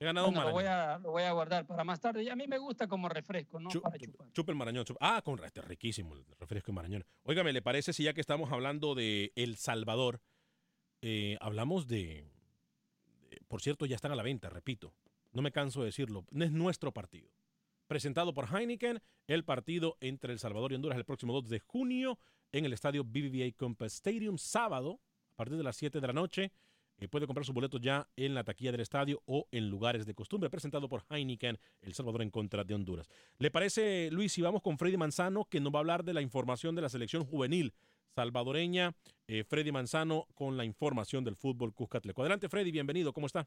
Ha 0.00 0.04
ganado 0.04 0.26
Bueno, 0.26 0.40
un 0.40 0.46
lo, 0.46 0.52
voy 0.52 0.64
a, 0.64 0.98
lo 0.98 1.10
voy 1.10 1.22
a 1.24 1.32
guardar 1.32 1.66
para 1.66 1.82
más 1.84 2.00
tarde. 2.00 2.22
Y 2.22 2.28
a 2.28 2.36
mí 2.36 2.46
me 2.46 2.58
gusta 2.58 2.86
como 2.86 3.08
refresco, 3.08 3.58
no 3.58 3.68
Chu- 3.70 3.80
para 3.82 3.98
chupar. 3.98 4.32
chupa 4.32 4.52
el 4.52 4.58
marañón. 4.58 4.84
chupa- 4.84 4.98
Ah, 5.00 5.22
con 5.22 5.42
este 5.44 5.60
riquísimo 5.62 6.14
el 6.14 6.24
refresco 6.38 6.70
de 6.70 6.76
marañón. 6.76 7.04
Óigame, 7.24 7.52
¿le 7.52 7.62
parece 7.62 7.92
si 7.92 8.04
ya 8.04 8.12
que 8.14 8.20
estamos 8.20 8.52
hablando 8.52 8.94
de 8.94 9.32
El 9.34 9.56
Salvador, 9.56 10.20
eh, 11.02 11.36
hablamos 11.40 11.88
de, 11.88 12.30
de- 13.30 13.40
Por 13.48 13.60
cierto, 13.60 13.86
ya 13.86 13.96
están 13.96 14.12
a 14.12 14.16
la 14.16 14.22
venta, 14.22 14.48
repito. 14.50 14.94
No 15.32 15.42
me 15.42 15.52
canso 15.52 15.80
de 15.80 15.86
decirlo. 15.86 16.24
Es 16.32 16.52
nuestro 16.52 16.92
partido. 16.92 17.30
Presentado 17.86 18.34
por 18.34 18.46
Heineken, 18.54 19.00
el 19.26 19.44
partido 19.44 19.96
entre 20.00 20.32
El 20.32 20.38
Salvador 20.38 20.72
y 20.72 20.74
Honduras 20.76 20.98
el 20.98 21.04
próximo 21.04 21.32
2 21.32 21.48
de 21.48 21.58
junio 21.60 22.18
en 22.52 22.64
el 22.64 22.72
estadio 22.72 23.02
BBVA 23.04 23.50
Compass 23.56 23.94
Stadium, 23.94 24.38
sábado, 24.38 25.00
a 25.32 25.36
partir 25.36 25.56
de 25.56 25.62
las 25.64 25.76
7 25.76 26.00
de 26.00 26.06
la 26.06 26.12
noche. 26.12 26.52
Eh, 26.98 27.06
puede 27.08 27.26
comprar 27.26 27.44
sus 27.44 27.54
boletos 27.54 27.80
ya 27.80 28.08
en 28.16 28.34
la 28.34 28.42
taquilla 28.44 28.72
del 28.72 28.80
estadio 28.80 29.22
o 29.26 29.46
en 29.52 29.70
lugares 29.70 30.04
de 30.04 30.14
costumbre, 30.14 30.50
presentado 30.50 30.88
por 30.88 31.04
Heineken, 31.08 31.58
El 31.80 31.94
Salvador 31.94 32.22
en 32.22 32.30
contra 32.30 32.64
de 32.64 32.74
Honduras. 32.74 33.08
¿Le 33.38 33.50
parece, 33.50 34.10
Luis, 34.10 34.32
si 34.32 34.42
vamos 34.42 34.62
con 34.62 34.78
Freddy 34.78 34.96
Manzano, 34.96 35.44
que 35.44 35.60
nos 35.60 35.72
va 35.72 35.78
a 35.78 35.80
hablar 35.80 36.04
de 36.04 36.12
la 36.12 36.22
información 36.22 36.74
de 36.74 36.82
la 36.82 36.88
selección 36.88 37.24
juvenil 37.24 37.72
salvadoreña? 38.16 38.96
Eh, 39.28 39.44
Freddy 39.44 39.70
Manzano 39.70 40.26
con 40.34 40.56
la 40.56 40.64
información 40.64 41.22
del 41.22 41.36
fútbol 41.36 41.72
Cuscatleco. 41.72 42.22
Adelante, 42.22 42.48
Freddy, 42.48 42.72
bienvenido, 42.72 43.12
¿cómo 43.12 43.28
está? 43.28 43.46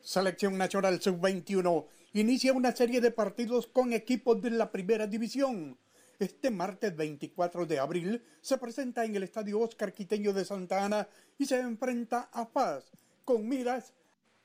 Selección 0.00 0.56
Nacional 0.56 1.00
Sub-21 1.00 1.86
inicia 2.14 2.52
una 2.52 2.74
serie 2.74 3.00
de 3.00 3.10
partidos 3.10 3.66
con 3.66 3.92
equipos 3.92 4.40
de 4.40 4.50
la 4.50 4.70
primera 4.70 5.06
división. 5.06 5.78
Este 6.22 6.52
martes 6.52 6.94
24 6.94 7.66
de 7.66 7.80
abril 7.80 8.22
se 8.40 8.56
presenta 8.56 9.04
en 9.04 9.16
el 9.16 9.24
Estadio 9.24 9.58
Oscar 9.58 9.92
Quiteño 9.92 10.32
de 10.32 10.44
Santa 10.44 10.84
Ana 10.84 11.08
y 11.36 11.46
se 11.46 11.58
enfrenta 11.58 12.30
a 12.32 12.48
Paz 12.48 12.92
con 13.24 13.48
miras 13.48 13.92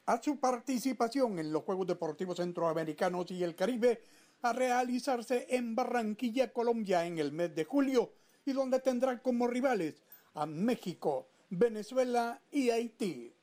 a 0.07 0.19
su 0.19 0.39
participación 0.39 1.37
en 1.37 1.53
los 1.53 1.61
Juegos 1.61 1.85
Deportivos 1.85 2.37
Centroamericanos 2.37 3.29
y 3.29 3.43
el 3.43 3.53
Caribe 3.53 4.01
a 4.41 4.53
realizarse 4.53 5.45
en 5.51 5.75
Barranquilla, 5.75 6.51
Colombia 6.51 7.05
en 7.05 7.19
el 7.19 7.31
mes 7.31 7.53
de 7.53 7.65
julio 7.65 8.11
y 8.43 8.53
donde 8.53 8.79
tendrá 8.79 9.21
como 9.21 9.45
rivales 9.45 10.01
a 10.33 10.47
México, 10.47 11.27
Venezuela 11.51 12.41
y 12.49 12.71
Haití 12.71 13.37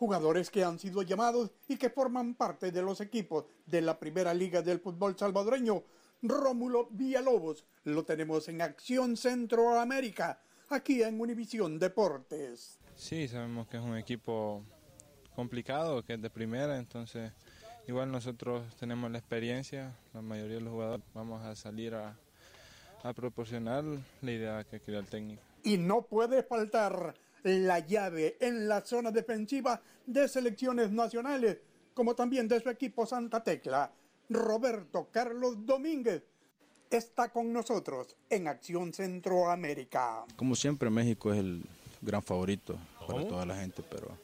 jugadores 0.00 0.48
que 0.48 0.64
han 0.64 0.78
sido 0.78 1.02
llamados 1.02 1.50
y 1.68 1.76
que 1.76 1.90
forman 1.90 2.34
parte 2.34 2.72
de 2.72 2.80
los 2.80 3.02
equipos 3.02 3.44
de 3.66 3.82
la 3.82 3.98
primera 3.98 4.32
liga 4.32 4.62
del 4.62 4.80
fútbol 4.80 5.14
salvadoreño. 5.18 5.82
Rómulo 6.22 6.88
Villalobos 6.90 7.64
lo 7.84 8.04
tenemos 8.04 8.48
en 8.48 8.60
Acción 8.60 9.16
Centroamérica, 9.16 10.40
aquí 10.68 11.02
en 11.02 11.20
Univisión 11.20 11.78
Deportes. 11.78 12.78
Sí, 12.94 13.26
sabemos 13.28 13.66
que 13.68 13.78
es 13.78 13.82
un 13.82 13.96
equipo 13.96 14.62
complicado, 15.34 16.04
que 16.04 16.14
es 16.14 16.22
de 16.22 16.28
primera, 16.28 16.76
entonces 16.76 17.32
igual 17.88 18.12
nosotros 18.12 18.74
tenemos 18.76 19.10
la 19.10 19.18
experiencia, 19.18 19.96
la 20.12 20.20
mayoría 20.20 20.56
de 20.56 20.60
los 20.62 20.72
jugadores 20.72 21.04
vamos 21.14 21.42
a 21.44 21.56
salir 21.56 21.94
a, 21.94 22.16
a 23.02 23.12
proporcionar 23.14 23.84
la 24.20 24.32
idea 24.32 24.64
que 24.64 24.80
crea 24.80 24.98
el 24.98 25.06
técnico. 25.06 25.42
Y 25.62 25.78
no 25.78 26.02
puede 26.02 26.42
faltar 26.42 27.14
la 27.42 27.78
llave 27.78 28.36
en 28.40 28.68
la 28.68 28.82
zona 28.82 29.10
defensiva 29.10 29.80
de 30.06 30.28
selecciones 30.28 30.90
nacionales, 30.90 31.58
como 31.94 32.14
también 32.14 32.46
de 32.48 32.60
su 32.60 32.68
equipo 32.68 33.06
Santa 33.06 33.42
Tecla. 33.42 33.90
Roberto 34.30 35.08
Carlos 35.10 35.66
Domínguez 35.66 36.22
está 36.88 37.30
con 37.30 37.52
nosotros 37.52 38.16
en 38.28 38.46
Acción 38.46 38.94
Centroamérica. 38.94 40.24
Como 40.36 40.54
siempre, 40.54 40.88
México 40.88 41.32
es 41.32 41.40
el 41.40 41.64
gran 42.00 42.22
favorito 42.22 42.78
para 43.08 43.26
toda 43.26 43.44
la 43.44 43.56
gente, 43.56 43.82
pero 43.82 44.16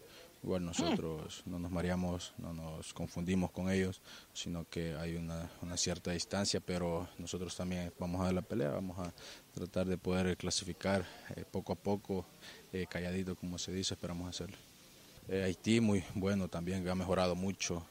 igual 0.44 0.64
nosotros 0.64 1.42
no 1.44 1.58
nos 1.58 1.72
mareamos, 1.72 2.34
no 2.38 2.54
nos 2.54 2.94
confundimos 2.94 3.50
con 3.50 3.68
ellos, 3.68 4.00
sino 4.32 4.64
que 4.70 4.94
hay 4.94 5.16
una, 5.16 5.50
una, 5.60 5.76
cierta 5.76 6.12
distancia, 6.12 6.60
pero 6.60 7.08
nosotros 7.18 7.56
también 7.56 7.92
vamos 7.98 8.20
a 8.20 8.26
dar 8.26 8.34
la 8.34 8.42
pelea, 8.42 8.70
vamos 8.70 8.96
a 9.00 9.12
tratar 9.52 9.88
de 9.88 9.98
poder 9.98 10.36
clasificar 10.36 11.04
eh, 11.34 11.44
poco 11.50 11.72
a 11.72 11.76
poco 11.76 12.24
eh, 12.72 12.86
calladito, 12.88 13.34
como 13.34 13.58
se 13.58 13.72
dice, 13.72 13.94
esperamos 13.94 14.28
hacerlo. 14.28 14.56
Eh, 15.26 15.42
Haití 15.42 15.80
muy 15.80 16.04
bueno 16.14 16.46
también, 16.46 16.88
ha 16.88 16.94
mejorado 16.94 17.34
mucho 17.34 17.84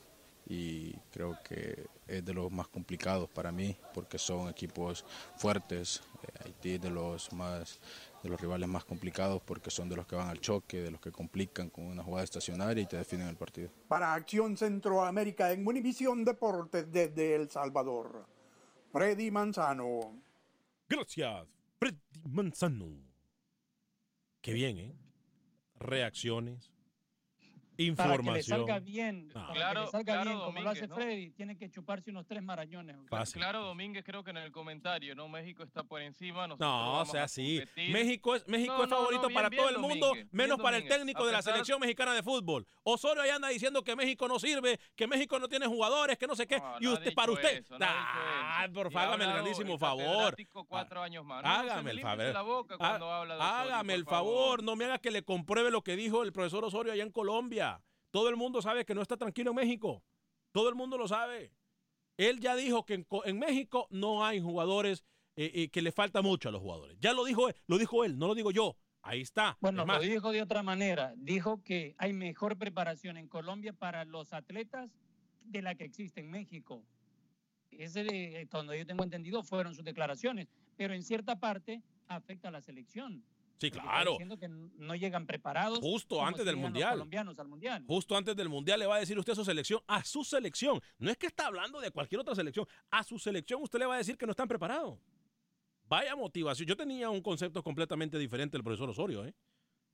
y 0.48 0.94
creo 1.12 1.38
que 1.44 1.88
es 2.08 2.24
de 2.24 2.34
los 2.34 2.52
más 2.52 2.68
complicados 2.68 3.30
para 3.30 3.52
mí 3.52 3.76
porque 3.94 4.18
son 4.18 4.50
equipos 4.50 5.04
fuertes. 5.38 6.02
Eh, 6.24 6.44
Haití 6.46 6.78
de 6.78 6.90
los 6.90 7.32
más 7.34 7.80
de 8.22 8.30
los 8.30 8.42
rivales 8.42 8.68
más 8.68 8.84
complicados 8.84 9.42
porque 9.44 9.70
son 9.70 9.88
de 9.88 9.96
los 9.96 10.08
que 10.08 10.16
van 10.16 10.30
al 10.30 10.40
choque, 10.40 10.82
de 10.82 10.92
los 10.92 11.00
que 11.00 11.12
complican 11.12 11.70
con 11.70 11.86
una 11.86 12.04
jugada 12.04 12.24
estacionaria 12.24 12.84
y 12.84 12.88
te 12.88 12.98
definen 12.98 13.28
el 13.28 13.36
partido. 13.36 13.70
Para 13.88 14.14
Acción 14.14 14.58
Centroamérica 14.58 15.52
en 15.52 15.66
Univisión 15.66 16.26
Deportes 16.26 16.92
desde 16.92 17.36
El 17.36 17.50
Salvador, 17.50 18.26
Freddy 18.92 19.30
Manzano. 19.30 20.22
Gracias, 20.90 21.48
Freddy 21.80 22.00
Manzano. 22.24 22.88
Qué 24.42 24.54
bien, 24.54 24.78
¿eh? 24.78 24.96
Reacciones, 25.80 26.72
información. 27.78 28.26
Para 28.26 28.34
que 28.34 28.38
le 28.38 28.44
salga 28.44 28.80
bien, 28.80 29.30
Ah. 29.36 29.48
para 29.48 29.54
Claro, 29.54 29.80
que 29.80 29.86
le 29.86 29.92
salga 29.92 30.14
claro, 30.14 30.30
bien, 30.32 30.44
como 30.46 30.62
lo 30.62 30.70
hace 30.70 30.88
¿no? 30.88 30.96
Freddy, 30.96 31.30
tiene 31.32 31.58
que 31.58 31.70
chuparse 31.70 32.12
unos 32.12 32.26
tres 32.28 32.42
marañones. 32.44 32.96
Fácil. 33.10 33.42
Claro, 33.42 33.62
Domínguez 33.64 34.04
creo 34.06 34.24
que 34.24 34.32
en 34.32 34.38
el 34.38 34.52
comentario, 34.52 35.16
¿no? 35.16 35.28
México 35.28 35.64
está 35.64 35.84
por 35.84 36.02
encima. 36.02 36.48
No, 36.48 37.02
o 37.02 37.06
sea 37.06 37.24
así. 37.24 37.62
México 37.76 38.36
es, 38.36 38.48
México 38.48 38.74
No, 38.78 38.84
es 38.84 38.90
no, 38.90 38.96
no, 38.96 39.02
favorito 39.02 39.28
bien, 39.28 39.34
para 39.36 39.50
bien, 39.50 39.62
todo 39.62 39.70
el 39.72 39.80
mundo, 39.80 40.08
Domínguez, 40.08 40.34
menos 40.34 40.58
bien, 40.58 40.64
para 40.64 40.78
el 40.78 40.88
técnico 40.88 41.24
A 41.24 41.28
de 41.28 41.32
la 41.32 41.42
selección 41.42 41.80
mexicana 41.80 42.14
de 42.14 42.24
fútbol. 42.24 42.66
Osorio 42.84 43.22
ahí 43.24 43.30
anda 43.30 43.48
diciendo 43.50 43.84
que 43.84 43.96
México 43.96 44.28
no 44.28 44.40
sirve, 44.40 44.80
que 44.96 45.08
México 45.08 45.40
no 45.40 45.48
tiene 45.48 45.66
jugadores, 45.68 46.18
que 46.18 46.28
no 46.28 46.36
sé 46.36 46.48
qué. 46.48 46.60
No, 46.60 46.76
y 46.80 46.88
usted, 46.88 47.14
para 47.14 47.32
usted. 47.32 47.60
eso, 47.64 47.76
Ah, 47.80 48.68
por 48.74 48.92
favor, 48.92 49.08
hágame 49.10 49.26
el 49.26 49.32
grandísimo 49.32 49.78
favor. 49.78 50.06
catedrático 50.06 50.66
cuatro 50.66 51.02
años 51.02 51.26
más. 51.26 51.44
No, 51.44 51.50
Hágame 51.50 51.92
se 51.92 51.98
el 51.98 52.02
favor. 52.32 52.66
Ah, 52.80 53.62
Hágame 53.62 53.94
el 53.94 54.06
favor, 54.06 54.64
no 54.64 54.76
me 54.76 54.86
haga 54.86 55.00
que 55.00 55.12
le 55.12 55.24
compruebe 55.24 55.72
lo 55.72 55.82
que 55.84 55.96
dijo 55.96 56.24
el 56.24 56.32
profesor 56.32 56.64
Osorio 56.64 56.94
allá 56.94 57.04
en 57.04 57.12
Colombia. 57.12 57.65
Todo 58.16 58.30
el 58.30 58.38
mundo 58.38 58.62
sabe 58.62 58.86
que 58.86 58.96
no 58.96 59.02
está 59.02 59.18
tranquilo 59.18 59.50
en 59.50 59.58
México. 59.58 60.02
Todo 60.54 60.70
el 60.70 60.76
mundo 60.76 60.98
lo 60.98 61.06
sabe. 61.06 61.52
Él 62.16 62.40
ya 62.40 62.56
dijo 62.56 62.86
que 62.86 62.94
en, 62.94 63.04
Co- 63.04 63.26
en 63.26 63.38
México 63.38 63.88
no 63.90 64.24
hay 64.26 64.40
jugadores, 64.40 65.04
eh, 65.36 65.52
eh, 65.54 65.68
que 65.68 65.82
le 65.82 65.92
falta 65.92 66.22
mucho 66.22 66.48
a 66.48 66.54
los 66.54 66.62
jugadores. 66.62 66.98
Ya 67.02 67.12
lo 67.12 67.26
dijo 67.26 67.50
él, 67.50 67.56
lo 67.68 67.78
dijo 67.78 68.06
él, 68.06 68.18
no 68.18 68.28
lo 68.28 68.34
digo 68.36 68.52
yo. 68.52 68.78
Ahí 69.02 69.20
está. 69.20 69.58
Bueno, 69.60 69.86
lo 69.86 70.00
dijo 70.00 70.32
de 70.32 70.42
otra 70.42 70.64
manera. 70.64 71.14
Dijo 71.18 71.62
que 71.62 71.94
hay 71.98 72.14
mejor 72.14 72.58
preparación 72.58 73.18
en 73.18 73.28
Colombia 73.28 73.74
para 73.74 74.06
los 74.06 74.32
atletas 74.32 74.90
de 75.44 75.62
la 75.62 75.76
que 75.76 75.84
existe 75.84 76.22
en 76.22 76.32
México. 76.32 76.86
Ese, 77.70 78.06
de- 78.06 78.48
donde 78.50 78.80
yo 78.80 78.86
tengo 78.86 79.04
entendido, 79.04 79.44
fueron 79.44 79.76
sus 79.76 79.84
declaraciones. 79.84 80.48
Pero 80.78 80.94
en 80.94 81.04
cierta 81.04 81.38
parte 81.38 81.82
afecta 82.08 82.48
a 82.48 82.52
la 82.52 82.62
selección. 82.62 83.26
Sí, 83.58 83.72
claro. 83.72 84.12
Diciendo 84.12 84.38
que 84.38 84.48
no 84.48 84.96
llegan 84.96 85.26
preparados. 85.28 85.80
Justo 85.80 86.24
antes 86.26 86.46
del 86.46 86.56
los 86.56 86.62
Mundial. 86.64 86.92
colombianos 86.92 87.40
al 87.40 87.48
mundial. 87.48 87.84
Justo 87.88 88.16
antes 88.18 88.36
del 88.36 88.50
Mundial 88.50 88.80
le 88.80 88.86
va 88.88 88.96
a 88.96 89.00
decir 89.00 89.18
usted 89.18 89.34
a 89.34 89.36
su 89.36 89.46
selección, 89.46 89.82
a 89.88 90.04
su 90.04 90.24
selección. 90.24 90.82
No 90.98 91.10
es 91.12 91.18
que 91.18 91.28
está 91.28 91.48
hablando 91.48 91.80
de 91.80 91.92
cualquier 91.92 92.22
otra 92.22 92.36
selección. 92.36 92.68
A 92.92 93.04
su 93.04 93.18
selección 93.20 93.62
usted 93.62 93.80
le 93.80 93.86
va 93.86 93.96
a 93.96 93.98
decir 93.98 94.18
que 94.18 94.26
no 94.26 94.32
están 94.32 94.48
preparados. 94.48 95.00
Vaya 95.88 96.16
motivación. 96.16 96.68
Yo 96.68 96.76
tenía 96.76 97.10
un 97.10 97.22
concepto 97.22 97.62
completamente 97.64 98.18
diferente 98.18 98.58
del 98.58 98.64
profesor 98.64 98.90
Osorio, 98.90 99.24
¿eh? 99.26 99.36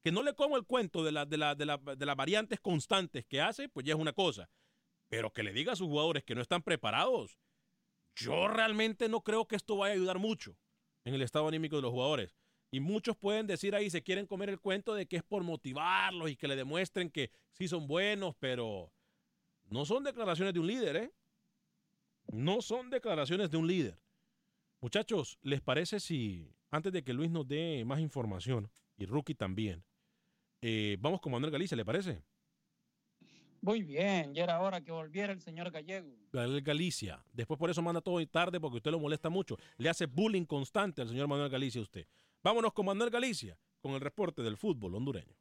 Que 0.03 0.11
no 0.11 0.23
le 0.23 0.33
como 0.33 0.57
el 0.57 0.65
cuento 0.65 1.03
de, 1.03 1.11
la- 1.11 1.25
de, 1.25 1.37
la- 1.37 1.53
de 1.53 1.65
la- 1.65 1.77
de 1.77 2.05
las 2.05 2.15
variantes 2.15 2.59
constantes 2.59 3.25
que 3.25 3.41
hace, 3.41 3.69
pues 3.69 3.85
ya 3.85 3.93
es 3.93 3.99
una 3.99 4.13
cosa. 4.13 4.49
Pero 5.09 5.31
que 5.33 5.43
le 5.43 5.51
diga 5.51 5.73
a 5.73 5.75
sus 5.75 5.87
jugadores 5.87 6.23
que 6.23 6.33
no 6.33 6.41
están 6.41 6.63
preparados, 6.63 7.37
yo 8.15 8.47
realmente 8.47 9.09
no 9.09 9.21
creo 9.21 9.45
que 9.47 9.55
esto 9.57 9.75
vaya 9.77 9.91
a 9.93 9.95
ayudar 9.95 10.17
mucho 10.17 10.57
en 11.03 11.13
el 11.13 11.21
estado 11.21 11.47
anímico 11.47 11.75
de 11.75 11.81
los 11.81 11.91
jugadores. 11.91 12.35
Y 12.71 12.79
muchos 12.79 13.17
pueden 13.17 13.47
decir 13.47 13.75
ahí, 13.75 13.89
se 13.89 14.01
quieren 14.01 14.25
comer 14.25 14.49
el 14.49 14.59
cuento 14.59 14.95
de 14.95 15.05
que 15.05 15.17
es 15.17 15.23
por 15.23 15.43
motivarlos 15.43 16.31
y 16.31 16.37
que 16.37 16.47
le 16.47 16.55
demuestren 16.55 17.11
que 17.11 17.29
sí 17.51 17.67
son 17.67 17.85
buenos, 17.85 18.33
pero 18.39 18.91
no 19.69 19.85
son 19.85 20.05
declaraciones 20.05 20.53
de 20.53 20.61
un 20.61 20.67
líder, 20.67 20.95
¿eh? 20.95 21.11
No 22.31 22.61
son 22.61 22.89
declaraciones 22.89 23.51
de 23.51 23.57
un 23.57 23.67
líder. 23.67 23.99
Muchachos, 24.79 25.37
¿les 25.41 25.59
parece 25.61 25.99
si, 25.99 26.55
antes 26.69 26.93
de 26.93 27.03
que 27.03 27.13
Luis 27.13 27.29
nos 27.29 27.45
dé 27.45 27.83
más 27.85 27.99
información, 27.99 28.71
y 28.97 29.05
Rookie 29.05 29.35
también, 29.35 29.83
eh, 30.61 30.95
vamos 30.99 31.19
con 31.19 31.33
Manuel 31.33 31.51
Galicia, 31.51 31.75
¿le 31.75 31.83
parece? 31.83 32.23
Muy 33.61 33.83
bien, 33.83 34.33
ya 34.33 34.43
era 34.43 34.59
hora 34.59 34.81
que 34.81 34.91
volviera 34.91 35.33
el 35.33 35.41
señor 35.41 35.69
Gallego. 35.71 36.09
Manuel 36.31 36.61
Galicia. 36.61 37.23
Después 37.31 37.59
por 37.59 37.69
eso 37.69 37.81
manda 37.81 38.01
todo 38.01 38.25
tarde 38.27 38.59
porque 38.59 38.77
usted 38.77 38.89
lo 38.89 38.99
molesta 38.99 39.29
mucho. 39.29 39.57
Le 39.77 39.87
hace 39.87 40.07
bullying 40.07 40.45
constante 40.45 41.01
al 41.01 41.09
señor 41.09 41.27
Manuel 41.27 41.49
Galicia 41.49 41.79
a 41.79 41.83
usted. 41.83 42.07
Vámonos 42.43 42.73
con 42.73 42.85
Manuel 42.87 43.09
Galicia, 43.09 43.57
con 43.81 43.91
el 43.93 44.01
reporte 44.01 44.41
del 44.41 44.57
fútbol 44.57 44.95
hondureño. 44.95 45.35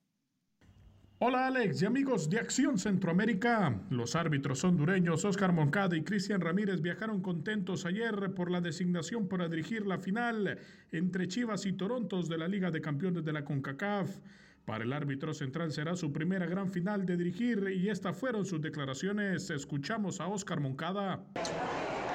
Hola 1.23 1.47
Alex 1.49 1.83
y 1.83 1.87
amigos 1.87 2.31
de 2.31 2.39
Acción 2.39 2.79
Centroamérica. 2.79 3.79
Los 3.91 4.17
árbitros 4.17 4.65
hondureños 4.65 5.23
Oscar 5.27 5.53
Moncada 5.53 5.95
y 5.97 6.03
Cristian 6.03 6.41
Ramírez 6.41 6.81
viajaron 6.81 7.21
contentos 7.21 7.85
ayer 7.85 8.35
por 8.35 8.51
la 8.51 8.63
designación 8.63 9.29
para 9.29 9.49
dirigir 9.49 9.87
la 9.87 9.99
final 9.99 10.59
entre 10.93 11.29
Chivas 11.29 11.67
y 11.67 11.75
Torontos 11.75 12.27
de 12.29 12.39
la 12.39 12.49
Liga 12.49 12.71
de 12.71 12.81
Campeones 12.81 13.23
de 13.25 13.33
la 13.35 13.45
CONCACAF. 13.45 14.19
Para 14.65 14.85
el 14.85 14.93
árbitro 14.95 15.35
central 15.35 15.73
será 15.73 15.95
su 15.97 16.11
primera 16.13 16.47
gran 16.47 16.71
final 16.71 17.05
de 17.05 17.17
dirigir 17.19 17.69
y 17.71 17.91
estas 17.91 18.17
fueron 18.17 18.47
sus 18.47 18.61
declaraciones. 18.63 19.51
Escuchamos 19.51 20.21
a 20.21 20.27
Oscar 20.29 20.61
Moncada. 20.61 21.23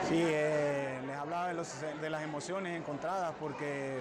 Sí, 0.07 0.15
eh, 0.17 0.99
les 1.05 1.15
hablaba 1.15 1.49
de, 1.49 1.53
los- 1.55 1.81
de 2.01 2.09
las 2.09 2.23
emociones 2.23 2.75
encontradas 2.79 3.36
porque 3.39 3.99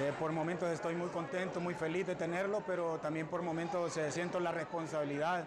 eh, 0.00 0.12
por 0.18 0.32
momentos 0.32 0.70
estoy 0.70 0.94
muy 0.94 1.08
contento, 1.10 1.60
muy 1.60 1.74
feliz 1.74 2.06
de 2.06 2.14
tenerlo, 2.14 2.62
pero 2.66 2.98
también 2.98 3.26
por 3.26 3.42
momentos 3.42 3.96
eh, 3.98 4.10
siento 4.10 4.40
la 4.40 4.50
responsabilidad 4.50 5.44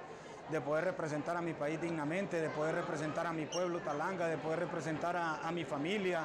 de 0.50 0.62
poder 0.62 0.86
representar 0.86 1.36
a 1.36 1.42
mi 1.42 1.54
país 1.54 1.82
dignamente, 1.82 2.40
de 2.40 2.50
poder 2.50 2.76
representar 2.76 3.26
a 3.26 3.34
mi 3.34 3.48
pueblo 3.48 3.80
Talanga, 3.80 4.28
de 4.28 4.38
poder 4.38 4.60
representar 4.60 5.18
a, 5.18 5.52
mi 5.52 5.66
familia, 5.66 6.22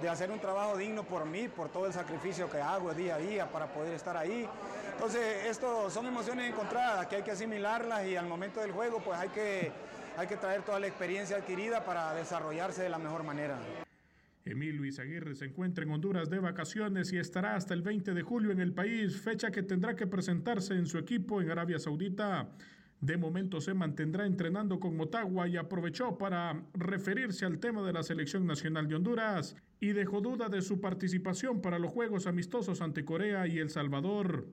de 0.00 0.08
hacer 0.08 0.30
un 0.30 0.40
trabajo 0.40 0.78
digno 0.78 1.04
por 1.04 1.26
mí, 1.26 1.48
por 1.48 1.68
todo 1.68 1.86
el 1.86 1.92
sacrificio 1.92 2.50
que 2.50 2.60
hago 2.60 2.94
día 2.94 3.16
a 3.16 3.18
día 3.18 3.46
para 3.50 3.66
poder 3.66 3.92
estar 3.92 4.16
ahí 4.16 4.48
Entonces, 4.94 5.46
esto 5.46 5.90
son 5.90 6.06
emociones 6.06 6.50
encontradas 6.50 7.06
que 7.06 7.16
hay 7.16 7.22
que 7.22 7.32
asimilarlas 7.32 8.06
y 8.06 8.16
al 8.16 8.26
momento 8.26 8.60
del 8.60 8.72
juego 8.72 9.00
pues 9.00 9.18
hay 9.18 9.28
que, 9.28 9.70
hay 10.16 10.26
que 10.26 10.36
traer 10.36 10.62
toda 10.62 10.80
la 10.80 10.86
experiencia 10.86 11.36
adquirida 11.36 11.84
para 11.84 12.14
desarrollarse 12.14 12.82
de 12.82 12.88
la 12.88 12.98
mejor 12.98 13.22
manera. 13.22 13.56
Emilio 14.50 14.84
Izaguirre 14.84 15.34
se 15.34 15.46
encuentra 15.46 15.84
en 15.84 15.90
Honduras 15.90 16.30
de 16.30 16.38
vacaciones 16.38 17.12
y 17.12 17.18
estará 17.18 17.54
hasta 17.54 17.74
el 17.74 17.82
20 17.82 18.14
de 18.14 18.22
julio 18.22 18.50
en 18.50 18.60
el 18.60 18.72
país, 18.72 19.20
fecha 19.20 19.50
que 19.50 19.62
tendrá 19.62 19.94
que 19.94 20.06
presentarse 20.06 20.74
en 20.74 20.86
su 20.86 20.98
equipo 20.98 21.40
en 21.40 21.50
Arabia 21.50 21.78
Saudita. 21.78 22.48
De 23.00 23.16
momento 23.16 23.60
se 23.60 23.74
mantendrá 23.74 24.26
entrenando 24.26 24.80
con 24.80 24.96
Motagua 24.96 25.46
y 25.46 25.56
aprovechó 25.56 26.18
para 26.18 26.64
referirse 26.74 27.44
al 27.44 27.60
tema 27.60 27.82
de 27.86 27.92
la 27.92 28.02
selección 28.02 28.46
nacional 28.46 28.88
de 28.88 28.96
Honduras 28.96 29.54
y 29.78 29.92
dejó 29.92 30.20
duda 30.20 30.48
de 30.48 30.62
su 30.62 30.80
participación 30.80 31.60
para 31.60 31.78
los 31.78 31.92
Juegos 31.92 32.26
Amistosos 32.26 32.80
ante 32.80 33.04
Corea 33.04 33.46
y 33.46 33.58
El 33.58 33.70
Salvador. 33.70 34.48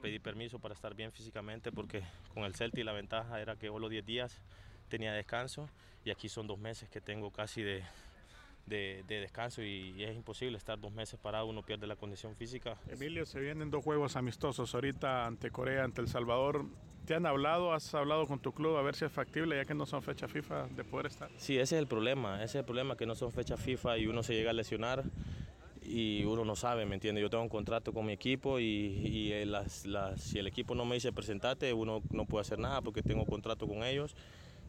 Pedí 0.00 0.20
permiso 0.20 0.60
para 0.60 0.74
estar 0.74 0.94
bien 0.94 1.10
físicamente 1.10 1.72
porque 1.72 2.04
con 2.34 2.44
el 2.44 2.54
Celti 2.54 2.84
la 2.84 2.92
ventaja 2.92 3.40
era 3.40 3.56
que 3.56 3.66
solo 3.66 3.88
10 3.88 4.06
días 4.06 4.40
tenía 4.88 5.12
descanso 5.12 5.68
y 6.04 6.10
aquí 6.10 6.28
son 6.28 6.46
dos 6.46 6.60
meses 6.60 6.88
que 6.88 7.00
tengo 7.00 7.32
casi 7.32 7.62
de, 7.62 7.82
de, 8.66 9.04
descanso 9.08 9.62
y, 9.62 10.02
es 10.02 10.14
imposible 10.14 10.56
estar 10.56 10.78
dos 10.78 10.92
meses 10.92 11.18
parado, 11.20 11.46
uno 11.46 11.62
pierde 11.62 11.86
la 11.86 11.96
condición 11.96 12.34
física. 12.34 12.76
Emilio, 12.88 13.26
se 13.26 13.40
vienen 13.40 13.70
dos 13.70 13.84
juegos 13.84 14.16
amistosos 14.16 14.74
ahorita 14.74 15.26
ante 15.26 15.50
Corea, 15.50 15.84
ante 15.84 16.00
El 16.00 16.08
Salvador. 16.08 16.66
¿Te 17.06 17.16
han 17.16 17.26
hablado, 17.26 17.72
has 17.72 17.94
hablado 17.94 18.26
con 18.26 18.38
tu 18.38 18.52
club 18.52 18.76
a 18.76 18.82
ver 18.82 18.94
si 18.94 19.04
es 19.04 19.10
factible 19.10 19.56
ya 19.56 19.64
que 19.64 19.74
no 19.74 19.86
son 19.86 20.02
fecha 20.02 20.28
FIFA 20.28 20.68
de 20.68 20.84
poder 20.84 21.06
estar? 21.06 21.30
Sí, 21.36 21.58
ese 21.58 21.76
es 21.76 21.80
el 21.80 21.88
problema, 21.88 22.36
ese 22.36 22.44
es 22.44 22.54
el 22.56 22.64
problema 22.64 22.96
que 22.96 23.06
no 23.06 23.16
son 23.16 23.32
fecha 23.32 23.56
FIFA 23.56 23.98
y 23.98 24.06
uno 24.06 24.22
se 24.22 24.34
llega 24.34 24.50
a 24.50 24.54
lesionar 24.54 25.02
y 25.84 26.22
uno 26.24 26.44
no 26.44 26.54
sabe, 26.54 26.86
¿me 26.86 26.94
entiende? 26.94 27.20
Yo 27.20 27.28
tengo 27.28 27.42
un 27.42 27.48
contrato 27.48 27.92
con 27.92 28.06
mi 28.06 28.12
equipo 28.12 28.60
y, 28.60 29.32
si 30.16 30.38
el 30.38 30.46
equipo 30.46 30.76
no 30.76 30.84
me 30.84 30.94
dice 30.94 31.12
presentate, 31.12 31.72
uno 31.72 32.02
no 32.10 32.24
puede 32.24 32.42
hacer 32.42 32.60
nada 32.60 32.80
porque 32.82 33.02
tengo 33.02 33.26
contrato 33.26 33.66
con 33.66 33.82
ellos 33.82 34.14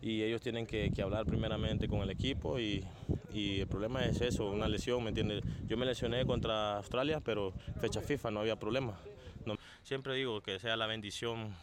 y 0.03 0.21
ellos 0.21 0.41
tienen 0.41 0.67
que, 0.67 0.91
hablar 1.01 1.25
primeramente 1.25 1.87
con 1.87 2.01
el 2.01 2.09
equipo 2.09 2.59
y, 2.59 2.85
el 3.33 3.65
problema 3.67 4.05
es 4.05 4.21
eso, 4.21 4.45
una 4.45 4.67
lesión, 4.67 5.01
¿me 5.01 5.09
entiende? 5.09 5.41
Yo 5.65 5.77
me 5.77 5.85
lesioné 5.85 6.25
contra 6.25 6.77
Australia, 6.77 7.19
pero 7.21 7.51
fecha 7.79 8.01
FIFA 8.01 8.29
no 8.29 8.41
había 8.41 8.57
problema. 8.57 8.99
siempre 9.83 10.13
digo 10.13 10.41
que 10.41 10.59
sea 10.59 10.75
la 10.75 10.85
bendición 10.85 11.55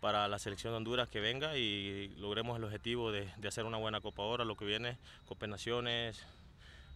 para 0.00 0.26
la 0.28 0.38
selección 0.38 0.72
de 0.72 0.78
Honduras 0.78 1.08
que 1.08 1.20
venga 1.20 1.56
y 1.56 2.08
logremos 2.16 2.56
el 2.56 2.64
objetivo 2.64 3.12
de, 3.12 3.28
hacer 3.46 3.64
una 3.64 3.76
buena 3.76 4.00
Copa 4.00 4.22
Oro, 4.22 4.44
lo 4.44 4.56
que 4.56 4.64
viene, 4.64 4.96
Copa 5.26 5.46
Naciones 5.46 6.24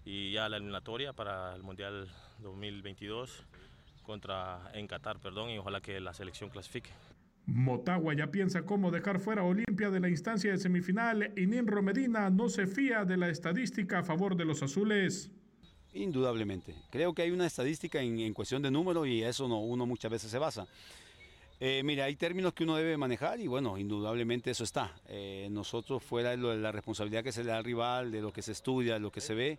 y 0.04 0.32
ya 0.32 0.48
la 0.48 0.56
eliminatoria 0.56 1.12
para 1.12 1.54
el 1.54 1.62
Mundial 1.62 2.10
2022 2.38 3.44
contra, 4.02 4.70
en 4.72 4.88
Qatar, 4.88 5.20
perdón, 5.20 5.50
y 5.50 5.58
ojalá 5.58 5.80
que 5.80 6.00
la 6.00 6.14
selección 6.14 6.50
clasifique. 6.50 6.90
Motagua 7.46 8.14
ya 8.14 8.30
piensa 8.30 8.62
cómo 8.62 8.90
dejar 8.90 9.18
fuera 9.18 9.42
a 9.42 9.44
Olimpia 9.44 9.90
de 9.90 10.00
la 10.00 10.08
instancia 10.08 10.52
de 10.52 10.58
semifinal 10.58 11.32
y 11.36 11.46
Ninro 11.46 11.82
Medina 11.82 12.30
no 12.30 12.48
se 12.48 12.66
fía 12.66 13.04
de 13.04 13.16
la 13.16 13.28
estadística 13.28 13.98
a 13.98 14.02
favor 14.04 14.36
de 14.36 14.44
los 14.44 14.62
azules. 14.62 15.30
Indudablemente. 15.92 16.74
Creo 16.90 17.12
que 17.14 17.22
hay 17.22 17.30
una 17.30 17.46
estadística 17.46 18.00
en, 18.00 18.32
cuestión 18.32 18.62
de 18.62 18.70
número 18.70 19.04
y 19.04 19.22
eso 19.22 19.48
no, 19.48 19.60
uno 19.60 19.86
muchas 19.86 20.10
veces 20.10 20.30
se 20.30 20.38
basa. 20.38 20.66
Eh, 21.60 21.82
mira, 21.84 22.04
hay 22.04 22.16
términos 22.16 22.54
que 22.54 22.64
uno 22.64 22.76
debe 22.76 22.96
manejar 22.96 23.38
y 23.40 23.46
bueno, 23.46 23.76
indudablemente 23.76 24.50
eso 24.50 24.64
está. 24.64 24.94
Eh, 25.08 25.48
nosotros 25.50 26.02
fuera 26.02 26.30
de, 26.30 26.36
la 26.36 26.72
responsabilidad 26.72 27.22
que 27.22 27.32
se 27.32 27.44
le 27.44 27.50
da 27.50 27.58
al 27.58 27.64
rival, 27.64 28.10
de 28.10 28.20
lo 28.20 28.32
que 28.32 28.42
se 28.42 28.52
estudia, 28.52 28.94
de 28.94 29.00
lo 29.00 29.12
que 29.12 29.20
se 29.20 29.34
ve, 29.34 29.58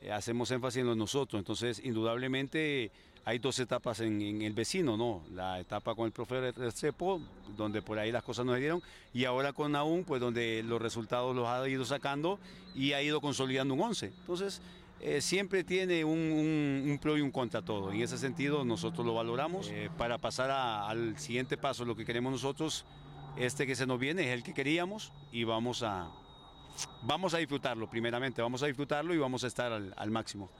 eh, 0.00 0.10
hacemos 0.10 0.50
énfasis 0.50 0.80
en 0.80 0.86
lo 0.86 0.94
nosotros. 0.94 1.38
Entonces, 1.38 1.80
indudablemente 1.84 2.90
hay 3.24 3.38
dos 3.38 3.58
etapas 3.58 4.00
en, 4.00 4.42
el 4.42 4.52
vecino, 4.52 4.96
¿no? 4.96 5.22
La 5.32 5.58
etapa 5.58 5.94
con 5.94 6.06
el 6.06 6.12
profe 6.12 6.52
Recepo, 6.52 7.20
donde 7.56 7.80
por 7.80 7.98
ahí 7.98 8.12
las 8.12 8.22
cosas 8.22 8.44
no 8.44 8.52
se 8.54 8.60
dieron, 8.60 8.82
y 9.12 9.24
ahora 9.24 9.52
con 9.52 9.74
Aún, 9.76 10.04
pues 10.04 10.20
donde 10.20 10.62
los 10.62 10.80
resultados 10.80 11.34
los 11.34 11.48
ha 11.48 11.66
ido 11.68 11.84
sacando 11.84 12.38
y 12.74 12.92
ha 12.92 13.02
ido 13.02 13.20
consolidando 13.20 13.74
un 13.74 13.80
11. 13.80 14.06
Entonces, 14.06 14.60
eh, 15.00 15.20
siempre 15.20 15.64
tiene 15.64 16.04
un, 16.04 16.98
pro 17.00 17.16
y 17.16 17.22
un 17.22 17.30
contra 17.30 17.62
todo. 17.62 17.92
En 17.92 18.00
ese 18.00 18.18
sentido 18.18 18.64
nosotros 18.64 19.06
lo 19.06 19.14
valoramos. 19.14 19.68
Eh, 19.70 19.90
para 19.96 20.18
pasar 20.18 20.50
al 20.50 21.18
siguiente 21.18 21.56
paso, 21.56 21.84
lo 21.84 21.96
que 21.96 22.04
queremos 22.04 22.32
nosotros, 22.32 22.84
este 23.36 23.66
que 23.66 23.74
se 23.74 23.86
nos 23.86 23.98
viene 23.98 24.22
es 24.22 24.34
el 24.34 24.42
que 24.42 24.52
queríamos 24.52 25.12
y 25.32 25.44
vamos 25.44 25.82
a, 25.82 26.10
vamos 27.02 27.34
a 27.34 27.38
disfrutarlo 27.38 27.88
primeramente, 27.88 28.42
vamos 28.42 28.62
a 28.62 28.66
disfrutarlo 28.66 29.14
y 29.14 29.18
vamos 29.18 29.44
a 29.44 29.46
estar 29.46 29.72
al 29.72 30.10
máximo. 30.10 30.50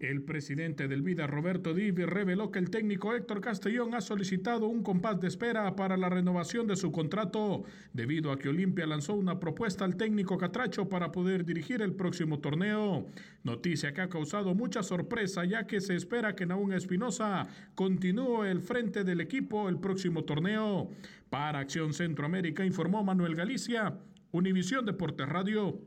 El 0.00 0.22
presidente 0.22 0.86
del 0.86 1.02
Vida, 1.02 1.26
Roberto 1.26 1.74
Divi, 1.74 2.04
reveló 2.04 2.52
que 2.52 2.60
el 2.60 2.70
técnico 2.70 3.14
Héctor 3.14 3.40
Castellón 3.40 3.96
ha 3.96 4.00
solicitado 4.00 4.68
un 4.68 4.84
compás 4.84 5.20
de 5.20 5.26
espera 5.26 5.74
para 5.74 5.96
la 5.96 6.08
renovación 6.08 6.68
de 6.68 6.76
su 6.76 6.92
contrato, 6.92 7.64
debido 7.92 8.30
a 8.30 8.38
que 8.38 8.48
Olimpia 8.48 8.86
lanzó 8.86 9.14
una 9.14 9.40
propuesta 9.40 9.84
al 9.84 9.96
técnico 9.96 10.38
Catracho 10.38 10.88
para 10.88 11.10
poder 11.10 11.44
dirigir 11.44 11.82
el 11.82 11.94
próximo 11.94 12.38
torneo. 12.38 13.06
Noticia 13.42 13.92
que 13.92 14.02
ha 14.02 14.08
causado 14.08 14.54
mucha 14.54 14.84
sorpresa, 14.84 15.44
ya 15.44 15.66
que 15.66 15.80
se 15.80 15.96
espera 15.96 16.36
que 16.36 16.46
Naún 16.46 16.72
Espinosa 16.72 17.48
continúe 17.74 18.44
el 18.44 18.60
frente 18.60 19.02
del 19.02 19.20
equipo 19.20 19.68
el 19.68 19.80
próximo 19.80 20.22
torneo. 20.22 20.90
Para 21.28 21.58
Acción 21.58 21.92
Centroamérica 21.92 22.64
informó 22.64 23.02
Manuel 23.02 23.34
Galicia, 23.34 23.98
Univisión 24.30 24.86
Deportes 24.86 25.28
Radio. 25.28 25.80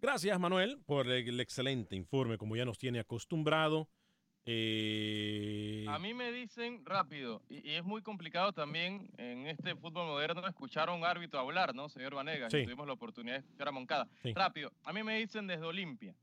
Gracias, 0.00 0.38
Manuel, 0.38 0.78
por 0.86 1.08
el 1.08 1.40
excelente 1.40 1.96
informe, 1.96 2.38
como 2.38 2.54
ya 2.54 2.64
nos 2.64 2.78
tiene 2.78 3.00
acostumbrado. 3.00 3.88
Eh, 4.50 5.84
a 5.88 5.98
mí 5.98 6.14
me 6.14 6.32
dicen 6.32 6.82
rápido, 6.86 7.42
y, 7.50 7.72
es 7.72 7.84
muy 7.84 8.00
complicado 8.00 8.52
también 8.52 9.10
en 9.18 9.46
este 9.46 9.74
fútbol 9.74 10.06
moderno 10.06 10.46
escuchar 10.46 10.88
a 10.88 10.92
un 10.92 11.04
árbitro 11.04 11.38
hablar, 11.38 11.74
¿no, 11.74 11.88
señor 11.88 12.14
Vanegas? 12.14 12.50
Tuvimos 12.50 12.86
la 12.86 12.94
oportunidad 12.94 13.34
de 13.34 13.40
escuchar 13.40 13.68
a 13.68 13.72
Moncada. 13.72 14.08
Rápido, 14.34 14.72
a 14.84 14.92
mí 14.92 15.02
me 15.02 15.18
dicen 15.18 15.46
desde 15.46 15.64
Olimpia, 15.64 16.14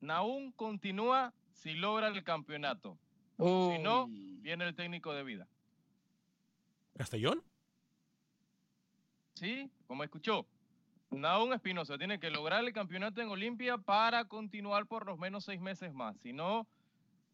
Naún 0.00 0.52
continúa 0.52 1.34
si 1.52 1.74
logra 1.74 2.08
el 2.08 2.24
campeonato. 2.24 2.98
Si 3.36 3.78
no, 3.82 4.06
viene 4.08 4.64
el 4.66 4.74
técnico 4.74 5.12
de 5.12 5.24
vida. 5.24 5.48
¿Castellón? 6.96 7.42
Sí, 9.34 9.70
como 9.86 10.04
escuchó. 10.04 10.46
Naún 11.12 11.52
Espinosa 11.52 11.98
tiene 11.98 12.18
que 12.18 12.30
lograr 12.30 12.64
el 12.64 12.72
campeonato 12.72 13.20
en 13.20 13.28
Olimpia 13.28 13.78
para 13.78 14.24
continuar 14.24 14.86
por 14.86 15.06
los 15.06 15.18
menos 15.18 15.44
seis 15.44 15.60
meses 15.60 15.92
más. 15.92 16.16
Si 16.20 16.32
no, 16.32 16.66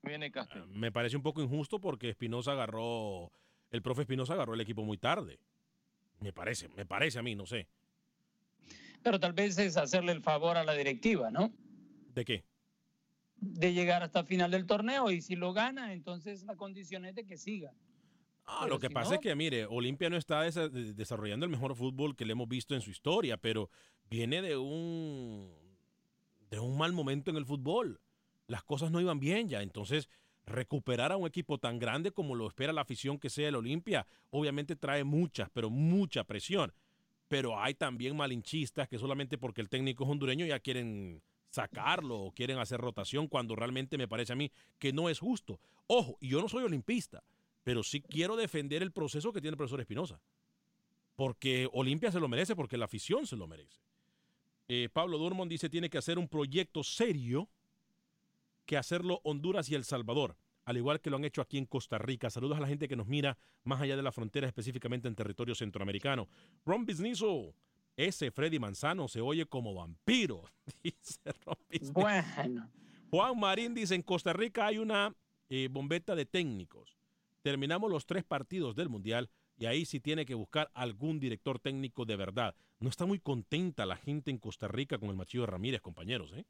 viene 0.02 0.30
Castillo. 0.30 0.64
Ah, 0.66 0.72
me 0.74 0.92
parece 0.92 1.16
un 1.16 1.22
poco 1.22 1.42
injusto 1.42 1.80
porque 1.80 2.10
Espinosa 2.10 2.52
agarró, 2.52 3.30
el 3.70 3.82
profe 3.82 4.02
Espinosa 4.02 4.34
agarró 4.34 4.54
el 4.54 4.60
equipo 4.60 4.82
muy 4.82 4.98
tarde. 4.98 5.38
Me 6.20 6.32
parece, 6.32 6.68
me 6.70 6.84
parece 6.84 7.20
a 7.20 7.22
mí, 7.22 7.34
no 7.34 7.46
sé. 7.46 7.68
Pero 9.02 9.20
tal 9.20 9.32
vez 9.32 9.56
es 9.58 9.76
hacerle 9.76 10.12
el 10.12 10.22
favor 10.22 10.56
a 10.56 10.64
la 10.64 10.74
directiva, 10.74 11.30
¿no? 11.30 11.52
¿De 12.14 12.24
qué? 12.24 12.44
De 13.36 13.72
llegar 13.72 14.02
hasta 14.02 14.20
el 14.20 14.26
final 14.26 14.50
del 14.50 14.66
torneo 14.66 15.12
y 15.12 15.20
si 15.20 15.36
lo 15.36 15.52
gana, 15.52 15.92
entonces 15.92 16.42
la 16.42 16.56
condición 16.56 17.04
es 17.04 17.14
de 17.14 17.24
que 17.24 17.36
siga. 17.36 17.72
Ah, 18.50 18.66
lo 18.66 18.78
que 18.78 18.88
pasa 18.88 19.16
es 19.16 19.20
que, 19.20 19.34
mire, 19.34 19.66
Olimpia 19.66 20.08
no 20.08 20.16
está 20.16 20.40
desarrollando 20.42 21.44
el 21.44 21.52
mejor 21.52 21.76
fútbol 21.76 22.16
que 22.16 22.24
le 22.24 22.32
hemos 22.32 22.48
visto 22.48 22.74
en 22.74 22.80
su 22.80 22.90
historia, 22.90 23.36
pero 23.36 23.68
viene 24.08 24.40
de 24.40 24.56
un, 24.56 25.52
de 26.50 26.58
un 26.58 26.78
mal 26.78 26.92
momento 26.92 27.30
en 27.30 27.36
el 27.36 27.44
fútbol. 27.44 28.00
Las 28.46 28.64
cosas 28.64 28.90
no 28.90 29.02
iban 29.02 29.20
bien 29.20 29.50
ya, 29.50 29.60
entonces 29.60 30.08
recuperar 30.46 31.12
a 31.12 31.18
un 31.18 31.26
equipo 31.26 31.58
tan 31.58 31.78
grande 31.78 32.10
como 32.10 32.34
lo 32.34 32.48
espera 32.48 32.72
la 32.72 32.80
afición 32.80 33.18
que 33.18 33.28
sea 33.28 33.50
el 33.50 33.56
Olimpia, 33.56 34.06
obviamente 34.30 34.76
trae 34.76 35.04
mucha, 35.04 35.50
pero 35.52 35.68
mucha 35.68 36.24
presión. 36.24 36.72
Pero 37.28 37.60
hay 37.60 37.74
también 37.74 38.16
malinchistas 38.16 38.88
que 38.88 38.98
solamente 38.98 39.36
porque 39.36 39.60
el 39.60 39.68
técnico 39.68 40.04
es 40.04 40.10
hondureño 40.10 40.46
ya 40.46 40.58
quieren 40.58 41.22
sacarlo 41.50 42.18
o 42.18 42.32
quieren 42.32 42.58
hacer 42.58 42.80
rotación 42.80 43.28
cuando 43.28 43.54
realmente 43.54 43.98
me 43.98 44.08
parece 44.08 44.32
a 44.32 44.36
mí 44.36 44.50
que 44.78 44.94
no 44.94 45.10
es 45.10 45.18
justo. 45.18 45.60
Ojo, 45.86 46.16
y 46.18 46.28
yo 46.28 46.40
no 46.40 46.48
soy 46.48 46.64
olimpista 46.64 47.22
pero 47.68 47.82
sí 47.82 48.00
quiero 48.00 48.34
defender 48.34 48.82
el 48.82 48.92
proceso 48.92 49.30
que 49.30 49.42
tiene 49.42 49.52
el 49.52 49.58
profesor 49.58 49.78
Espinosa. 49.78 50.22
Porque 51.16 51.68
Olimpia 51.74 52.10
se 52.10 52.18
lo 52.18 52.26
merece, 52.26 52.56
porque 52.56 52.78
la 52.78 52.86
afición 52.86 53.26
se 53.26 53.36
lo 53.36 53.46
merece. 53.46 53.78
Eh, 54.68 54.88
Pablo 54.90 55.18
Durmond 55.18 55.50
dice 55.50 55.68
tiene 55.68 55.90
que 55.90 55.98
hacer 55.98 56.18
un 56.18 56.28
proyecto 56.28 56.82
serio 56.82 57.50
que 58.64 58.78
hacerlo 58.78 59.20
Honduras 59.22 59.68
y 59.68 59.74
El 59.74 59.84
Salvador, 59.84 60.38
al 60.64 60.78
igual 60.78 61.02
que 61.02 61.10
lo 61.10 61.16
han 61.18 61.26
hecho 61.26 61.42
aquí 61.42 61.58
en 61.58 61.66
Costa 61.66 61.98
Rica. 61.98 62.30
Saludos 62.30 62.56
a 62.56 62.62
la 62.62 62.68
gente 62.68 62.88
que 62.88 62.96
nos 62.96 63.06
mira 63.06 63.36
más 63.64 63.82
allá 63.82 63.96
de 63.96 64.02
la 64.02 64.12
frontera, 64.12 64.46
específicamente 64.46 65.06
en 65.06 65.14
territorio 65.14 65.54
centroamericano. 65.54 66.26
Ron 66.64 66.86
Bisnizo, 66.86 67.52
ese 67.98 68.30
Freddy 68.30 68.58
Manzano 68.58 69.08
se 69.08 69.20
oye 69.20 69.44
como 69.44 69.74
vampiro, 69.74 70.42
dice 70.82 71.20
Ron 71.44 71.92
Bueno. 71.92 72.70
Juan 73.10 73.38
Marín 73.38 73.74
dice, 73.74 73.94
en 73.94 74.00
Costa 74.00 74.32
Rica 74.32 74.64
hay 74.64 74.78
una 74.78 75.14
eh, 75.50 75.68
bombeta 75.70 76.14
de 76.14 76.24
técnicos 76.24 76.97
terminamos 77.48 77.90
los 77.90 78.04
tres 78.04 78.24
partidos 78.24 78.76
del 78.76 78.90
Mundial 78.90 79.30
y 79.56 79.64
ahí 79.64 79.86
sí 79.86 80.00
tiene 80.00 80.26
que 80.26 80.34
buscar 80.34 80.70
algún 80.74 81.18
director 81.18 81.58
técnico 81.58 82.04
de 82.04 82.14
verdad. 82.14 82.54
No 82.78 82.90
está 82.90 83.06
muy 83.06 83.20
contenta 83.20 83.86
la 83.86 83.96
gente 83.96 84.30
en 84.30 84.36
Costa 84.36 84.68
Rica 84.68 84.98
con 84.98 85.08
el 85.08 85.16
Machillo 85.16 85.46
Ramírez, 85.46 85.80
compañeros, 85.80 86.30
¿eh? 86.34 86.44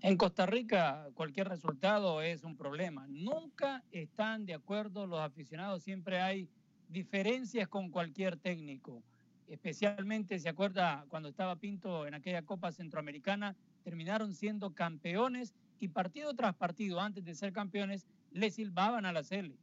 En 0.00 0.16
Costa 0.16 0.46
Rica 0.46 1.08
cualquier 1.14 1.48
resultado 1.48 2.22
es 2.22 2.44
un 2.44 2.56
problema. 2.56 3.08
Nunca 3.08 3.82
están 3.90 4.46
de 4.46 4.54
acuerdo 4.54 5.08
los 5.08 5.18
aficionados, 5.18 5.82
siempre 5.82 6.20
hay 6.20 6.48
diferencias 6.88 7.66
con 7.66 7.90
cualquier 7.90 8.36
técnico. 8.36 9.02
Especialmente 9.48 10.38
se 10.38 10.48
acuerda 10.48 11.04
cuando 11.08 11.28
estaba 11.28 11.56
Pinto 11.56 12.06
en 12.06 12.14
aquella 12.14 12.42
Copa 12.42 12.70
Centroamericana, 12.70 13.56
terminaron 13.82 14.34
siendo 14.34 14.72
campeones 14.72 15.52
y 15.80 15.88
partido 15.88 16.32
tras 16.34 16.54
partido, 16.54 17.00
antes 17.00 17.24
de 17.24 17.34
ser 17.34 17.52
campeones, 17.52 18.06
le 18.38 18.50
silbaban 18.50 19.06
a 19.06 19.12
la 19.12 19.22
Cele. 19.22 19.56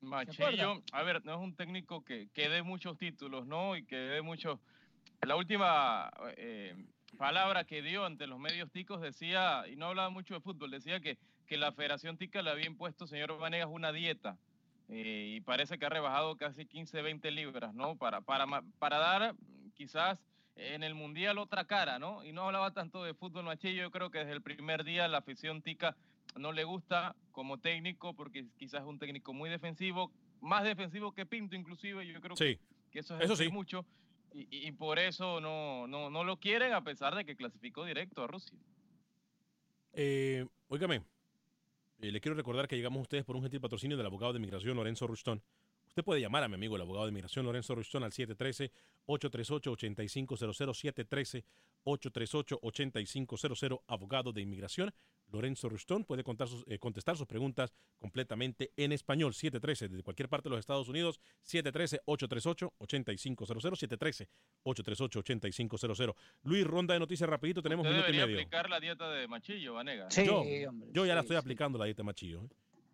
Machillo, 0.00 0.82
a 0.92 1.02
ver, 1.02 1.24
no 1.24 1.34
es 1.34 1.40
un 1.40 1.54
técnico 1.54 2.04
que, 2.04 2.28
que 2.34 2.48
dé 2.48 2.62
muchos 2.62 2.98
títulos, 2.98 3.46
¿no? 3.46 3.76
Y 3.76 3.84
que 3.84 3.96
dé 3.96 4.22
muchos... 4.22 4.58
La 5.20 5.36
última 5.36 6.10
eh, 6.36 6.74
palabra 7.16 7.64
que 7.64 7.82
dio 7.82 8.04
ante 8.04 8.26
los 8.26 8.40
medios 8.40 8.70
ticos 8.72 9.00
decía, 9.00 9.64
y 9.70 9.76
no 9.76 9.86
hablaba 9.86 10.10
mucho 10.10 10.34
de 10.34 10.40
fútbol, 10.40 10.72
decía 10.72 11.00
que, 11.00 11.18
que 11.46 11.56
la 11.56 11.70
Federación 11.70 12.16
Tica 12.16 12.42
le 12.42 12.50
había 12.50 12.66
impuesto, 12.66 13.06
señor 13.06 13.38
Vanegas, 13.38 13.68
una 13.70 13.92
dieta. 13.92 14.36
Eh, 14.88 15.34
y 15.36 15.40
parece 15.40 15.78
que 15.78 15.86
ha 15.86 15.90
rebajado 15.90 16.36
casi 16.36 16.66
15, 16.66 17.00
20 17.00 17.30
libras, 17.30 17.72
¿no? 17.72 17.96
Para, 17.96 18.20
para, 18.22 18.46
para 18.80 18.98
dar 18.98 19.36
quizás 19.74 20.18
en 20.56 20.82
el 20.82 20.94
Mundial 20.94 21.38
otra 21.38 21.64
cara, 21.64 22.00
¿no? 22.00 22.24
Y 22.24 22.32
no 22.32 22.46
hablaba 22.46 22.72
tanto 22.72 23.04
de 23.04 23.14
fútbol 23.14 23.44
machillo, 23.44 23.82
yo 23.82 23.90
creo 23.90 24.10
que 24.10 24.18
desde 24.18 24.32
el 24.32 24.42
primer 24.42 24.84
día 24.84 25.06
la 25.08 25.18
afición 25.18 25.62
tica 25.62 25.96
no 26.36 26.52
le 26.52 26.64
gusta 26.64 27.14
como 27.30 27.58
técnico 27.58 28.14
porque 28.14 28.46
quizás 28.56 28.82
es 28.82 28.86
un 28.86 28.98
técnico 28.98 29.32
muy 29.32 29.50
defensivo, 29.50 30.12
más 30.40 30.64
defensivo 30.64 31.12
que 31.12 31.26
Pinto 31.26 31.56
inclusive, 31.56 32.06
yo 32.06 32.20
creo 32.20 32.36
que, 32.36 32.58
eso 32.92 33.18
es 33.18 33.30
eso 33.30 33.50
mucho 33.50 33.86
y, 34.32 34.68
y, 34.68 34.72
por 34.72 34.98
eso 34.98 35.40
no, 35.40 35.86
no, 35.86 36.10
no 36.10 36.24
lo 36.24 36.38
quieren 36.38 36.72
a 36.72 36.82
pesar 36.82 37.14
de 37.14 37.24
que 37.24 37.36
clasificó 37.36 37.84
directo 37.84 38.22
a 38.22 38.26
Rusia. 38.26 38.58
Eh, 39.92 40.46
óigame, 40.68 41.02
eh, 42.00 42.10
le 42.10 42.20
quiero 42.20 42.34
recordar 42.34 42.66
que 42.66 42.76
llegamos 42.76 42.98
a 42.98 43.02
ustedes 43.02 43.24
por 43.24 43.36
un 43.36 43.42
gentil 43.42 43.60
patrocinio 43.60 43.96
del 43.96 44.06
abogado 44.06 44.32
de 44.32 44.38
migración 44.38 44.76
Lorenzo 44.76 45.06
Rushton. 45.06 45.42
Usted 45.86 46.02
puede 46.02 46.20
llamar 46.20 46.42
a 46.42 46.48
mi 46.48 46.54
amigo 46.54 46.76
el 46.76 46.82
abogado 46.82 47.06
de 47.06 47.12
migración 47.12 47.44
Lorenzo 47.44 47.74
Rushton 47.74 48.02
al 48.02 48.12
713-838-8500, 49.06 51.44
713-838-8500, 51.84 53.82
abogado 53.86 54.32
de 54.32 54.42
inmigración. 54.42 54.92
Lorenzo 55.32 55.68
Rushton 55.68 56.04
puede 56.04 56.22
eh, 56.22 56.78
contestar 56.78 57.16
sus 57.16 57.26
preguntas 57.26 57.72
completamente 57.98 58.70
en 58.76 58.92
español. 58.92 59.32
713 59.32 59.88
desde 59.88 60.02
cualquier 60.02 60.28
parte 60.28 60.48
de 60.48 60.50
los 60.50 60.60
Estados 60.60 60.88
Unidos. 60.88 61.20
713-838-8500. 61.44 64.28
713-838-8500. 64.64 66.14
Luis, 66.42 66.66
ronda 66.66 66.94
de 66.94 67.00
noticias 67.00 67.28
rapidito. 67.28 67.62
Tenemos 67.62 67.86
un 67.86 67.92
minuto 67.92 68.10
y 68.10 68.16
medio. 68.16 68.36
aplicar 68.36 68.68
la 68.68 68.78
dieta 68.78 69.10
de 69.10 69.26
Machillo, 69.26 69.74
Vanega. 69.74 70.10
Sí, 70.10 70.26
yo, 70.26 70.40
hombre, 70.40 70.90
yo 70.92 71.06
ya 71.06 71.12
sí, 71.12 71.14
la 71.14 71.20
estoy 71.20 71.36
sí. 71.36 71.38
aplicando 71.38 71.78
la 71.78 71.86
dieta 71.86 72.02
de 72.02 72.04
Machillo. 72.04 72.44
¿eh? 72.44 72.48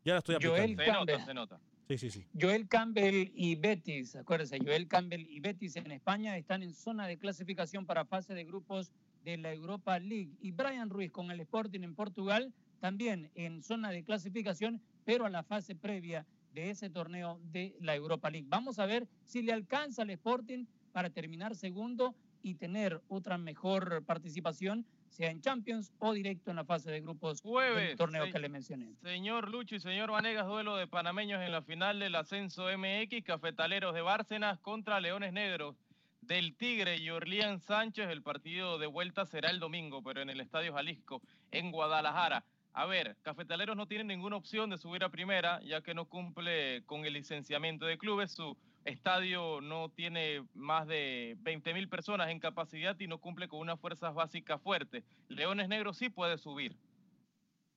Ya 0.05 0.13
la 0.15 0.19
estoy 0.19 0.37
aplicando. 0.37 0.63
Joel 0.63 0.77
Se 0.79 0.93
nota, 0.93 1.25
se 1.25 1.35
nota. 1.35 1.61
Sí, 1.89 1.97
sí, 1.97 2.11
sí. 2.11 2.27
Joel 2.39 2.69
Campbell 2.69 3.33
y 3.35 3.55
Betis, 3.55 4.15
acuérdense, 4.15 4.59
Joel 4.63 4.89
Campbell 4.89 5.27
y 5.27 5.41
Betis 5.41 5.75
en 5.77 5.91
España 5.91 6.37
están 6.37 6.63
en 6.63 6.75
zona 6.75 7.07
de 7.07 7.17
clasificación 7.17 7.87
para 7.87 8.05
fase 8.05 8.35
de 8.35 8.45
grupos 8.45 8.93
de 9.25 9.39
la 9.39 9.55
Europa 9.55 9.99
League. 9.99 10.37
Y 10.43 10.53
Brian 10.53 10.91
Ruiz 10.91 11.11
con 11.11 11.31
el 11.31 11.41
Sporting 11.41 11.81
en 11.81 11.95
Portugal 11.95 12.53
también 12.81 13.31
en 13.35 13.63
zona 13.63 13.91
de 13.91 14.05
clasificación, 14.05 14.83
pero 15.07 15.25
a 15.25 15.31
la 15.31 15.43
fase 15.43 15.75
previa 15.75 16.27
de 16.53 16.69
ese 16.69 16.91
torneo 16.91 17.41
de 17.53 17.75
la 17.81 17.95
Europa 17.95 18.29
League. 18.29 18.49
Vamos 18.51 18.79
a 18.79 18.85
ver 18.85 19.09
si 19.25 19.41
le 19.41 19.55
alcanza 19.55 20.03
al 20.03 20.11
Sporting 20.11 20.67
para 20.93 21.09
terminar 21.09 21.57
segundo 21.57 22.15
y 22.43 22.57
tener 22.57 23.01
otra 23.09 23.39
mejor 23.39 24.05
participación, 24.05 24.85
sea 25.11 25.31
en 25.31 25.41
Champions 25.41 25.93
o 25.99 26.13
directo 26.13 26.51
en 26.51 26.57
la 26.57 26.65
fase 26.65 26.91
de 26.91 27.01
grupos 27.01 27.41
Jueves, 27.41 27.89
del 27.89 27.97
torneo 27.97 28.31
que 28.31 28.39
le 28.39 28.49
mencioné. 28.49 28.95
Señor 29.03 29.51
Lucho 29.51 29.77
y 29.77 29.81
señor 29.81 30.11
Vanegas, 30.11 30.47
duelo 30.47 30.77
de 30.77 30.87
panameños 30.87 31.43
en 31.43 31.53
la 31.53 31.63
final 31.63 31.99
del 31.99 32.15
ascenso 32.15 32.67
MX, 32.77 33.25
Cafetaleros 33.25 33.95
de 33.95 34.03
Bárcenas 34.03 34.59
contra 34.61 35.01
Leones 35.01 35.33
Negros 35.33 35.77
del 36.21 36.55
Tigre 36.55 36.97
y 36.97 37.11
Orleán 37.11 37.61
Sánchez. 37.61 38.09
El 38.11 38.23
partido 38.23 38.79
de 38.79 38.87
vuelta 38.87 39.27
será 39.27 39.51
el 39.51 39.61
domingo, 39.61 40.03
pero 40.03 40.21
en 40.21 40.31
el 40.31 40.41
Estadio 40.41 40.75
Jalisco, 40.75 41.23
en 41.51 41.71
Guadalajara. 41.71 42.45
A 42.75 42.87
ver, 42.87 43.17
Cafetaleros 43.23 43.77
no 43.77 43.87
tiene 43.87 44.05
ninguna 44.05 44.37
opción 44.37 44.71
de 44.71 44.79
subir 44.79 45.03
a 45.03 45.09
primera, 45.09 45.61
ya 45.63 45.81
que 45.81 45.95
no 45.95 46.05
cumple 46.05 46.85
con 46.87 47.05
el 47.05 47.15
licenciamiento 47.15 47.87
de 47.87 47.99
clubes. 47.99 48.31
Su 48.31 48.57
estadio 48.85 49.61
no 49.61 49.91
tiene 49.91 50.45
más 50.55 50.87
de 50.87 51.37
20 51.41 51.75
mil 51.75 51.89
personas 51.89 52.31
en 52.31 52.41
capacidad 52.41 52.99
y 52.99 53.07
no 53.07 53.19
cumple 53.19 53.49
con 53.49 53.61
unas 53.61 53.79
fuerzas 53.81 54.15
básicas 54.15 54.61
fuertes. 54.61 55.05
Leones 55.29 55.69
Negros 55.69 55.97
sí 55.97 56.09
puede 56.09 56.39
subir 56.39 56.77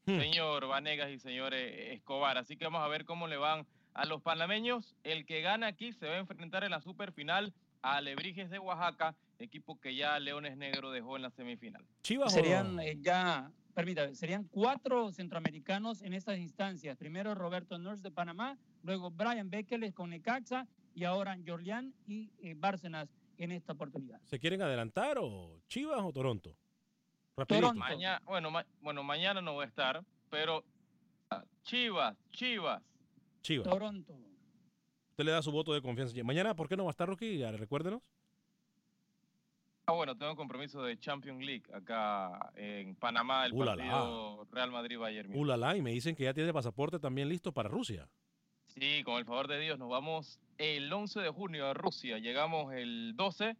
Hmm. 0.06 0.20
señor 0.20 0.68
Vanegas 0.68 1.12
y 1.12 1.20
señor 1.20 1.54
eh, 1.54 1.94
Escobar. 1.94 2.38
Así 2.38 2.58
que 2.58 2.66
vamos 2.66 2.82
a 2.82 2.88
ver 2.88 3.06
cómo 3.06 3.28
le 3.28 3.38
van 3.38 3.66
a 3.94 4.06
los 4.06 4.22
panameños. 4.22 4.96
El 5.04 5.26
que 5.26 5.42
gana 5.42 5.68
aquí 5.68 5.94
se 5.94 6.08
va 6.08 6.14
a 6.14 6.18
enfrentar 6.18 6.64
en 6.64 6.72
la 6.72 6.82
superfinal 6.82 7.54
a 7.84 7.98
Alebrijes 7.98 8.50
de 8.50 8.60
Oaxaca, 8.60 9.16
equipo 9.40 9.80
que 9.80 9.96
ya 9.96 10.20
Leones 10.20 10.58
Negro 10.58 10.92
dejó 10.92 11.18
en 11.18 11.24
la 11.24 11.32
semifinal. 11.32 11.86
Chivas 12.04 12.34
Serían 12.34 12.80
eh, 12.80 12.98
ya, 13.02 13.52
permítame, 13.74 14.16
serían 14.16 14.44
cuatro 14.46 15.12
centroamericanos 15.12 16.02
en 16.02 16.14
estas 16.14 16.38
instancias. 16.38 16.98
Primero 16.98 17.36
Roberto 17.36 17.78
Nurse 17.78 18.04
de 18.04 18.12
Panamá, 18.12 18.58
luego 18.84 19.12
Brian 19.12 19.50
Bekeles 19.50 19.94
con 19.94 20.12
Necaxa 20.12 20.68
y 20.94 21.04
ahora 21.04 21.38
Jorlián 21.46 21.94
y 22.08 22.32
eh, 22.40 22.54
Bárcenas 22.58 23.10
en 23.38 23.52
esta 23.52 23.74
oportunidad. 23.74 24.20
¿Se 24.26 24.40
quieren 24.40 24.62
adelantar 24.62 25.18
o 25.20 25.60
Chivas 25.68 26.02
o 26.02 26.12
Toronto? 26.12 26.56
Rapidito. 27.36 27.68
Toronto. 27.68 27.80
Mañana, 27.80 28.22
bueno, 28.26 28.52
ma- 28.52 28.66
bueno, 28.82 29.04
mañana 29.04 29.42
no 29.42 29.54
voy 29.54 29.64
a 29.66 29.68
estar, 29.68 30.04
pero 30.30 30.64
Chivas, 31.64 32.16
Chivas. 32.32 32.82
Chivas. 33.42 33.68
Toronto. 33.68 34.14
Usted 35.12 35.24
le 35.26 35.32
da 35.32 35.42
su 35.42 35.52
voto 35.52 35.74
de 35.74 35.82
confianza. 35.82 36.16
Mañana, 36.24 36.56
¿por 36.56 36.68
qué 36.68 36.76
no 36.78 36.84
va 36.86 36.90
a 36.90 36.92
estar 36.92 37.08
Rocky? 37.08 37.38
Ya, 37.38 37.52
Recuérdenos. 37.52 38.02
Ah, 39.88 39.94
bueno, 39.94 40.16
tengo 40.16 40.36
compromiso 40.36 40.84
de 40.84 40.98
Champions 40.98 41.44
League 41.44 41.64
acá 41.74 42.52
en 42.56 42.96
Panamá, 42.96 43.46
el 43.46 43.54
Uh, 43.54 43.64
la, 43.64 43.76
la. 43.76 43.84
partido 43.84 44.48
Real 44.52 44.72
Madrid-Bayern. 44.72 45.30
Múnich. 45.30 45.42
Ulala, 45.42 45.76
y 45.76 45.82
me 45.82 45.92
dicen 45.92 46.16
que 46.16 46.24
ya 46.24 46.34
tiene 46.34 46.54
pasaporte 46.54 47.00
también 47.00 47.28
listo 47.28 47.52
para 47.52 47.68
Rusia. 47.68 48.08
Sí, 48.68 49.04
con 49.04 49.16
el 49.18 49.26
favor 49.26 49.48
de 49.48 49.60
Dios, 49.60 49.78
nos 49.80 49.90
vamos 49.90 50.40
el 50.62 50.94
11 50.94 51.22
de 51.22 51.30
junio 51.30 51.66
a 51.68 51.74
Rusia. 51.74 52.20
Llegamos 52.20 52.74
el 52.74 53.16
12 53.16 53.56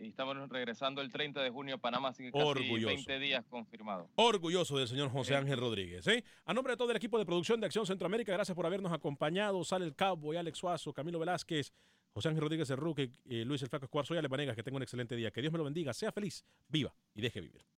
y 0.00 0.08
estamos 0.08 0.36
regresando 0.50 1.00
el 1.00 1.10
30 1.10 1.42
de 1.42 1.48
junio 1.48 1.76
a 1.76 1.78
Panamá, 1.78 2.10
así 2.10 2.24
que 2.24 2.32
casi 2.32 2.44
Orgulloso. 2.44 2.86
20 2.86 3.18
días 3.18 3.44
confirmado. 3.48 4.10
Orgulloso 4.16 4.76
del 4.76 4.86
señor 4.86 5.08
José. 5.10 5.36
Ángel 5.36 5.58
Rodríguez. 5.58 6.06
¿eh? 6.06 6.22
A 6.44 6.52
nombre 6.52 6.72
de 6.72 6.76
todo 6.76 6.90
el 6.90 6.96
equipo 6.96 7.18
de 7.18 7.24
producción 7.24 7.60
de 7.60 7.66
Acción 7.66 7.86
Centroamérica, 7.86 8.32
gracias 8.32 8.54
por 8.54 8.66
habernos 8.66 8.92
acompañado. 8.92 9.64
Sale 9.64 9.86
el 9.86 9.96
Cowboy, 9.96 10.36
Alex 10.36 10.58
Suazo, 10.58 10.92
Camilo 10.92 11.18
Velázquez, 11.18 11.72
José 12.12 12.28
Ángel 12.28 12.42
Rodríguez 12.42 12.68
el 12.68 12.76
Ruque, 12.76 13.10
eh, 13.24 13.44
Luis 13.46 13.62
el 13.62 13.68
Flaco 13.68 13.86
Escuar. 13.86 14.04
Soy 14.04 14.18
Ale 14.18 14.28
Vanegas. 14.28 14.54
Que 14.54 14.62
tenga 14.62 14.76
un 14.76 14.82
excelente 14.82 15.16
día. 15.16 15.30
Que 15.30 15.40
Dios 15.40 15.52
me 15.52 15.58
lo 15.58 15.64
bendiga. 15.64 15.94
Sea 15.94 16.12
feliz, 16.12 16.44
viva 16.68 16.94
y 17.14 17.22
deje 17.22 17.40
vivir. 17.40 17.64